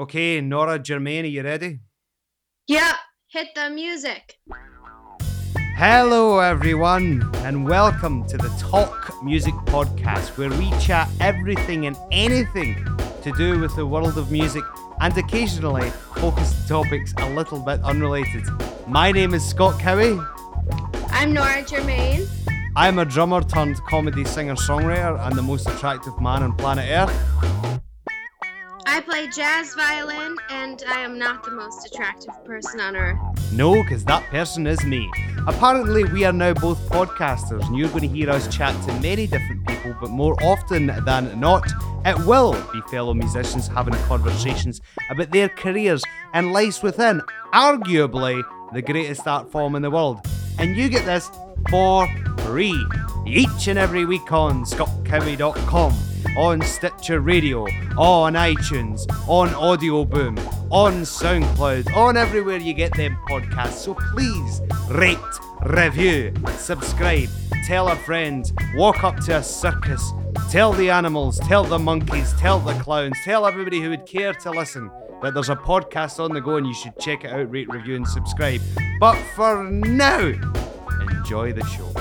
Okay, 0.00 0.40
Nora 0.40 0.78
Germain, 0.78 1.26
are 1.26 1.28
you 1.28 1.42
ready? 1.42 1.80
Yeah, 2.66 2.94
hit 3.28 3.48
the 3.54 3.68
music. 3.68 4.38
Hello, 5.76 6.38
everyone, 6.38 7.30
and 7.44 7.68
welcome 7.68 8.26
to 8.28 8.38
the 8.38 8.48
Talk 8.58 9.12
Music 9.22 9.52
Podcast, 9.66 10.38
where 10.38 10.48
we 10.48 10.70
chat 10.80 11.06
everything 11.20 11.84
and 11.84 11.98
anything 12.10 12.82
to 13.20 13.30
do 13.32 13.60
with 13.60 13.76
the 13.76 13.84
world 13.84 14.16
of 14.16 14.32
music 14.32 14.64
and 15.02 15.14
occasionally 15.18 15.90
focus 16.14 16.58
on 16.62 16.82
topics 16.82 17.12
a 17.18 17.28
little 17.34 17.60
bit 17.60 17.78
unrelated. 17.82 18.48
My 18.88 19.12
name 19.12 19.34
is 19.34 19.46
Scott 19.46 19.78
Cowie. 19.78 20.18
I'm 21.10 21.34
Nora 21.34 21.62
Germain. 21.62 22.26
I'm 22.74 22.98
a 23.00 23.04
drummer 23.04 23.42
turned 23.42 23.76
comedy 23.82 24.24
singer 24.24 24.54
songwriter 24.54 25.20
and 25.26 25.36
the 25.36 25.42
most 25.42 25.68
attractive 25.68 26.18
man 26.22 26.42
on 26.42 26.56
planet 26.56 26.88
Earth. 26.88 27.69
I 28.92 29.00
play 29.00 29.28
jazz 29.28 29.72
violin, 29.74 30.36
and 30.50 30.82
I 30.88 30.98
am 31.02 31.16
not 31.16 31.44
the 31.44 31.52
most 31.52 31.86
attractive 31.86 32.34
person 32.44 32.80
on 32.80 32.96
earth. 32.96 33.52
No, 33.52 33.80
because 33.84 34.04
that 34.06 34.24
person 34.30 34.66
is 34.66 34.84
me. 34.84 35.08
Apparently, 35.46 36.02
we 36.06 36.24
are 36.24 36.32
now 36.32 36.54
both 36.54 36.76
podcasters, 36.88 37.64
and 37.68 37.78
you're 37.78 37.88
going 37.90 38.00
to 38.00 38.08
hear 38.08 38.28
us 38.28 38.52
chat 38.52 38.74
to 38.88 39.00
many 39.00 39.28
different 39.28 39.64
people, 39.68 39.94
but 40.00 40.10
more 40.10 40.34
often 40.42 40.88
than 41.04 41.38
not, 41.38 41.70
it 42.04 42.18
will 42.26 42.60
be 42.72 42.80
fellow 42.90 43.14
musicians 43.14 43.68
having 43.68 43.94
conversations 44.08 44.80
about 45.08 45.30
their 45.30 45.48
careers 45.50 46.02
and 46.34 46.52
lives 46.52 46.82
within, 46.82 47.22
arguably, 47.54 48.42
the 48.72 48.82
greatest 48.82 49.24
art 49.24 49.52
form 49.52 49.76
in 49.76 49.82
the 49.82 49.90
world. 49.90 50.18
And 50.58 50.76
you 50.76 50.88
get 50.88 51.06
this 51.06 51.30
for 51.68 52.06
free 52.38 52.86
each 53.26 53.68
and 53.68 53.78
every 53.78 54.04
week 54.04 54.32
on 54.32 54.64
scottcowie.com, 54.64 55.94
on 56.36 56.62
Stitcher 56.62 57.20
Radio, 57.20 57.62
on 57.96 58.34
iTunes, 58.34 59.06
on 59.28 59.54
Audio 59.54 60.04
Boom, 60.04 60.38
on 60.70 61.02
SoundCloud, 61.02 61.94
on 61.94 62.16
everywhere 62.16 62.56
you 62.56 62.72
get 62.72 62.96
them 62.96 63.16
podcasts. 63.28 63.84
So 63.84 63.94
please 63.94 64.60
rate, 64.88 65.18
review, 65.66 66.32
subscribe, 66.56 67.28
tell 67.66 67.88
a 67.88 67.96
friend, 67.96 68.50
walk 68.74 69.04
up 69.04 69.20
to 69.20 69.36
a 69.36 69.42
circus, 69.42 70.12
tell 70.50 70.72
the 70.72 70.90
animals, 70.90 71.38
tell 71.40 71.64
the 71.64 71.78
monkeys, 71.78 72.32
tell 72.34 72.58
the 72.58 72.74
clowns, 72.74 73.16
tell 73.24 73.46
everybody 73.46 73.80
who 73.80 73.90
would 73.90 74.06
care 74.06 74.32
to 74.34 74.50
listen 74.50 74.90
that 75.22 75.34
there's 75.34 75.50
a 75.50 75.56
podcast 75.56 76.18
on 76.18 76.32
the 76.32 76.40
go 76.40 76.56
and 76.56 76.66
you 76.66 76.74
should 76.74 76.98
check 76.98 77.24
it 77.24 77.30
out, 77.30 77.50
rate, 77.50 77.68
review, 77.68 77.96
and 77.96 78.08
subscribe. 78.08 78.60
But 78.98 79.16
for 79.34 79.64
now, 79.64 80.32
enjoy 81.02 81.52
the 81.52 81.64
show. 81.66 81.92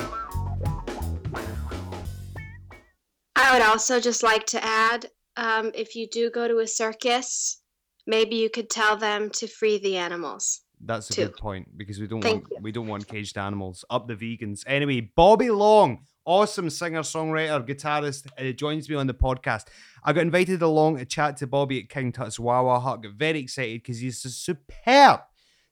I 3.36 3.54
would 3.54 3.62
also 3.62 4.00
just 4.00 4.24
like 4.24 4.46
to 4.48 4.64
add 4.64 5.08
um, 5.38 5.72
if 5.74 5.96
you 5.96 6.08
do 6.08 6.30
go 6.30 6.48
to 6.48 6.60
a 6.60 6.68
circus, 6.68 7.62
maybe 8.06 8.36
you 8.36 8.50
could 8.50 8.70
tell 8.70 8.98
them 8.98 9.30
to 9.32 9.48
free 9.48 9.80
the 9.80 9.98
animals. 9.98 10.62
That's 10.82 11.10
a 11.10 11.14
Two. 11.14 11.26
good 11.26 11.38
point 11.38 11.78
because 11.78 12.00
we 12.00 12.08
don't 12.08 12.22
Thank 12.22 12.50
want 12.50 12.64
we 12.64 12.72
don't 12.72 12.88
want 12.88 13.08
caged 13.08 13.38
animals. 13.38 13.84
Up 13.90 14.08
the 14.08 14.16
vegans. 14.16 14.64
Anyway, 14.66 15.12
Bobby 15.16 15.50
Long, 15.50 16.06
awesome 16.26 16.70
singer 16.70 17.02
songwriter 17.02 17.68
guitarist, 17.68 18.28
uh, 18.38 18.52
joins 18.54 18.90
me 18.90 18.96
on 18.96 19.08
the 19.08 19.14
podcast. 19.14 19.66
I 20.04 20.14
got 20.14 20.22
invited 20.22 20.62
along 20.62 20.98
to 20.98 21.06
chat 21.06 21.38
to 21.38 21.48
Bobby 21.48 21.80
at 21.80 21.90
King 21.90 22.12
Tut's 22.12 22.40
Wah 22.40 22.62
Wah 22.62 22.80
Hut. 22.80 23.04
Got 23.04 23.14
very 23.14 23.40
excited 23.40 23.82
because 23.82 24.00
he's 24.00 24.24
a 24.24 24.30
superb 24.30 25.22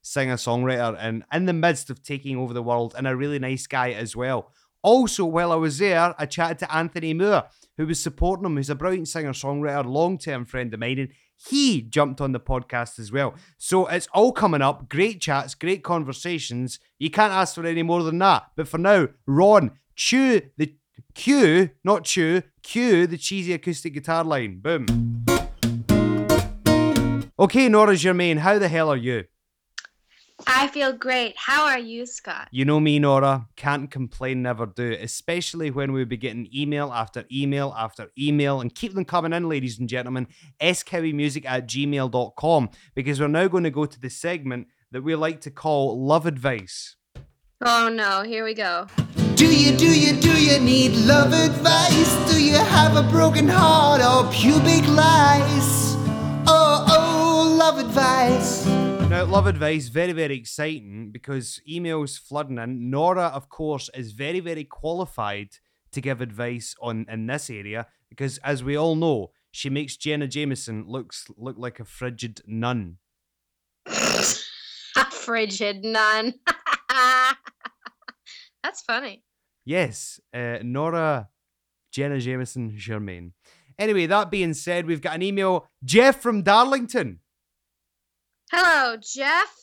singer 0.07 0.35
songwriter 0.35 0.95
and 0.99 1.23
in 1.31 1.45
the 1.45 1.53
midst 1.53 1.89
of 1.89 2.01
taking 2.01 2.37
over 2.37 2.53
the 2.53 2.63
world 2.63 2.95
and 2.97 3.07
a 3.07 3.15
really 3.15 3.39
nice 3.39 3.67
guy 3.67 3.91
as 3.91 4.15
well. 4.15 4.51
Also, 4.81 5.25
while 5.25 5.51
I 5.51 5.55
was 5.55 5.79
there, 5.79 6.15
I 6.17 6.25
chatted 6.25 6.59
to 6.59 6.73
Anthony 6.73 7.13
Moore, 7.13 7.43
who 7.75 7.85
was 7.85 8.01
supporting 8.01 8.45
him, 8.45 8.57
He's 8.57 8.69
a 8.69 8.75
brilliant 8.75 9.07
singer 9.07 9.33
songwriter, 9.33 9.85
long 9.85 10.17
term 10.17 10.45
friend 10.45 10.73
of 10.73 10.79
mine, 10.79 10.99
and 10.99 11.09
he 11.35 11.81
jumped 11.81 12.21
on 12.21 12.31
the 12.31 12.39
podcast 12.39 12.97
as 12.99 13.11
well. 13.11 13.35
So 13.57 13.85
it's 13.87 14.07
all 14.13 14.31
coming 14.31 14.61
up. 14.61 14.89
Great 14.89 15.21
chats, 15.21 15.55
great 15.55 15.83
conversations. 15.83 16.79
You 16.97 17.09
can't 17.09 17.33
ask 17.33 17.55
for 17.55 17.65
any 17.65 17.83
more 17.83 18.03
than 18.03 18.17
that. 18.19 18.51
But 18.55 18.67
for 18.67 18.77
now, 18.77 19.09
Ron, 19.25 19.71
chew 19.95 20.41
the 20.57 20.73
cue, 21.13 21.71
not 21.83 22.05
chew, 22.05 22.43
cue 22.63 23.07
the 23.07 23.17
cheesy 23.17 23.53
acoustic 23.53 23.93
guitar 23.93 24.23
line. 24.23 24.59
Boom. 24.59 25.25
Okay, 27.39 27.69
Nora 27.69 27.95
Germain, 27.95 28.37
how 28.37 28.57
the 28.57 28.67
hell 28.67 28.89
are 28.89 28.97
you? 28.97 29.25
I 30.45 30.67
feel 30.67 30.93
great. 30.93 31.35
How 31.35 31.65
are 31.65 31.79
you, 31.79 32.05
Scott? 32.05 32.47
You 32.51 32.65
know 32.65 32.79
me, 32.79 32.99
Nora. 32.99 33.47
Can't 33.55 33.89
complain, 33.89 34.43
never 34.43 34.67
do. 34.67 34.95
Especially 34.99 35.71
when 35.71 35.91
we 35.93 36.03
be 36.05 36.17
getting 36.17 36.47
email 36.53 36.91
after 36.93 37.25
email 37.31 37.73
after 37.75 38.11
email 38.17 38.61
and 38.61 38.73
keep 38.73 38.93
them 38.93 39.05
coming 39.05 39.33
in, 39.33 39.49
ladies 39.49 39.79
and 39.79 39.89
gentlemen. 39.89 40.27
skowymusic 40.61 41.45
at 41.45 41.67
gmail.com 41.67 42.69
because 42.93 43.19
we're 43.19 43.27
now 43.27 43.47
going 43.47 43.63
to 43.63 43.71
go 43.71 43.85
to 43.85 43.99
the 43.99 44.09
segment 44.09 44.67
that 44.91 45.03
we 45.03 45.15
like 45.15 45.41
to 45.41 45.51
call 45.51 45.99
Love 45.99 46.25
Advice. 46.25 46.95
Oh 47.65 47.89
no, 47.89 48.21
here 48.21 48.43
we 48.43 48.53
go. 48.53 48.85
Do 49.35 49.47
you, 49.47 49.75
do 49.75 49.87
you, 49.87 50.19
do 50.19 50.39
you 50.39 50.59
need 50.59 50.91
love 50.95 51.33
advice? 51.33 52.31
Do 52.31 52.43
you 52.43 52.55
have 52.55 52.95
a 52.95 53.03
broken 53.09 53.47
heart 53.47 54.01
or 54.01 54.31
pubic 54.31 54.87
lice? 54.87 55.95
Oh, 56.47 56.85
oh, 56.87 57.55
love 57.57 57.79
advice. 57.79 58.76
Now, 59.09 59.23
love 59.23 59.47
advice, 59.47 59.87
very, 59.87 60.11
very 60.11 60.35
exciting 60.35 61.11
because 61.11 61.61
emails 61.67 62.19
flooding 62.19 62.57
in. 62.57 62.89
Nora, 62.89 63.27
of 63.27 63.47
course, 63.47 63.89
is 63.93 64.11
very, 64.11 64.41
very 64.41 64.65
qualified 64.65 65.47
to 65.93 66.01
give 66.01 66.19
advice 66.19 66.75
on 66.81 67.05
in 67.09 67.25
this 67.25 67.49
area 67.49 67.87
because, 68.09 68.37
as 68.39 68.65
we 68.65 68.75
all 68.75 68.95
know, 68.95 69.31
she 69.49 69.69
makes 69.69 69.95
Jenna 69.95 70.27
Jameson 70.27 70.83
looks 70.87 71.25
look 71.37 71.55
like 71.57 71.79
a 71.79 71.85
frigid 71.85 72.41
nun. 72.45 72.97
A 73.87 75.11
frigid 75.11 75.85
nun. 75.85 76.33
That's 78.63 78.81
funny. 78.81 79.23
Yes, 79.63 80.19
uh, 80.33 80.57
Nora 80.63 81.29
Jenna 81.93 82.19
Jameson 82.19 82.73
Germain. 82.75 83.33
Anyway, 83.79 84.05
that 84.07 84.31
being 84.31 84.53
said, 84.53 84.85
we've 84.85 85.01
got 85.01 85.15
an 85.15 85.21
email. 85.21 85.67
Jeff 85.83 86.21
from 86.21 86.41
Darlington. 86.41 87.19
Hello, 88.49 88.95
Jeff. 88.95 89.53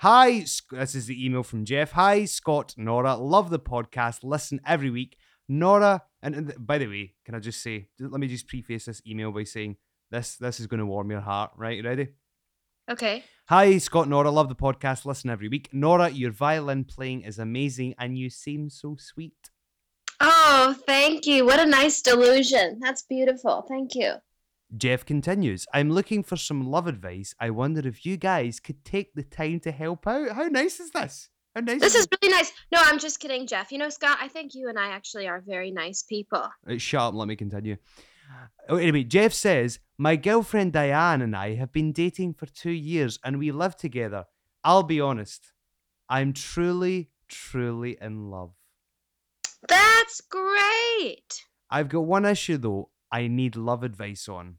Hi, 0.00 0.40
this 0.70 0.94
is 0.94 1.06
the 1.06 1.24
email 1.24 1.42
from 1.42 1.64
Jeff. 1.64 1.92
Hi, 1.92 2.26
Scott, 2.26 2.74
Nora. 2.76 3.16
Love 3.16 3.48
the 3.48 3.58
podcast. 3.58 4.18
Listen 4.22 4.60
every 4.66 4.90
week. 4.90 5.16
Nora, 5.48 6.02
and, 6.22 6.34
and 6.34 6.54
by 6.58 6.76
the 6.76 6.86
way, 6.86 7.14
can 7.24 7.34
I 7.34 7.38
just 7.38 7.62
say, 7.62 7.88
let 7.98 8.20
me 8.20 8.26
just 8.26 8.46
preface 8.46 8.84
this 8.84 9.00
email 9.06 9.32
by 9.32 9.44
saying 9.44 9.76
this 10.10 10.36
this 10.36 10.60
is 10.60 10.66
going 10.66 10.80
to 10.80 10.86
warm 10.86 11.10
your 11.10 11.22
heart, 11.22 11.52
right? 11.56 11.78
You 11.78 11.82
ready? 11.82 12.08
Okay. 12.90 13.24
Hi, 13.48 13.78
Scott, 13.78 14.06
Nora. 14.06 14.30
Love 14.30 14.50
the 14.50 14.54
podcast. 14.54 15.06
Listen 15.06 15.30
every 15.30 15.48
week. 15.48 15.70
Nora, 15.72 16.10
your 16.10 16.30
violin 16.30 16.84
playing 16.84 17.22
is 17.22 17.38
amazing 17.38 17.94
and 17.98 18.18
you 18.18 18.28
seem 18.28 18.68
so 18.68 18.96
sweet. 18.98 19.50
Oh, 20.20 20.76
thank 20.86 21.26
you. 21.26 21.46
What 21.46 21.58
a 21.58 21.64
nice 21.64 22.02
delusion. 22.02 22.80
That's 22.82 23.02
beautiful. 23.08 23.64
Thank 23.66 23.94
you. 23.94 24.16
Jeff 24.76 25.04
continues, 25.04 25.66
I'm 25.72 25.90
looking 25.90 26.22
for 26.22 26.36
some 26.36 26.68
love 26.68 26.86
advice. 26.86 27.34
I 27.38 27.50
wonder 27.50 27.86
if 27.86 28.04
you 28.04 28.16
guys 28.16 28.58
could 28.58 28.84
take 28.84 29.14
the 29.14 29.22
time 29.22 29.60
to 29.60 29.70
help 29.70 30.06
out. 30.06 30.30
How 30.32 30.44
nice 30.48 30.80
is 30.80 30.90
this? 30.90 31.28
How 31.54 31.60
nice 31.60 31.80
This 31.80 31.94
is 31.94 32.02
is 32.02 32.08
really 32.20 32.34
nice. 32.34 32.52
No, 32.72 32.80
I'm 32.82 32.98
just 32.98 33.20
kidding, 33.20 33.46
Jeff. 33.46 33.70
You 33.70 33.78
know, 33.78 33.88
Scott, 33.88 34.18
I 34.20 34.28
think 34.28 34.54
you 34.54 34.68
and 34.68 34.78
I 34.78 34.88
actually 34.88 35.28
are 35.28 35.42
very 35.46 35.70
nice 35.70 36.02
people. 36.02 36.48
Uh, 36.68 36.78
Shut 36.78 37.00
up, 37.00 37.14
let 37.14 37.28
me 37.28 37.36
continue. 37.36 37.76
Oh, 38.68 38.76
anyway, 38.76 39.04
Jeff 39.04 39.32
says, 39.32 39.78
My 39.98 40.16
girlfriend 40.16 40.72
Diane 40.72 41.22
and 41.22 41.36
I 41.36 41.54
have 41.54 41.72
been 41.72 41.92
dating 41.92 42.34
for 42.34 42.46
two 42.46 42.72
years 42.72 43.20
and 43.24 43.38
we 43.38 43.52
live 43.52 43.76
together. 43.76 44.24
I'll 44.64 44.82
be 44.82 45.00
honest, 45.00 45.52
I'm 46.08 46.32
truly, 46.32 47.10
truly 47.28 47.96
in 48.00 48.30
love. 48.30 48.50
That's 49.68 50.20
great. 50.22 51.44
I've 51.70 51.88
got 51.88 52.00
one 52.00 52.24
issue 52.24 52.58
though, 52.58 52.90
I 53.10 53.28
need 53.28 53.56
love 53.56 53.82
advice 53.82 54.28
on. 54.28 54.56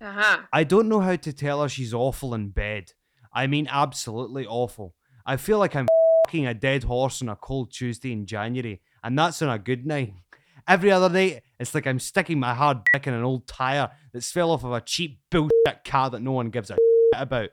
Uh 0.00 0.12
huh. 0.12 0.38
I 0.52 0.64
don't 0.64 0.88
know 0.88 1.00
how 1.00 1.16
to 1.16 1.32
tell 1.32 1.62
her 1.62 1.68
she's 1.68 1.94
awful 1.94 2.34
in 2.34 2.50
bed. 2.50 2.92
I 3.32 3.46
mean, 3.46 3.68
absolutely 3.70 4.46
awful. 4.46 4.94
I 5.26 5.36
feel 5.36 5.58
like 5.58 5.76
I'm 5.76 5.88
fing 6.28 6.46
a 6.46 6.54
dead 6.54 6.84
horse 6.84 7.22
on 7.22 7.28
a 7.28 7.36
cold 7.36 7.72
Tuesday 7.72 8.12
in 8.12 8.26
January, 8.26 8.80
and 9.04 9.18
that's 9.18 9.42
on 9.42 9.50
a 9.50 9.58
good 9.58 9.86
night. 9.86 10.14
Every 10.66 10.90
other 10.90 11.08
night, 11.08 11.42
it's 11.58 11.74
like 11.74 11.86
I'm 11.86 11.98
sticking 11.98 12.40
my 12.40 12.54
hard 12.54 12.78
dick 12.92 13.06
in 13.06 13.14
an 13.14 13.24
old 13.24 13.46
tyre 13.46 13.90
that's 14.12 14.30
fell 14.30 14.50
off 14.50 14.64
of 14.64 14.72
a 14.72 14.80
cheap 14.80 15.20
bullshit 15.30 15.84
car 15.84 16.10
that 16.10 16.22
no 16.22 16.32
one 16.32 16.50
gives 16.50 16.70
a 16.70 16.74
shit 16.74 17.22
about. 17.22 17.50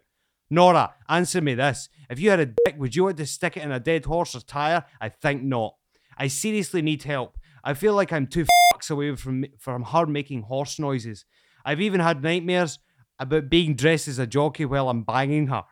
Nora, 0.49 0.93
answer 1.09 1.41
me 1.41 1.55
this. 1.55 1.89
If 2.09 2.19
you 2.19 2.29
had 2.29 2.39
a 2.39 2.45
dick, 2.45 2.75
would 2.77 2.95
you 2.95 3.05
want 3.05 3.17
to 3.17 3.25
stick 3.25 3.57
it 3.57 3.63
in 3.63 3.71
a 3.71 3.79
dead 3.79 4.05
horse's 4.05 4.43
tyre? 4.43 4.85
I 5.01 5.09
think 5.09 5.43
not. 5.43 5.75
I 6.17 6.27
seriously 6.27 6.81
need 6.81 7.03
help. 7.03 7.37
I 7.63 7.73
feel 7.73 7.93
like 7.93 8.13
I'm 8.13 8.27
two 8.27 8.45
away 8.89 9.15
from 9.15 9.45
from 9.59 9.83
her 9.83 10.05
making 10.05 10.43
horse 10.43 10.79
noises. 10.79 11.25
I've 11.65 11.81
even 11.81 11.99
had 11.99 12.23
nightmares 12.23 12.79
about 13.19 13.49
being 13.49 13.75
dressed 13.75 14.07
as 14.07 14.19
a 14.19 14.27
jockey 14.27 14.65
while 14.65 14.89
I'm 14.89 15.03
banging 15.03 15.47
her. 15.47 15.63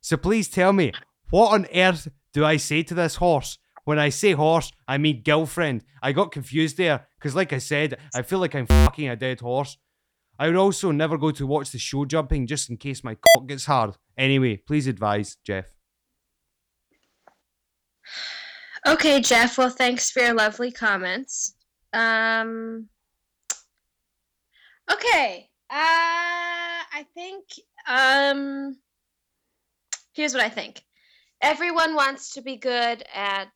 So 0.00 0.16
please 0.16 0.48
tell 0.48 0.72
me, 0.72 0.92
what 1.30 1.52
on 1.52 1.66
earth 1.74 2.08
do 2.32 2.44
I 2.44 2.56
say 2.56 2.82
to 2.84 2.94
this 2.94 3.16
horse? 3.16 3.58
When 3.84 3.98
I 3.98 4.10
say 4.10 4.32
horse, 4.32 4.70
I 4.86 4.98
mean 4.98 5.22
girlfriend. 5.22 5.84
I 6.02 6.12
got 6.12 6.32
confused 6.32 6.76
there 6.76 7.06
because, 7.18 7.34
like 7.34 7.52
I 7.52 7.58
said, 7.58 7.98
I 8.14 8.22
feel 8.22 8.38
like 8.38 8.54
I'm 8.54 8.66
fucking 8.66 9.08
a 9.08 9.16
dead 9.16 9.40
horse. 9.40 9.76
I 10.38 10.46
would 10.46 10.56
also 10.56 10.90
never 10.90 11.18
go 11.18 11.30
to 11.32 11.46
watch 11.46 11.70
the 11.70 11.78
show 11.78 12.04
jumping 12.04 12.46
just 12.46 12.70
in 12.70 12.76
case 12.76 13.04
my 13.04 13.14
cock 13.14 13.46
gets 13.48 13.66
hard. 13.66 13.96
Anyway, 14.16 14.56
please 14.56 14.86
advise, 14.86 15.36
Jeff. 15.44 15.66
Okay, 18.86 19.20
Jeff. 19.20 19.58
Well, 19.58 19.70
thanks 19.70 20.10
for 20.10 20.20
your 20.20 20.34
lovely 20.34 20.72
comments. 20.72 21.54
Um. 21.92 22.88
Okay. 24.92 25.48
Uh, 25.70 25.74
I 25.74 27.06
think. 27.14 27.44
Um. 27.86 28.76
Here's 30.14 30.34
what 30.34 30.44
I 30.44 30.50
think. 30.50 30.82
Everyone 31.40 31.94
wants 31.94 32.34
to 32.34 32.42
be 32.42 32.56
good 32.56 33.02
at 33.14 33.50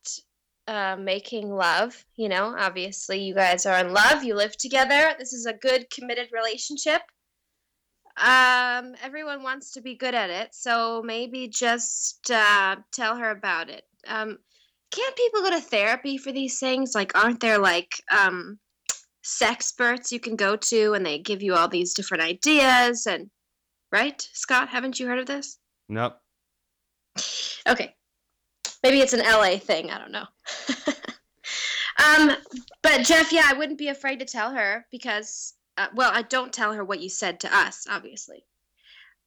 uh, 0.66 0.96
making 0.98 1.54
love. 1.54 2.04
You 2.16 2.28
know, 2.28 2.54
obviously, 2.58 3.20
you 3.22 3.34
guys 3.34 3.66
are 3.66 3.78
in 3.78 3.92
love. 3.92 4.24
You 4.24 4.34
live 4.34 4.56
together. 4.56 5.14
This 5.18 5.32
is 5.32 5.46
a 5.46 5.52
good, 5.52 5.88
committed 5.90 6.28
relationship. 6.32 7.02
Um, 8.16 8.94
everyone 9.02 9.42
wants 9.42 9.72
to 9.72 9.82
be 9.82 9.94
good 9.94 10.14
at 10.14 10.30
it, 10.30 10.54
so 10.54 11.02
maybe 11.04 11.48
just 11.48 12.30
uh, 12.30 12.76
tell 12.90 13.16
her 13.16 13.30
about 13.30 13.68
it. 13.68 13.84
Um, 14.08 14.38
can't 14.90 15.16
people 15.16 15.42
go 15.42 15.50
to 15.50 15.60
therapy 15.60 16.16
for 16.16 16.32
these 16.32 16.58
things? 16.58 16.94
Like, 16.94 17.16
aren't 17.16 17.40
there 17.40 17.58
like 17.58 18.02
um, 18.10 18.58
sexperts 19.24 20.12
you 20.12 20.20
can 20.20 20.36
go 20.36 20.56
to, 20.56 20.94
and 20.94 21.04
they 21.04 21.18
give 21.18 21.42
you 21.42 21.54
all 21.54 21.68
these 21.68 21.94
different 21.94 22.22
ideas? 22.22 23.06
And 23.06 23.30
right, 23.92 24.20
Scott, 24.32 24.68
haven't 24.68 24.98
you 25.00 25.06
heard 25.06 25.18
of 25.18 25.26
this? 25.26 25.58
Nope. 25.88 26.16
Okay, 27.68 27.94
maybe 28.82 29.00
it's 29.00 29.12
an 29.14 29.20
LA 29.20 29.58
thing. 29.58 29.90
I 29.90 29.98
don't 29.98 30.12
know. 30.12 30.26
um, 32.04 32.36
but 32.82 33.02
Jeff, 33.04 33.32
yeah, 33.32 33.44
I 33.46 33.54
wouldn't 33.54 33.78
be 33.78 33.88
afraid 33.88 34.20
to 34.20 34.24
tell 34.26 34.52
her 34.52 34.86
because, 34.92 35.54
uh, 35.78 35.88
well, 35.94 36.10
I 36.12 36.22
don't 36.22 36.52
tell 36.52 36.72
her 36.72 36.84
what 36.84 37.00
you 37.00 37.08
said 37.08 37.40
to 37.40 37.56
us, 37.56 37.86
obviously. 37.90 38.44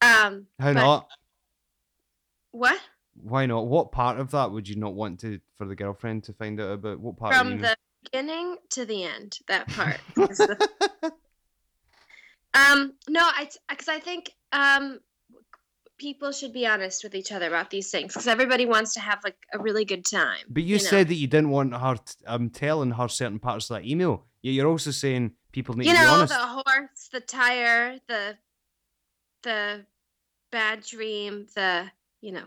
Um, 0.01 0.45
How 0.59 0.73
but- 0.73 0.75
not? 0.75 1.09
What? 2.51 2.79
Why 3.21 3.45
not? 3.45 3.67
What 3.67 3.91
part 3.91 4.19
of 4.19 4.31
that 4.31 4.51
would 4.51 4.67
you 4.67 4.75
not 4.75 4.93
want 4.93 5.19
to 5.21 5.39
for 5.57 5.65
the 5.65 5.75
girlfriend 5.75 6.23
to 6.25 6.33
find 6.33 6.59
out 6.59 6.71
about? 6.71 6.99
What 6.99 7.17
part? 7.17 7.35
From 7.35 7.51
you- 7.51 7.57
the 7.61 7.75
beginning 8.03 8.57
to 8.71 8.85
the 8.85 9.03
end, 9.03 9.37
that 9.47 9.67
part. 9.69 9.99
the- 10.15 11.11
um, 12.53 12.93
no, 13.07 13.21
I 13.21 13.49
because 13.69 13.89
I 13.89 13.99
think 13.99 14.31
um, 14.51 14.99
people 15.97 16.31
should 16.31 16.53
be 16.53 16.65
honest 16.65 17.03
with 17.03 17.13
each 17.13 17.31
other 17.31 17.47
about 17.47 17.69
these 17.69 17.91
things 17.91 18.13
because 18.13 18.27
everybody 18.27 18.65
wants 18.65 18.93
to 18.95 18.99
have 18.99 19.19
like 19.23 19.37
a 19.53 19.59
really 19.59 19.85
good 19.85 20.05
time. 20.05 20.45
But 20.49 20.63
you, 20.63 20.77
know? 20.77 20.83
said 20.83 21.09
that 21.09 21.15
you 21.15 21.27
didn't 21.27 21.49
want 21.49 21.75
her 21.75 21.95
t- 21.95 22.25
um 22.25 22.49
telling 22.49 22.91
her 22.91 23.07
certain 23.07 23.39
parts 23.39 23.69
of 23.69 23.75
that 23.77 23.85
email. 23.85 24.25
Yet 24.41 24.51
you're 24.53 24.67
also 24.67 24.91
saying 24.91 25.33
people 25.51 25.75
need 25.75 25.87
you 25.87 25.93
to 25.93 25.99
be 25.99 26.05
honest. 26.05 26.33
You 26.33 26.39
know 26.39 26.45
the 26.45 26.63
horse, 26.65 27.09
the 27.11 27.19
tire, 27.19 27.99
the 28.07 28.37
the 29.43 29.85
bad 30.51 30.83
dream, 30.83 31.47
the 31.55 31.91
you 32.21 32.31
know. 32.31 32.45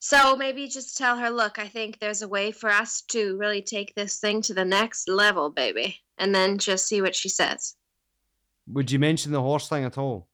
So 0.00 0.34
maybe 0.34 0.66
just 0.66 0.98
tell 0.98 1.16
her, 1.16 1.30
look, 1.30 1.58
I 1.60 1.68
think 1.68 1.98
there's 1.98 2.22
a 2.22 2.28
way 2.28 2.50
for 2.50 2.68
us 2.68 3.02
to 3.10 3.36
really 3.36 3.62
take 3.62 3.94
this 3.94 4.18
thing 4.18 4.42
to 4.42 4.54
the 4.54 4.64
next 4.64 5.08
level, 5.08 5.48
baby, 5.50 6.00
and 6.18 6.34
then 6.34 6.58
just 6.58 6.88
see 6.88 7.00
what 7.00 7.14
she 7.14 7.28
says. 7.28 7.76
Would 8.66 8.90
you 8.90 8.98
mention 8.98 9.30
the 9.30 9.40
horse 9.40 9.68
thing 9.68 9.84
at 9.84 9.98
all? 9.98 10.28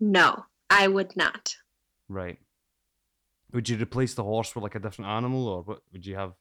No, 0.00 0.46
I 0.68 0.88
would 0.88 1.16
not. 1.16 1.54
Right. 2.08 2.38
Would 3.52 3.68
you 3.68 3.76
replace 3.76 4.14
the 4.14 4.24
horse 4.24 4.54
with 4.54 4.62
like 4.62 4.74
a 4.74 4.80
different 4.80 5.10
animal, 5.10 5.46
or 5.46 5.62
what 5.62 5.82
would 5.92 6.04
you 6.04 6.16
have? 6.16 6.32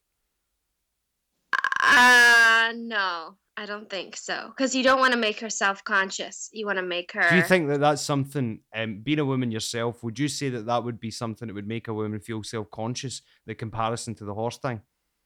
Uh 1.82 2.35
no, 2.74 3.36
I 3.58 3.66
don't 3.66 3.90
think 3.90 4.16
so. 4.16 4.50
Because 4.50 4.76
you 4.76 4.84
don't 4.84 5.00
want 5.00 5.14
to 5.14 5.20
make 5.20 5.40
her 5.40 5.50
self-conscious. 5.50 6.50
You 6.52 6.66
want 6.66 6.78
to 6.78 6.84
make 6.84 7.12
her. 7.14 7.30
Do 7.30 7.36
you 7.36 7.44
think 7.44 7.68
that 7.70 7.80
that's 7.80 8.02
something? 8.02 8.60
Um, 8.76 9.02
being 9.02 9.20
a 9.20 9.26
woman 9.26 9.52
yourself, 9.52 10.04
would 10.04 10.20
you 10.20 10.28
say 10.28 10.50
that 10.50 10.66
that 10.66 10.84
would 10.84 11.00
be 11.00 11.12
something 11.12 11.48
that 11.48 11.54
would 11.54 11.68
make 11.68 11.88
a 11.88 11.94
woman 11.94 12.20
feel 12.20 12.44
self-conscious? 12.44 13.22
The 13.46 13.56
comparison 13.56 14.16
to 14.16 14.26
the 14.26 14.34
horse 14.34 14.58
thing. 14.58 14.82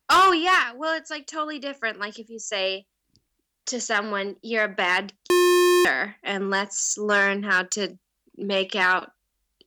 Oh 0.10 0.32
yeah, 0.32 0.74
well 0.76 0.98
it's 0.98 1.12
like 1.12 1.28
totally 1.28 1.60
different. 1.60 2.00
Like 2.00 2.20
if 2.20 2.30
you 2.30 2.40
say 2.40 2.86
to 3.68 3.80
someone, 3.80 4.36
"You're 4.42 4.66
a 4.66 4.70
bad," 4.70 5.14
er," 5.88 6.16
and 6.24 6.50
let's 6.50 6.98
learn 6.98 7.44
how 7.44 7.64
to 7.64 7.98
make 8.36 8.76
out 8.76 9.12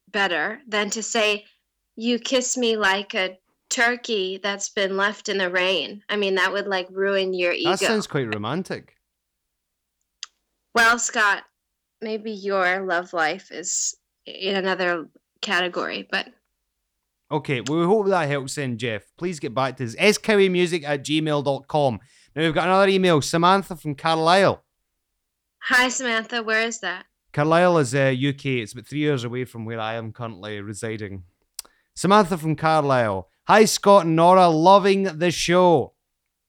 better, 0.08 0.60
than 0.66 0.90
to 0.90 1.02
say, 1.02 1.46
"You 1.94 2.18
kiss 2.18 2.56
me 2.56 2.76
like 2.76 3.14
a 3.14 3.38
turkey 3.72 4.38
that's 4.42 4.68
been 4.68 4.96
left 4.96 5.28
in 5.28 5.38
the 5.38 5.50
rain." 5.50 6.02
I 6.08 6.16
mean, 6.16 6.34
that 6.36 6.52
would 6.52 6.66
like 6.66 6.86
ruin 6.90 7.34
your 7.34 7.52
ego. 7.52 7.70
That 7.70 7.78
sounds 7.80 8.06
quite 8.06 8.32
romantic. 8.32 8.96
Well, 10.74 10.98
Scott, 10.98 11.42
maybe 12.00 12.30
your 12.30 12.84
love 12.86 13.12
life 13.12 13.50
is 13.50 13.96
in 14.26 14.56
another 14.56 15.08
category, 15.40 16.08
but 16.10 16.28
Okay, 17.30 17.62
well, 17.62 17.78
we 17.80 17.86
hope 17.86 18.06
that 18.08 18.28
helps 18.28 18.56
then, 18.56 18.76
Jeff. 18.76 19.04
Please 19.16 19.40
get 19.40 19.54
back 19.54 19.78
to 19.78 19.84
us. 19.84 19.96
skowymusic 19.96 20.84
at 20.84 21.02
gmail.com. 21.02 22.00
Now 22.36 22.42
we've 22.42 22.54
got 22.54 22.66
another 22.68 22.88
email, 22.88 23.22
Samantha 23.22 23.74
from 23.74 23.94
Carlisle. 23.94 24.62
hi 25.60 25.88
Samantha, 25.88 26.42
where 26.42 26.66
is 26.66 26.80
that? 26.80 27.06
Carlisle 27.32 27.78
is 27.78 27.94
uh, 27.94 28.14
UK. 28.14 28.44
It's 28.60 28.74
about 28.74 28.86
three 28.86 29.08
hours 29.10 29.24
away 29.24 29.46
from 29.46 29.64
where 29.64 29.80
I 29.80 29.94
am 29.94 30.12
currently 30.12 30.60
residing. 30.60 31.24
Samantha 31.96 32.36
from 32.36 32.54
Carlisle. 32.54 33.28
Hi, 33.52 33.66
Scott 33.66 34.06
and 34.06 34.16
Nora. 34.16 34.48
Loving 34.48 35.02
the 35.18 35.30
show. 35.30 35.92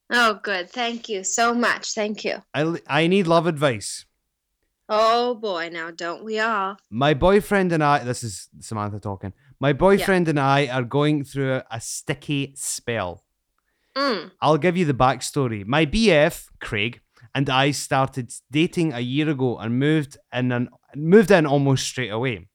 Oh, 0.10 0.40
good. 0.42 0.70
Thank 0.70 1.10
you 1.10 1.26
so 1.26 1.54
much. 1.54 1.94
Thank 1.94 2.24
you. 2.24 2.42
I, 2.54 2.78
I 2.88 3.08
need 3.08 3.28
love 3.28 3.46
advice. 3.46 4.06
Oh 4.88 5.36
boy, 5.36 5.70
now 5.70 5.92
don't 5.92 6.24
we 6.24 6.40
all? 6.40 6.78
My 6.90 7.14
boyfriend 7.14 7.74
and 7.74 7.84
I, 7.84 8.06
this 8.06 8.24
is 8.24 8.48
Samantha 8.62 9.02
talking. 9.02 9.34
My 9.60 9.74
boyfriend 9.74 10.30
and 10.30 10.40
I 10.40 10.68
are 10.68 10.84
going 10.84 11.26
through 11.26 11.56
a, 11.56 11.66
a 11.72 11.82
sticky 11.82 12.54
spell. 12.56 13.26
Mm. 13.98 14.32
I'll 14.42 14.58
give 14.58 14.78
you 14.78 14.86
the 14.86 14.94
backstory. 14.94 15.66
My 15.66 15.86
BF, 15.86 16.46
Craig, 16.62 17.02
and 17.36 17.50
I 17.50 17.72
started 17.72 18.32
dating 18.50 18.94
a 18.94 19.02
year 19.02 19.30
ago 19.30 19.58
and 19.58 19.78
moved 19.78 20.16
in 20.32 20.54
and 20.54 20.70
moved 20.96 21.32
in 21.32 21.46
almost 21.46 21.86
straight 21.86 22.12
away. 22.12 22.48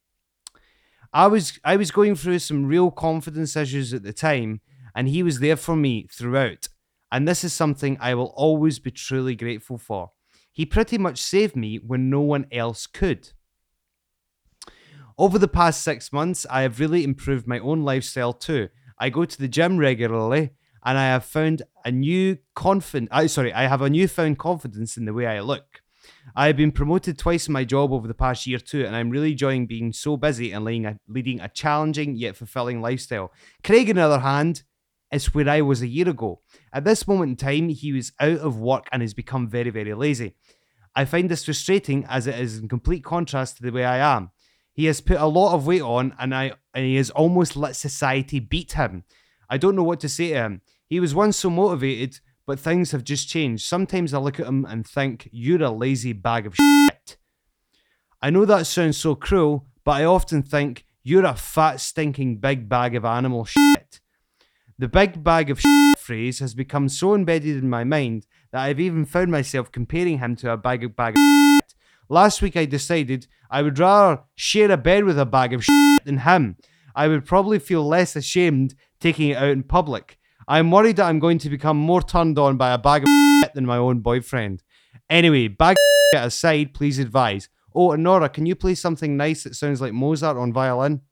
I 1.12 1.26
was 1.26 1.58
I 1.64 1.76
was 1.76 1.90
going 1.90 2.16
through 2.16 2.40
some 2.40 2.66
real 2.66 2.90
confidence 2.90 3.56
issues 3.56 3.94
at 3.94 4.02
the 4.02 4.12
time, 4.12 4.60
and 4.94 5.08
he 5.08 5.22
was 5.22 5.40
there 5.40 5.56
for 5.56 5.76
me 5.76 6.06
throughout. 6.12 6.68
And 7.10 7.26
this 7.26 7.44
is 7.44 7.54
something 7.54 7.96
I 8.00 8.14
will 8.14 8.34
always 8.36 8.78
be 8.78 8.90
truly 8.90 9.34
grateful 9.34 9.78
for. 9.78 10.10
He 10.52 10.66
pretty 10.66 10.98
much 10.98 11.22
saved 11.22 11.56
me 11.56 11.76
when 11.78 12.10
no 12.10 12.20
one 12.20 12.46
else 12.52 12.86
could. 12.86 13.30
Over 15.16 15.38
the 15.38 15.48
past 15.48 15.82
six 15.82 16.12
months, 16.12 16.46
I 16.50 16.62
have 16.62 16.80
really 16.80 17.04
improved 17.04 17.46
my 17.46 17.58
own 17.58 17.82
lifestyle 17.82 18.32
too. 18.32 18.68
I 18.98 19.10
go 19.10 19.24
to 19.24 19.38
the 19.38 19.48
gym 19.48 19.78
regularly, 19.78 20.50
and 20.84 20.98
I 20.98 21.06
have 21.06 21.24
found 21.24 21.62
a 21.84 21.90
new 21.90 22.38
confident. 22.54 23.08
I 23.12 23.26
sorry, 23.26 23.52
I 23.52 23.66
have 23.66 23.82
a 23.82 23.90
newfound 23.90 24.38
confidence 24.38 24.96
in 24.96 25.06
the 25.06 25.14
way 25.14 25.26
I 25.26 25.40
look. 25.40 25.82
I 26.36 26.46
have 26.46 26.56
been 26.56 26.72
promoted 26.72 27.18
twice 27.18 27.46
in 27.46 27.52
my 27.52 27.64
job 27.64 27.92
over 27.92 28.06
the 28.06 28.14
past 28.14 28.46
year 28.46 28.58
too, 28.58 28.84
and 28.84 28.94
I'm 28.94 29.10
really 29.10 29.32
enjoying 29.32 29.66
being 29.66 29.92
so 29.92 30.16
busy 30.16 30.52
and 30.52 30.64
leading 30.64 30.86
a, 30.86 30.98
leading 31.08 31.40
a 31.40 31.48
challenging 31.48 32.16
yet 32.16 32.36
fulfilling 32.36 32.80
lifestyle. 32.80 33.32
Craig, 33.64 33.90
on 33.90 33.96
the 33.96 34.02
other 34.02 34.20
hand, 34.20 34.62
is 35.10 35.34
where 35.34 35.48
I 35.48 35.62
was 35.62 35.82
a 35.82 35.86
year 35.86 36.08
ago. 36.08 36.40
At 36.72 36.84
this 36.84 37.08
moment 37.08 37.30
in 37.30 37.36
time, 37.36 37.68
he 37.70 37.92
was 37.92 38.12
out 38.20 38.38
of 38.38 38.60
work 38.60 38.88
and 38.92 39.02
has 39.02 39.14
become 39.14 39.48
very, 39.48 39.70
very 39.70 39.94
lazy. 39.94 40.34
I 40.94 41.04
find 41.04 41.28
this 41.28 41.44
frustrating 41.44 42.04
as 42.08 42.26
it 42.26 42.38
is 42.38 42.58
in 42.58 42.68
complete 42.68 43.04
contrast 43.04 43.56
to 43.56 43.62
the 43.62 43.72
way 43.72 43.84
I 43.84 43.98
am. 44.16 44.30
He 44.72 44.86
has 44.86 45.00
put 45.00 45.18
a 45.18 45.26
lot 45.26 45.54
of 45.54 45.66
weight 45.66 45.82
on, 45.82 46.14
and 46.18 46.34
I 46.34 46.52
and 46.74 46.84
he 46.84 46.96
has 46.96 47.10
almost 47.10 47.56
let 47.56 47.74
society 47.74 48.38
beat 48.38 48.72
him. 48.72 49.04
I 49.50 49.58
don't 49.58 49.74
know 49.74 49.82
what 49.82 50.00
to 50.00 50.08
say 50.08 50.28
to 50.28 50.34
him. 50.34 50.62
He 50.86 51.00
was 51.00 51.14
once 51.14 51.36
so 51.36 51.50
motivated, 51.50 52.20
but 52.48 52.58
things 52.58 52.92
have 52.92 53.04
just 53.04 53.28
changed. 53.28 53.62
Sometimes 53.66 54.14
I 54.14 54.18
look 54.18 54.40
at 54.40 54.46
him 54.46 54.64
and 54.64 54.86
think, 54.86 55.28
"You're 55.30 55.62
a 55.62 55.70
lazy 55.70 56.14
bag 56.14 56.46
of 56.46 56.56
shit." 56.56 57.18
I 58.22 58.30
know 58.30 58.46
that 58.46 58.66
sounds 58.66 58.96
so 58.96 59.14
cruel, 59.14 59.66
but 59.84 60.00
I 60.00 60.04
often 60.04 60.42
think 60.42 60.86
you're 61.02 61.26
a 61.26 61.34
fat, 61.34 61.78
stinking 61.78 62.38
big 62.38 62.66
bag 62.66 62.94
of 62.94 63.04
animal 63.04 63.44
shit. 63.44 64.00
The 64.78 64.88
big 64.88 65.22
bag 65.22 65.50
of 65.50 65.60
shit 65.60 65.98
phrase 65.98 66.38
has 66.38 66.54
become 66.54 66.88
so 66.88 67.14
embedded 67.14 67.58
in 67.62 67.68
my 67.68 67.84
mind 67.84 68.26
that 68.50 68.62
I've 68.62 68.80
even 68.80 69.04
found 69.04 69.30
myself 69.30 69.70
comparing 69.70 70.18
him 70.18 70.34
to 70.36 70.50
a 70.50 70.56
bag 70.56 70.82
of 70.82 70.96
bag 70.96 71.16
of 71.18 71.60
shit. 71.60 71.74
Last 72.08 72.40
week 72.40 72.56
I 72.56 72.64
decided 72.64 73.26
I 73.50 73.60
would 73.60 73.78
rather 73.78 74.22
share 74.36 74.70
a 74.70 74.78
bed 74.78 75.04
with 75.04 75.18
a 75.18 75.26
bag 75.26 75.52
of 75.52 75.64
shit 75.64 76.04
than 76.06 76.20
him. 76.20 76.56
I 76.94 77.08
would 77.08 77.26
probably 77.26 77.58
feel 77.58 77.86
less 77.86 78.16
ashamed 78.16 78.74
taking 79.00 79.28
it 79.28 79.36
out 79.36 79.50
in 79.50 79.64
public. 79.64 80.17
I'm 80.48 80.70
worried 80.70 80.96
that 80.96 81.04
I'm 81.04 81.18
going 81.18 81.38
to 81.38 81.50
become 81.50 81.76
more 81.76 82.00
turned 82.02 82.38
on 82.38 82.56
by 82.56 82.72
a 82.72 82.78
bag 82.78 83.02
of 83.02 83.08
shit 83.42 83.54
than 83.54 83.66
my 83.66 83.76
own 83.76 84.00
boyfriend. 84.00 84.62
Anyway, 85.10 85.48
bag 85.48 85.72
of 85.72 86.18
shit 86.18 86.26
aside, 86.26 86.72
please 86.74 86.98
advise. 86.98 87.50
Oh, 87.74 87.92
and 87.92 88.02
Nora, 88.02 88.30
can 88.30 88.46
you 88.46 88.54
play 88.54 88.74
something 88.74 89.16
nice 89.16 89.44
that 89.44 89.54
sounds 89.54 89.82
like 89.82 89.92
Mozart 89.92 90.38
on 90.38 90.52
violin? 90.54 91.02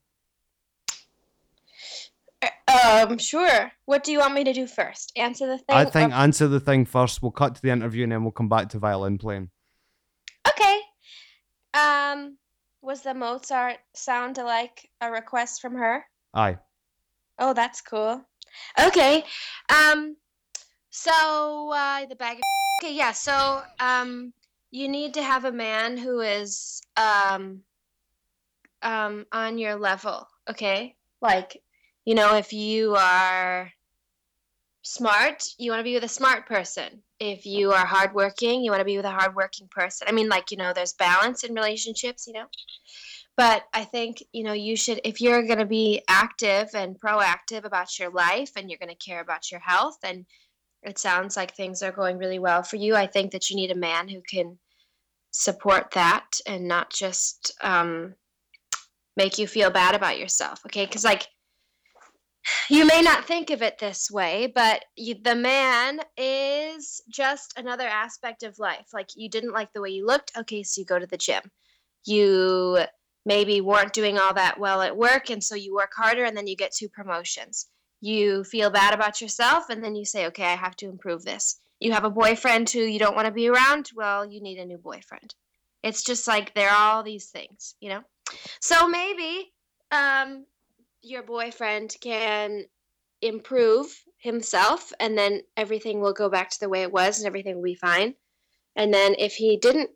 Um, 2.68 3.18
sure. 3.18 3.70
What 3.84 4.04
do 4.04 4.12
you 4.12 4.20
want 4.20 4.34
me 4.34 4.44
to 4.44 4.52
do 4.52 4.66
first? 4.66 5.12
Answer 5.16 5.46
the 5.46 5.58
thing. 5.58 5.76
I 5.76 5.84
think 5.84 6.12
or- 6.12 6.16
answer 6.16 6.48
the 6.48 6.60
thing 6.60 6.86
first. 6.86 7.20
We'll 7.22 7.30
cut 7.30 7.54
to 7.56 7.62
the 7.62 7.70
interview 7.70 8.04
and 8.04 8.12
then 8.12 8.22
we'll 8.22 8.32
come 8.32 8.48
back 8.48 8.70
to 8.70 8.78
violin 8.78 9.18
playing. 9.18 9.50
Okay. 10.48 10.80
Um, 11.74 12.38
was 12.80 13.02
the 13.02 13.14
Mozart 13.14 13.76
sound 13.94 14.38
like 14.38 14.88
a 15.00 15.10
request 15.10 15.60
from 15.60 15.74
her? 15.74 16.04
Aye. 16.32 16.58
Oh, 17.38 17.52
that's 17.52 17.82
cool. 17.82 18.24
Okay. 18.78 19.24
Um, 19.68 20.16
so 20.90 21.72
uh, 21.72 22.06
the 22.06 22.16
bag. 22.16 22.38
Of- 22.38 22.42
okay, 22.84 22.94
yeah. 22.94 23.12
So 23.12 23.62
um, 23.80 24.32
you 24.70 24.88
need 24.88 25.14
to 25.14 25.22
have 25.22 25.44
a 25.44 25.52
man 25.52 25.96
who 25.96 26.20
is 26.20 26.80
um, 26.96 27.62
um, 28.82 29.26
on 29.32 29.58
your 29.58 29.76
level. 29.76 30.26
Okay, 30.48 30.96
like 31.20 31.62
you 32.04 32.14
know, 32.14 32.36
if 32.36 32.52
you 32.52 32.94
are 32.96 33.70
smart, 34.82 35.44
you 35.58 35.70
want 35.70 35.80
to 35.80 35.84
be 35.84 35.94
with 35.94 36.04
a 36.04 36.08
smart 36.08 36.46
person. 36.46 37.02
If 37.18 37.46
you 37.46 37.72
are 37.72 37.86
hardworking, 37.86 38.62
you 38.62 38.70
want 38.70 38.80
to 38.80 38.84
be 38.84 38.96
with 38.96 39.06
a 39.06 39.10
hardworking 39.10 39.68
person. 39.70 40.06
I 40.08 40.12
mean, 40.12 40.28
like 40.28 40.50
you 40.50 40.56
know, 40.56 40.72
there's 40.72 40.94
balance 40.94 41.44
in 41.44 41.54
relationships. 41.54 42.26
You 42.26 42.34
know. 42.34 42.46
But 43.36 43.64
I 43.74 43.84
think, 43.84 44.22
you 44.32 44.42
know, 44.44 44.54
you 44.54 44.76
should, 44.76 45.00
if 45.04 45.20
you're 45.20 45.42
going 45.42 45.58
to 45.58 45.66
be 45.66 46.02
active 46.08 46.70
and 46.74 46.98
proactive 46.98 47.64
about 47.64 47.98
your 47.98 48.10
life 48.10 48.52
and 48.56 48.70
you're 48.70 48.78
going 48.78 48.88
to 48.88 48.94
care 48.94 49.20
about 49.20 49.50
your 49.50 49.60
health, 49.60 49.98
and 50.02 50.24
it 50.82 50.98
sounds 50.98 51.36
like 51.36 51.54
things 51.54 51.82
are 51.82 51.92
going 51.92 52.16
really 52.16 52.38
well 52.38 52.62
for 52.62 52.76
you, 52.76 52.96
I 52.96 53.06
think 53.06 53.32
that 53.32 53.50
you 53.50 53.56
need 53.56 53.70
a 53.70 53.76
man 53.76 54.08
who 54.08 54.22
can 54.22 54.58
support 55.32 55.90
that 55.90 56.40
and 56.46 56.66
not 56.66 56.90
just 56.90 57.52
um, 57.60 58.14
make 59.18 59.36
you 59.36 59.46
feel 59.46 59.70
bad 59.70 59.94
about 59.94 60.18
yourself. 60.18 60.60
Okay. 60.64 60.86
Because, 60.86 61.04
like, 61.04 61.26
you 62.70 62.86
may 62.86 63.02
not 63.02 63.26
think 63.26 63.50
of 63.50 63.60
it 63.60 63.78
this 63.78 64.10
way, 64.10 64.50
but 64.54 64.84
you, 64.96 65.16
the 65.22 65.34
man 65.34 66.00
is 66.16 67.02
just 67.10 67.52
another 67.58 67.86
aspect 67.86 68.44
of 68.44 68.58
life. 68.58 68.86
Like, 68.94 69.08
you 69.14 69.28
didn't 69.28 69.52
like 69.52 69.72
the 69.74 69.82
way 69.82 69.90
you 69.90 70.06
looked. 70.06 70.32
Okay. 70.38 70.62
So 70.62 70.80
you 70.80 70.86
go 70.86 70.98
to 70.98 71.06
the 71.06 71.18
gym. 71.18 71.42
You 72.06 72.78
maybe 73.26 73.60
weren't 73.60 73.92
doing 73.92 74.18
all 74.18 74.32
that 74.32 74.58
well 74.58 74.80
at 74.80 74.96
work 74.96 75.28
and 75.28 75.42
so 75.42 75.56
you 75.56 75.74
work 75.74 75.90
harder 75.94 76.24
and 76.24 76.36
then 76.36 76.46
you 76.46 76.56
get 76.56 76.72
two 76.72 76.88
promotions. 76.88 77.66
You 78.00 78.44
feel 78.44 78.70
bad 78.70 78.94
about 78.94 79.20
yourself 79.20 79.68
and 79.68 79.82
then 79.82 79.96
you 79.96 80.06
say 80.06 80.26
okay 80.26 80.44
i 80.44 80.54
have 80.54 80.76
to 80.76 80.88
improve 80.88 81.24
this. 81.24 81.60
You 81.80 81.92
have 81.92 82.04
a 82.04 82.10
boyfriend 82.10 82.70
who 82.70 82.80
you 82.80 82.98
don't 82.98 83.16
want 83.16 83.26
to 83.26 83.32
be 83.32 83.48
around? 83.48 83.90
Well 83.94 84.24
you 84.24 84.40
need 84.40 84.58
a 84.58 84.64
new 84.64 84.78
boyfriend. 84.78 85.34
It's 85.82 86.02
just 86.02 86.26
like 86.26 86.54
there 86.54 86.70
are 86.70 86.94
all 86.94 87.02
these 87.02 87.26
things 87.26 87.74
you 87.80 87.90
know? 87.90 88.02
So 88.60 88.88
maybe 88.88 89.52
um, 89.90 90.46
your 91.02 91.24
boyfriend 91.24 91.96
can 92.00 92.64
improve 93.22 93.86
himself 94.18 94.92
and 95.00 95.18
then 95.18 95.42
everything 95.56 96.00
will 96.00 96.12
go 96.12 96.28
back 96.28 96.50
to 96.50 96.60
the 96.60 96.68
way 96.68 96.82
it 96.82 96.92
was 96.92 97.18
and 97.18 97.26
everything 97.26 97.56
will 97.56 97.64
be 97.64 97.74
fine. 97.74 98.14
And 98.76 98.94
then 98.94 99.16
if 99.18 99.34
he 99.34 99.56
didn't 99.56 99.90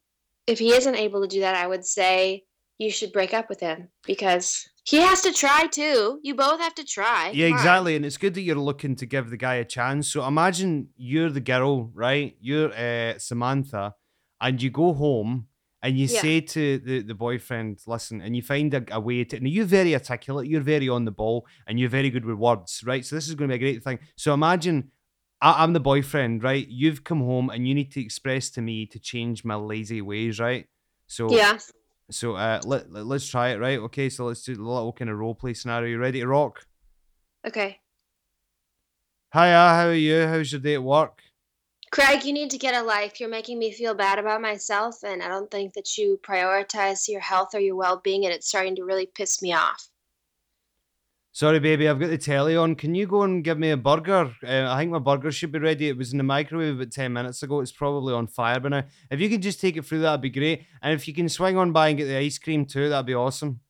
if 0.47 0.59
he 0.59 0.75
isn't 0.75 0.97
able 0.97 1.23
to 1.23 1.29
do 1.29 1.41
that 1.41 1.55
i 1.55 1.67
would 1.67 1.85
say 1.85 2.43
you 2.81 2.91
should 2.91 3.13
break 3.13 3.33
up 3.35 3.49
with 3.51 3.61
him 3.61 3.89
because 4.07 4.67
he 4.85 4.97
has 4.97 5.21
to 5.21 5.33
try 5.33 5.67
too. 5.67 6.19
You 6.23 6.35
both 6.35 6.61
have 6.61 6.75
to 6.77 6.85
try. 6.85 7.31
Yeah, 7.31 7.49
Come 7.49 7.59
on. 7.59 7.59
exactly. 7.59 7.97
And 7.97 8.05
it's 8.07 8.17
good 8.17 8.35
that 8.35 8.41
you're 8.41 8.57
looking 8.57 8.97
to 8.97 9.07
give 9.07 9.29
the 9.31 9.37
guy 9.37 9.57
a 9.57 9.65
chance. 9.65 10.11
So 10.13 10.27
imagine 10.27 10.89
you're 10.97 11.29
the 11.31 11.41
girl, 11.43 11.91
right? 11.95 12.37
You're 12.41 12.73
uh, 12.73 13.19
Samantha, 13.19 13.95
and 14.41 14.61
you 14.63 14.71
go 14.71 14.95
home 14.95 15.49
and 15.83 15.99
you 15.99 16.07
Yeah. 16.07 16.23
say 16.23 16.41
to 16.41 16.79
the, 16.79 17.03
the 17.03 17.15
boyfriend, 17.15 17.81
listen, 17.87 18.23
and 18.23 18.35
you 18.35 18.43
find 18.43 18.73
a, 18.73 18.83
a 18.91 18.99
way 19.01 19.25
to, 19.25 19.37
and 19.37 19.47
you're 19.49 19.67
very 19.67 19.93
articulate, 19.95 20.49
you're 20.49 20.61
very 20.75 20.89
on 20.89 21.05
the 21.05 21.11
ball, 21.11 21.47
and 21.67 21.79
you're 21.79 21.89
very 21.91 22.09
good 22.11 22.25
with 22.25 22.37
words, 22.37 22.83
right? 22.87 23.05
So 23.05 23.15
this 23.15 23.29
is 23.29 23.35
going 23.35 23.51
to 23.51 23.59
be 23.59 23.63
a 23.63 23.73
great 23.73 23.85
thing. 23.85 23.99
So 24.17 24.33
imagine 24.33 24.91
I, 25.43 25.63
I'm 25.63 25.75
the 25.75 25.81
boyfriend, 25.81 26.43
right? 26.43 26.67
You've 26.67 27.05
come 27.05 27.21
home 27.21 27.51
and 27.51 27.69
you 27.69 27.75
need 27.75 27.93
to 27.93 28.01
express 28.03 28.49
to 28.53 28.63
me 28.63 28.87
to 28.87 28.99
change 28.99 29.45
my 29.45 29.55
lazy 29.57 30.01
ways, 30.01 30.41
right? 30.41 30.67
So 31.07 31.29
Yeah. 31.31 31.59
So 32.11 32.35
uh, 32.35 32.61
let, 32.65 32.93
let 32.93 33.17
us 33.17 33.27
try 33.27 33.51
it, 33.51 33.59
right? 33.59 33.79
Okay, 33.79 34.09
so 34.09 34.27
let's 34.27 34.43
do 34.43 34.53
a 34.53 34.55
little 34.55 34.93
kind 34.93 35.11
of 35.11 35.19
role 35.19 35.35
play 35.35 35.55
scenario. 35.55 35.91
You 35.91 35.99
ready 35.99 36.21
to 36.21 36.27
rock? 36.27 36.67
Okay. 37.47 37.81
Hiya, 39.33 39.53
how 39.53 39.87
are 39.87 39.95
you? 39.95 40.27
How's 40.27 40.53
your 40.53 40.61
day 40.61 40.75
at 40.75 40.83
work? 40.83 41.23
Craig, 41.93 42.25
you 42.25 42.33
need 42.33 42.51
to 42.51 42.59
get 42.59 42.75
a 42.75 42.83
life. 42.83 43.19
You're 43.19 43.29
making 43.29 43.59
me 43.59 43.73
feel 43.73 43.95
bad 43.95 44.21
about 44.21 44.41
myself, 44.41 45.03
and 45.03 45.23
I 45.23 45.29
don't 45.29 45.51
think 45.51 45.75
that 45.75 45.99
you 45.99 46.21
prioritize 46.23 47.09
your 47.09 47.21
health 47.21 47.55
or 47.55 47.59
your 47.59 47.75
well 47.75 48.01
being, 48.03 48.25
and 48.25 48.33
it's 48.33 48.49
starting 48.49 48.77
to 48.77 48.85
really 48.85 49.07
piss 49.07 49.43
me 49.43 49.53
off. 49.53 49.90
Sorry, 51.41 51.59
baby, 51.59 51.89
I've 51.89 51.99
got 51.99 52.11
the 52.11 52.19
telly 52.19 52.55
on. 52.55 52.75
Can 52.75 52.95
you 52.95 53.07
go 53.07 53.23
and 53.23 53.43
give 53.43 53.59
me 53.59 53.71
a 53.71 53.77
burger? 53.79 54.31
Uh, 54.47 54.71
I 54.71 54.79
think 54.79 54.91
my 54.91 54.99
burger 54.99 55.33
should 55.33 55.51
be 55.51 55.59
ready. 55.59 55.89
It 55.89 55.97
was 55.97 56.13
in 56.13 56.19
the 56.19 56.23
microwave 56.23 56.75
about 56.75 56.91
10 56.91 57.15
minutes 57.15 57.43
ago. 57.43 57.61
It's 57.61 57.73
probably 57.73 58.13
on 58.13 58.27
fire 58.27 58.61
by 58.61 58.69
now. 58.69 58.83
If 59.11 59.21
you 59.21 59.31
could 59.31 59.41
just 59.41 59.59
take 59.59 59.79
it 59.79 59.87
through, 59.87 60.01
that'd 60.01 60.21
be 60.21 60.29
great. 60.29 60.67
And 60.83 60.93
if 60.93 61.09
you 61.09 61.15
can 61.15 61.31
swing 61.31 61.57
on 61.57 61.73
by 61.73 61.89
and 61.89 61.97
get 61.97 62.09
the 62.09 62.19
ice 62.19 62.39
cream 62.39 62.67
too, 62.67 62.91
that'd 62.91 63.07
be 63.07 63.15
awesome. 63.15 63.61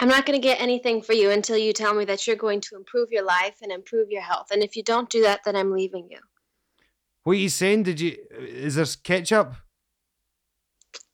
I'm 0.00 0.08
not 0.08 0.26
going 0.26 0.36
to 0.36 0.44
get 0.44 0.60
anything 0.60 1.02
for 1.02 1.12
you 1.12 1.30
until 1.30 1.56
you 1.56 1.72
tell 1.72 1.94
me 1.94 2.04
that 2.06 2.26
you're 2.26 2.34
going 2.34 2.62
to 2.62 2.74
improve 2.74 3.12
your 3.12 3.24
life 3.24 3.58
and 3.62 3.70
improve 3.70 4.10
your 4.10 4.22
health. 4.22 4.48
And 4.50 4.64
if 4.64 4.74
you 4.74 4.82
don't 4.82 5.08
do 5.08 5.22
that, 5.22 5.42
then 5.44 5.54
I'm 5.54 5.70
leaving 5.70 6.08
you. 6.10 6.18
What 7.22 7.34
are 7.34 7.36
you 7.36 7.48
saying? 7.48 7.84
Did 7.84 8.00
you. 8.00 8.16
Is 8.36 8.74
there 8.74 8.86
ketchup? 9.04 9.54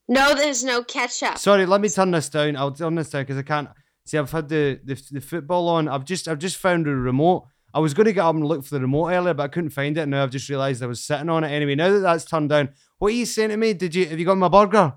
No, 0.09 0.35
there's 0.35 0.65
no 0.65 0.83
ketchup. 0.83 1.37
Sorry, 1.37 1.67
let 1.67 1.83
me 1.83 1.91
turn 1.91 2.11
this 2.11 2.31
down. 2.31 2.57
I'll 2.57 2.73
turn 2.73 2.95
this 2.95 3.11
down 3.11 3.25
because 3.25 3.37
I 3.37 3.43
can't 3.43 3.69
see. 4.07 4.19
I've 4.19 4.31
had 4.31 4.49
the, 4.49 4.81
the 4.85 5.01
the 5.13 5.21
football 5.21 5.69
on. 5.69 5.89
I've 5.89 6.05
just 6.05 6.29
I've 6.29 6.39
just 6.39 6.57
found 6.57 6.87
the 6.87 6.95
remote. 6.95 7.47
I 7.73 7.81
was 7.81 7.93
going 7.95 8.07
to 8.07 8.13
get 8.13 8.25
up 8.25 8.35
and 8.37 8.47
look 8.47 8.65
for 8.65 8.77
the 8.77 8.81
remote 8.83 9.09
earlier, 9.11 9.35
but 9.35 9.43
I 9.43 9.49
couldn't 9.49 9.71
find 9.71 9.99
it. 9.99 10.03
And 10.03 10.13
now 10.13 10.23
I've 10.23 10.31
just 10.31 10.49
realised 10.49 10.83
I 10.83 10.87
was 10.87 11.03
sitting 11.05 11.29
on 11.29 11.43
it 11.43 11.49
anyway. 11.51 11.75
Now 11.75 11.91
that 11.93 11.99
that's 12.01 12.25
turned 12.25 12.51
down, 12.51 12.69
what 12.99 13.09
are 13.09 13.17
you 13.17 13.27
saying 13.27 13.51
to 13.51 13.57
me? 13.57 13.73
Did 13.75 13.95
you 13.95 14.07
have 14.07 14.19
you 14.19 14.25
got 14.25 14.37
my 14.39 14.49
burger? 14.49 14.95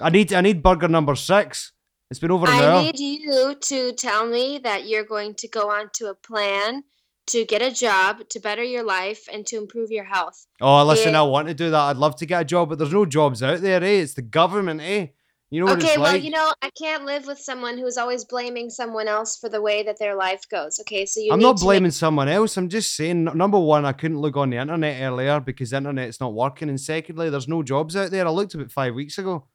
I 0.00 0.10
need 0.10 0.32
I 0.32 0.40
need 0.40 0.62
burger 0.62 0.88
number 0.88 1.14
six. 1.14 1.72
It's 2.10 2.20
been 2.20 2.30
over 2.30 2.46
an 2.46 2.52
I 2.54 2.64
hour. 2.64 2.82
need 2.82 2.98
you 2.98 3.54
to 3.60 3.92
tell 3.92 4.26
me 4.26 4.58
that 4.64 4.88
you're 4.88 5.04
going 5.04 5.34
to 5.36 5.48
go 5.48 5.70
on 5.70 5.90
to 5.94 6.06
a 6.06 6.14
plan 6.14 6.82
to 7.26 7.44
get 7.44 7.60
a 7.60 7.70
job, 7.70 8.26
to 8.30 8.40
better 8.40 8.62
your 8.62 8.82
life, 8.82 9.28
and 9.30 9.46
to 9.46 9.56
improve 9.58 9.90
your 9.90 10.04
health. 10.04 10.46
oh, 10.62 10.82
listen, 10.86 11.12
Yeah. 11.12 11.20
I 11.20 11.24
want 11.24 11.48
to 11.48 11.54
do 11.54 11.70
that. 11.70 11.78
I'd 11.78 11.98
love 11.98 12.16
to 12.16 12.26
get 12.26 12.40
a 12.40 12.44
job, 12.46 12.70
but 12.70 12.78
there's 12.78 12.92
no 12.94 13.04
jobs 13.04 13.42
out 13.42 13.60
there, 13.60 13.84
eh? 13.84 14.00
It's 14.00 14.14
the 14.14 14.22
government, 14.22 14.80
eh? 14.80 15.08
You 15.50 15.60
know 15.60 15.66
what 15.72 15.82
okay, 15.82 15.96
well, 15.96 16.12
like. 16.12 16.22
you 16.22 16.30
know, 16.30 16.52
I 16.60 16.68
can't 16.70 17.06
live 17.06 17.26
with 17.26 17.38
someone 17.38 17.78
who's 17.78 17.96
always 17.96 18.22
blaming 18.22 18.68
someone 18.68 19.08
else 19.08 19.38
for 19.38 19.48
the 19.48 19.62
way 19.62 19.82
that 19.82 19.98
their 19.98 20.14
life 20.14 20.46
goes. 20.50 20.78
Okay, 20.80 21.06
so 21.06 21.20
you 21.20 21.32
I'm 21.32 21.40
not 21.40 21.58
blaming 21.58 21.90
someone 21.90 22.28
else. 22.28 22.58
I'm 22.58 22.68
just 22.68 22.94
saying, 22.94 23.24
number 23.24 23.58
one, 23.58 23.86
I 23.86 23.92
couldn't 23.92 24.18
look 24.18 24.36
on 24.36 24.50
the 24.50 24.58
internet 24.58 25.00
earlier 25.02 25.40
because 25.40 25.70
the 25.70 25.78
internet's 25.78 26.20
not 26.20 26.34
working. 26.34 26.68
And 26.68 26.78
secondly, 26.78 27.30
there's 27.30 27.48
no 27.48 27.62
jobs 27.62 27.96
out 27.96 28.10
there. 28.10 28.26
I 28.26 28.30
looked 28.30 28.54
about 28.54 28.70
five 28.70 28.94
weeks 28.94 29.16
ago. 29.16 29.46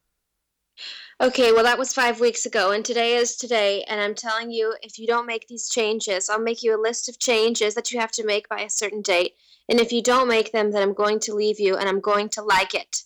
Okay, 1.20 1.52
well, 1.52 1.62
that 1.62 1.78
was 1.78 1.94
five 1.94 2.18
weeks 2.18 2.44
ago, 2.44 2.72
and 2.72 2.84
today 2.84 3.14
is 3.14 3.36
today. 3.36 3.84
And 3.88 4.00
I'm 4.00 4.16
telling 4.16 4.50
you, 4.50 4.74
if 4.82 4.98
you 4.98 5.06
don't 5.06 5.26
make 5.26 5.46
these 5.46 5.68
changes, 5.68 6.28
I'll 6.28 6.40
make 6.40 6.64
you 6.64 6.76
a 6.76 6.82
list 6.82 7.08
of 7.08 7.20
changes 7.20 7.76
that 7.76 7.92
you 7.92 8.00
have 8.00 8.10
to 8.12 8.26
make 8.26 8.48
by 8.48 8.62
a 8.62 8.70
certain 8.70 9.00
date. 9.00 9.34
And 9.68 9.78
if 9.78 9.92
you 9.92 10.02
don't 10.02 10.26
make 10.26 10.50
them, 10.50 10.72
then 10.72 10.82
I'm 10.82 10.92
going 10.92 11.20
to 11.20 11.34
leave 11.34 11.60
you, 11.60 11.76
and 11.76 11.88
I'm 11.88 12.00
going 12.00 12.30
to 12.30 12.42
like 12.42 12.74
it. 12.74 13.04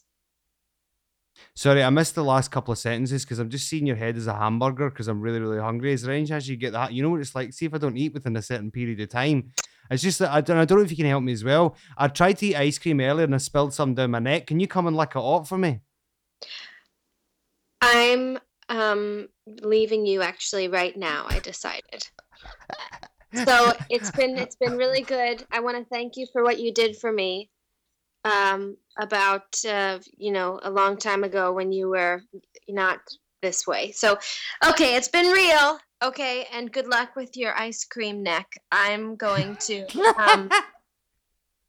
Sorry, 1.58 1.82
I 1.82 1.90
missed 1.90 2.14
the 2.14 2.22
last 2.22 2.52
couple 2.52 2.70
of 2.70 2.78
sentences 2.78 3.24
because 3.24 3.40
I'm 3.40 3.50
just 3.50 3.66
seeing 3.66 3.84
your 3.84 3.96
head 3.96 4.16
as 4.16 4.28
a 4.28 4.32
hamburger 4.32 4.90
because 4.90 5.08
I'm 5.08 5.20
really, 5.20 5.40
really 5.40 5.58
hungry. 5.58 5.92
Is 5.92 6.02
there 6.02 6.14
any 6.14 6.24
chance 6.24 6.46
you 6.46 6.54
get 6.54 6.72
that? 6.72 6.92
You 6.92 7.02
know 7.02 7.10
what 7.10 7.20
it's 7.20 7.34
like? 7.34 7.52
See 7.52 7.66
if 7.66 7.74
I 7.74 7.78
don't 7.78 7.96
eat 7.96 8.14
within 8.14 8.36
a 8.36 8.42
certain 8.42 8.70
period 8.70 9.00
of 9.00 9.08
time. 9.08 9.50
It's 9.90 10.00
just 10.00 10.20
that 10.20 10.30
I 10.30 10.40
don't, 10.40 10.56
I 10.56 10.64
don't 10.64 10.78
know 10.78 10.84
if 10.84 10.92
you 10.92 10.96
can 10.96 11.06
help 11.06 11.24
me 11.24 11.32
as 11.32 11.42
well. 11.42 11.74
I 11.96 12.06
tried 12.06 12.34
to 12.34 12.46
eat 12.46 12.54
ice 12.54 12.78
cream 12.78 13.00
earlier 13.00 13.24
and 13.24 13.34
I 13.34 13.38
spilled 13.38 13.74
some 13.74 13.94
down 13.94 14.12
my 14.12 14.20
neck. 14.20 14.46
Can 14.46 14.60
you 14.60 14.68
come 14.68 14.86
and 14.86 14.96
lick 14.96 15.16
it 15.16 15.18
off 15.18 15.48
for 15.48 15.58
me? 15.58 15.80
I'm 17.80 18.38
um 18.68 19.26
leaving 19.60 20.06
you 20.06 20.22
actually 20.22 20.68
right 20.68 20.96
now. 20.96 21.26
I 21.28 21.40
decided. 21.40 22.06
So 23.34 23.72
it's 23.90 24.12
been 24.12 24.38
it's 24.38 24.54
been 24.54 24.76
really 24.76 25.02
good. 25.02 25.44
I 25.50 25.58
want 25.58 25.76
to 25.76 25.84
thank 25.92 26.16
you 26.16 26.26
for 26.32 26.44
what 26.44 26.60
you 26.60 26.72
did 26.72 26.96
for 26.96 27.10
me. 27.10 27.50
Um, 28.28 28.76
about 28.98 29.64
uh, 29.64 29.98
you 30.16 30.32
know 30.32 30.58
a 30.62 30.70
long 30.70 30.96
time 30.98 31.24
ago 31.24 31.52
when 31.52 31.72
you 31.72 31.88
were 31.88 32.20
not 32.68 32.98
this 33.42 33.66
way. 33.66 33.92
So, 33.92 34.18
okay, 34.66 34.96
it's 34.96 35.08
been 35.08 35.30
real. 35.30 35.78
Okay, 36.02 36.46
and 36.52 36.72
good 36.72 36.86
luck 36.86 37.16
with 37.16 37.36
your 37.36 37.54
ice 37.56 37.84
cream 37.84 38.22
neck. 38.22 38.46
I'm 38.70 39.16
going 39.16 39.56
to 39.60 39.86
um, 40.18 40.50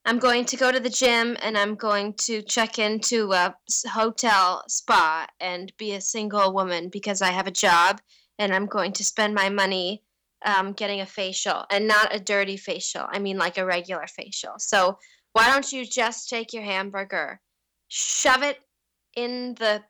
I'm 0.06 0.18
going 0.18 0.46
to 0.46 0.58
go 0.58 0.72
to 0.72 0.80
the 0.80 0.90
gym 0.90 1.38
and 1.42 1.58
I'm 1.58 1.76
going 1.76 2.14
to 2.26 2.42
check 2.42 2.80
into 2.80 3.32
a 3.34 3.56
hotel 3.92 4.64
spa 4.68 5.28
and 5.40 5.72
be 5.78 5.94
a 5.94 6.02
single 6.02 6.54
woman 6.54 6.90
because 6.90 7.22
I 7.22 7.30
have 7.30 7.48
a 7.48 7.52
job 7.52 8.02
and 8.40 8.54
I'm 8.54 8.66
going 8.66 8.94
to 8.94 9.04
spend 9.04 9.36
my 9.36 9.50
money 9.50 10.04
um, 10.46 10.72
getting 10.74 11.02
a 11.02 11.06
facial 11.06 11.66
and 11.70 11.88
not 11.88 12.16
a 12.16 12.20
dirty 12.20 12.58
facial. 12.58 13.06
I 13.10 13.20
mean, 13.20 13.38
like 13.38 13.58
a 13.58 13.66
regular 13.66 14.08
facial. 14.08 14.54
So, 14.58 14.98
why 15.40 15.48
don't 15.48 15.72
you 15.72 15.86
just 15.86 16.28
take 16.28 16.52
your 16.52 16.64
hamburger, 16.64 17.40
shove 17.88 18.44
it 18.44 18.60
in 19.16 19.54
the 19.54 19.82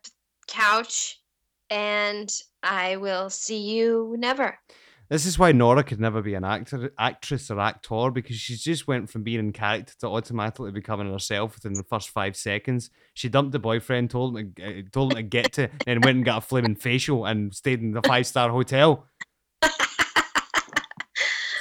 couch, 0.46 1.20
and 1.68 2.32
I 2.62 2.98
will 2.98 3.30
see 3.30 3.58
you 3.58 4.14
never. 4.16 4.60
This 5.08 5.26
is 5.26 5.40
why 5.40 5.50
Nora 5.50 5.82
could 5.82 5.98
never 5.98 6.22
be 6.22 6.34
an 6.34 6.44
actor, 6.44 6.92
actress 6.96 7.50
or 7.50 7.58
actor 7.58 8.12
because 8.12 8.36
she 8.36 8.54
just 8.54 8.86
went 8.86 9.10
from 9.10 9.24
being 9.24 9.40
in 9.40 9.52
character 9.52 9.92
to 9.98 10.06
automatically 10.06 10.70
becoming 10.70 11.10
herself 11.10 11.56
within 11.56 11.72
the 11.72 11.82
first 11.82 12.10
five 12.10 12.36
seconds. 12.36 12.90
She 13.14 13.28
dumped 13.28 13.50
the 13.50 13.58
boyfriend, 13.58 14.10
told 14.10 14.38
him, 14.38 14.54
uh, 14.64 14.88
told 14.92 15.14
him 15.14 15.16
to 15.16 15.22
get 15.24 15.52
to, 15.54 15.68
and 15.84 16.04
went 16.04 16.18
and 16.18 16.24
got 16.24 16.44
a 16.44 16.46
flaming 16.46 16.76
facial 16.76 17.24
and 17.24 17.52
stayed 17.52 17.80
in 17.80 17.90
the 17.90 18.02
five 18.02 18.28
star 18.28 18.50
hotel. 18.50 19.08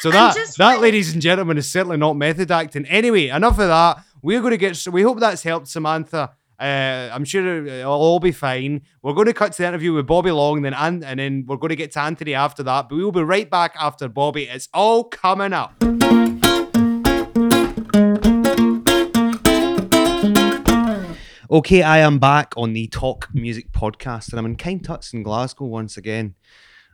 So 0.01 0.12
that 0.12 0.36
just 0.36 0.58
that, 0.58 0.65
like- 0.65 0.79
ladies 0.82 1.13
and 1.13 1.22
gentlemen, 1.22 1.58
is 1.58 1.70
certainly 1.70 1.98
not 1.98 2.15
method 2.15 2.51
acting. 2.51 2.86
Anyway, 2.86 3.27
enough 3.27 3.60
of 3.60 3.68
that. 3.68 4.03
We're 4.22 4.41
going 4.41 4.51
to 4.51 4.58
get. 4.58 4.88
We 4.91 5.01
hope 5.01 5.20
that's 5.20 5.44
helped, 5.44 5.68
Samantha. 5.68 6.32
Uh, 6.60 7.10
I'm 7.13 7.24
sure 7.24 7.65
it'll 7.65 7.91
all 7.94 8.20
be 8.20 8.34
fine. 8.34 8.82
We're 9.01 9.13
going 9.13 9.27
to 9.27 9.34
cut 9.34 9.53
to 9.53 9.62
the 9.62 9.68
interview 9.68 9.94
with 9.94 10.08
Bobby 10.08 10.32
Long, 10.32 10.62
then 10.62 10.74
and, 10.74 11.06
and 11.06 11.18
then 11.20 11.46
we're 11.48 11.56
going 11.56 11.70
to 11.70 11.75
get 11.77 11.91
to 11.94 12.01
Anthony 12.01 12.34
after 12.34 12.63
that. 12.63 12.89
But 12.89 12.96
we 12.96 13.03
will 13.03 13.13
be 13.13 13.24
right 13.24 13.50
back 13.50 13.75
after 13.79 14.10
Bobby. 14.10 14.44
It's 14.44 14.68
all 14.74 15.06
coming 15.06 15.53
up. 15.53 15.74
Okay, 21.51 21.82
I 21.82 21.98
am 22.00 22.20
back 22.20 22.53
on 22.58 22.74
the 22.74 22.88
Talk 22.88 23.27
Music 23.34 23.72
podcast, 23.72 24.29
and 24.29 24.38
I'm 24.38 24.46
in 24.46 24.56
King 24.56 24.82
Tuts 24.82 25.13
in 25.13 25.24
Glasgow 25.24 25.65
once 25.65 25.98
again, 25.98 26.36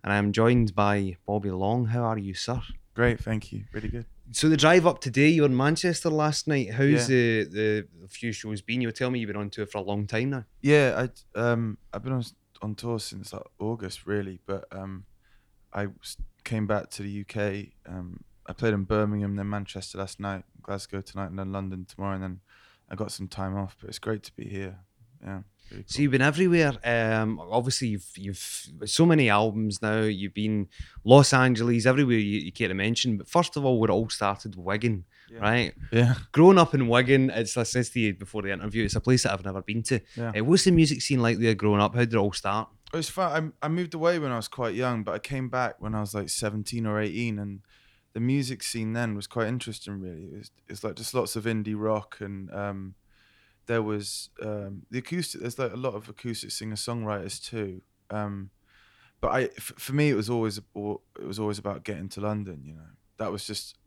and 0.04 0.14
I'm 0.14 0.32
joined 0.32 0.74
by 0.74 1.18
Bobby 1.26 1.52
Long. 1.52 1.88
How 1.88 2.04
are 2.04 2.18
you, 2.18 2.34
sir? 2.34 2.62
Great, 2.96 3.20
thank 3.20 3.52
you. 3.52 3.66
Really 3.74 3.90
good. 3.90 4.06
So 4.32 4.50
the 4.50 4.58
drive 4.58 4.88
up 4.88 5.02
today, 5.02 5.28
you 5.28 5.44
were 5.44 5.48
in 5.48 5.56
Manchester 5.56 6.10
last 6.10 6.48
night. 6.48 6.72
How's 6.74 7.08
the, 7.08 7.44
the 7.44 7.88
the 8.02 8.08
few 8.08 8.32
shows 8.32 8.62
been? 8.62 8.82
You 8.82 8.88
were 8.88 8.94
telling 8.94 9.14
me 9.14 9.20
you've 9.20 9.28
been 9.28 9.36
on 9.36 9.50
tour 9.50 9.66
for 9.66 9.80
a 9.80 9.82
long 9.82 10.08
time 10.08 10.32
now. 10.32 10.46
Yeah, 10.62 11.08
I 11.36 11.40
um 11.40 11.78
I've 11.94 12.04
been 12.04 12.14
on 12.14 12.24
on 12.62 12.74
tour 12.74 13.00
since 13.00 13.34
like 13.34 13.44
August 13.60 14.08
really, 14.08 14.40
but 14.48 14.66
um 14.72 15.06
I 15.74 15.88
came 16.46 16.66
back 16.66 16.90
to 16.92 17.04
the 17.04 17.22
UK. 17.22 17.74
Um, 17.86 18.24
I 18.48 18.54
played 18.54 18.74
in 18.74 18.84
Birmingham, 18.84 19.36
then 19.36 19.50
Manchester 19.50 19.98
last 19.98 20.20
night, 20.22 20.46
Glasgow 20.62 21.02
tonight, 21.02 21.28
and 21.28 21.38
then 21.38 21.52
London 21.52 21.86
tomorrow, 21.86 22.14
and 22.14 22.24
then 22.24 22.40
I 22.90 22.96
got 22.96 23.12
some 23.12 23.28
time 23.28 23.58
off. 23.58 23.76
But 23.80 23.90
it's 23.90 24.00
great 24.00 24.24
to 24.24 24.36
be 24.36 24.46
here. 24.46 24.80
Yeah. 25.22 25.42
Really 25.72 25.84
So 25.88 26.02
you've 26.02 26.12
been 26.12 26.22
everywhere. 26.22 26.74
Um, 26.84 27.40
obviously 27.40 27.90
you've 27.90 28.10
you've 28.16 28.68
so 28.86 29.06
many 29.06 29.30
albums 29.30 29.82
now. 29.82 30.02
You've 30.02 30.34
been 30.34 30.68
Los 31.04 31.34
Angeles, 31.34 31.86
everywhere 31.86 32.18
you, 32.18 32.40
you 32.40 32.52
care 32.52 32.68
to 32.68 32.74
mention. 32.74 33.18
But 33.18 33.28
first 33.28 33.58
of 33.58 33.66
all, 33.66 33.80
we're 33.80 33.90
all 33.92 34.10
started, 34.10 34.56
Wigan, 34.56 35.06
Yeah. 35.32 35.40
right? 35.40 35.74
Yeah. 35.92 36.16
Growing 36.32 36.58
up 36.58 36.74
in 36.74 36.88
Wigan, 36.88 37.30
it's 37.30 37.58
I 37.58 37.64
said 37.64 37.86
to 37.86 38.00
you 38.00 38.14
before 38.14 38.42
the 38.42 38.52
interview, 38.52 38.86
it's 38.86 38.96
a 38.96 39.02
place 39.02 39.24
that 39.24 39.34
I've 39.34 39.46
never 39.46 39.62
been 39.62 39.84
to. 39.84 40.00
Yeah. 40.16 40.32
Uh, 40.38 40.44
what's 40.44 40.64
the 40.66 40.72
music 40.72 41.02
scene 41.02 41.22
like 41.22 41.38
there 41.40 41.56
growing 41.56 41.82
up? 41.82 41.94
How 41.94 42.02
did 42.02 42.14
it 42.14 42.18
all 42.18 42.34
start? 42.34 42.70
It 42.94 42.98
was 42.98 43.10
fun. 43.10 43.54
I, 43.62 43.66
I 43.66 43.68
moved 43.70 43.94
away 43.94 44.20
when 44.20 44.32
I 44.32 44.38
was 44.38 44.48
quite 44.48 44.76
young, 44.76 45.04
but 45.04 45.14
I 45.16 45.20
came 45.20 45.50
back 45.50 45.82
when 45.82 45.94
I 45.96 46.00
was 46.02 46.14
like 46.14 46.30
17 46.30 46.86
or 46.86 47.00
18, 47.02 47.40
and 47.40 47.60
the 48.14 48.20
music 48.22 48.64
scene 48.64 48.94
then 48.94 49.16
was 49.16 49.28
quite 49.28 49.48
interesting. 49.48 50.00
Really, 50.00 50.26
it 50.34 50.38
was, 50.38 50.52
it's 50.70 50.84
like 50.84 50.96
just 50.96 51.14
lots 51.14 51.36
of 51.36 51.44
indie 51.44 51.76
rock, 51.78 52.18
and 52.22 52.50
um, 52.54 52.96
there 53.68 53.82
was 53.82 54.30
um, 54.42 54.84
the 54.92 55.00
acoustic. 55.00 55.42
There's 55.42 55.58
like 55.60 55.74
a 55.74 55.78
lot 55.78 55.94
of 55.96 56.08
acoustic 56.10 56.52
singer 56.52 56.76
songwriters 56.76 57.44
too. 57.44 57.82
Um, 58.10 58.50
but 59.22 59.30
I, 59.32 59.42
f- 59.58 59.74
for 59.78 59.94
me, 59.94 60.10
it 60.10 60.16
was 60.16 60.30
always 60.30 60.58
it 60.60 61.26
was 61.26 61.40
always 61.40 61.58
about 61.58 61.84
getting 61.84 62.10
to 62.10 62.22
London. 62.22 62.62
You 62.64 62.76
know, 62.76 62.90
that 63.18 63.32
was 63.32 63.46
just. 63.46 63.78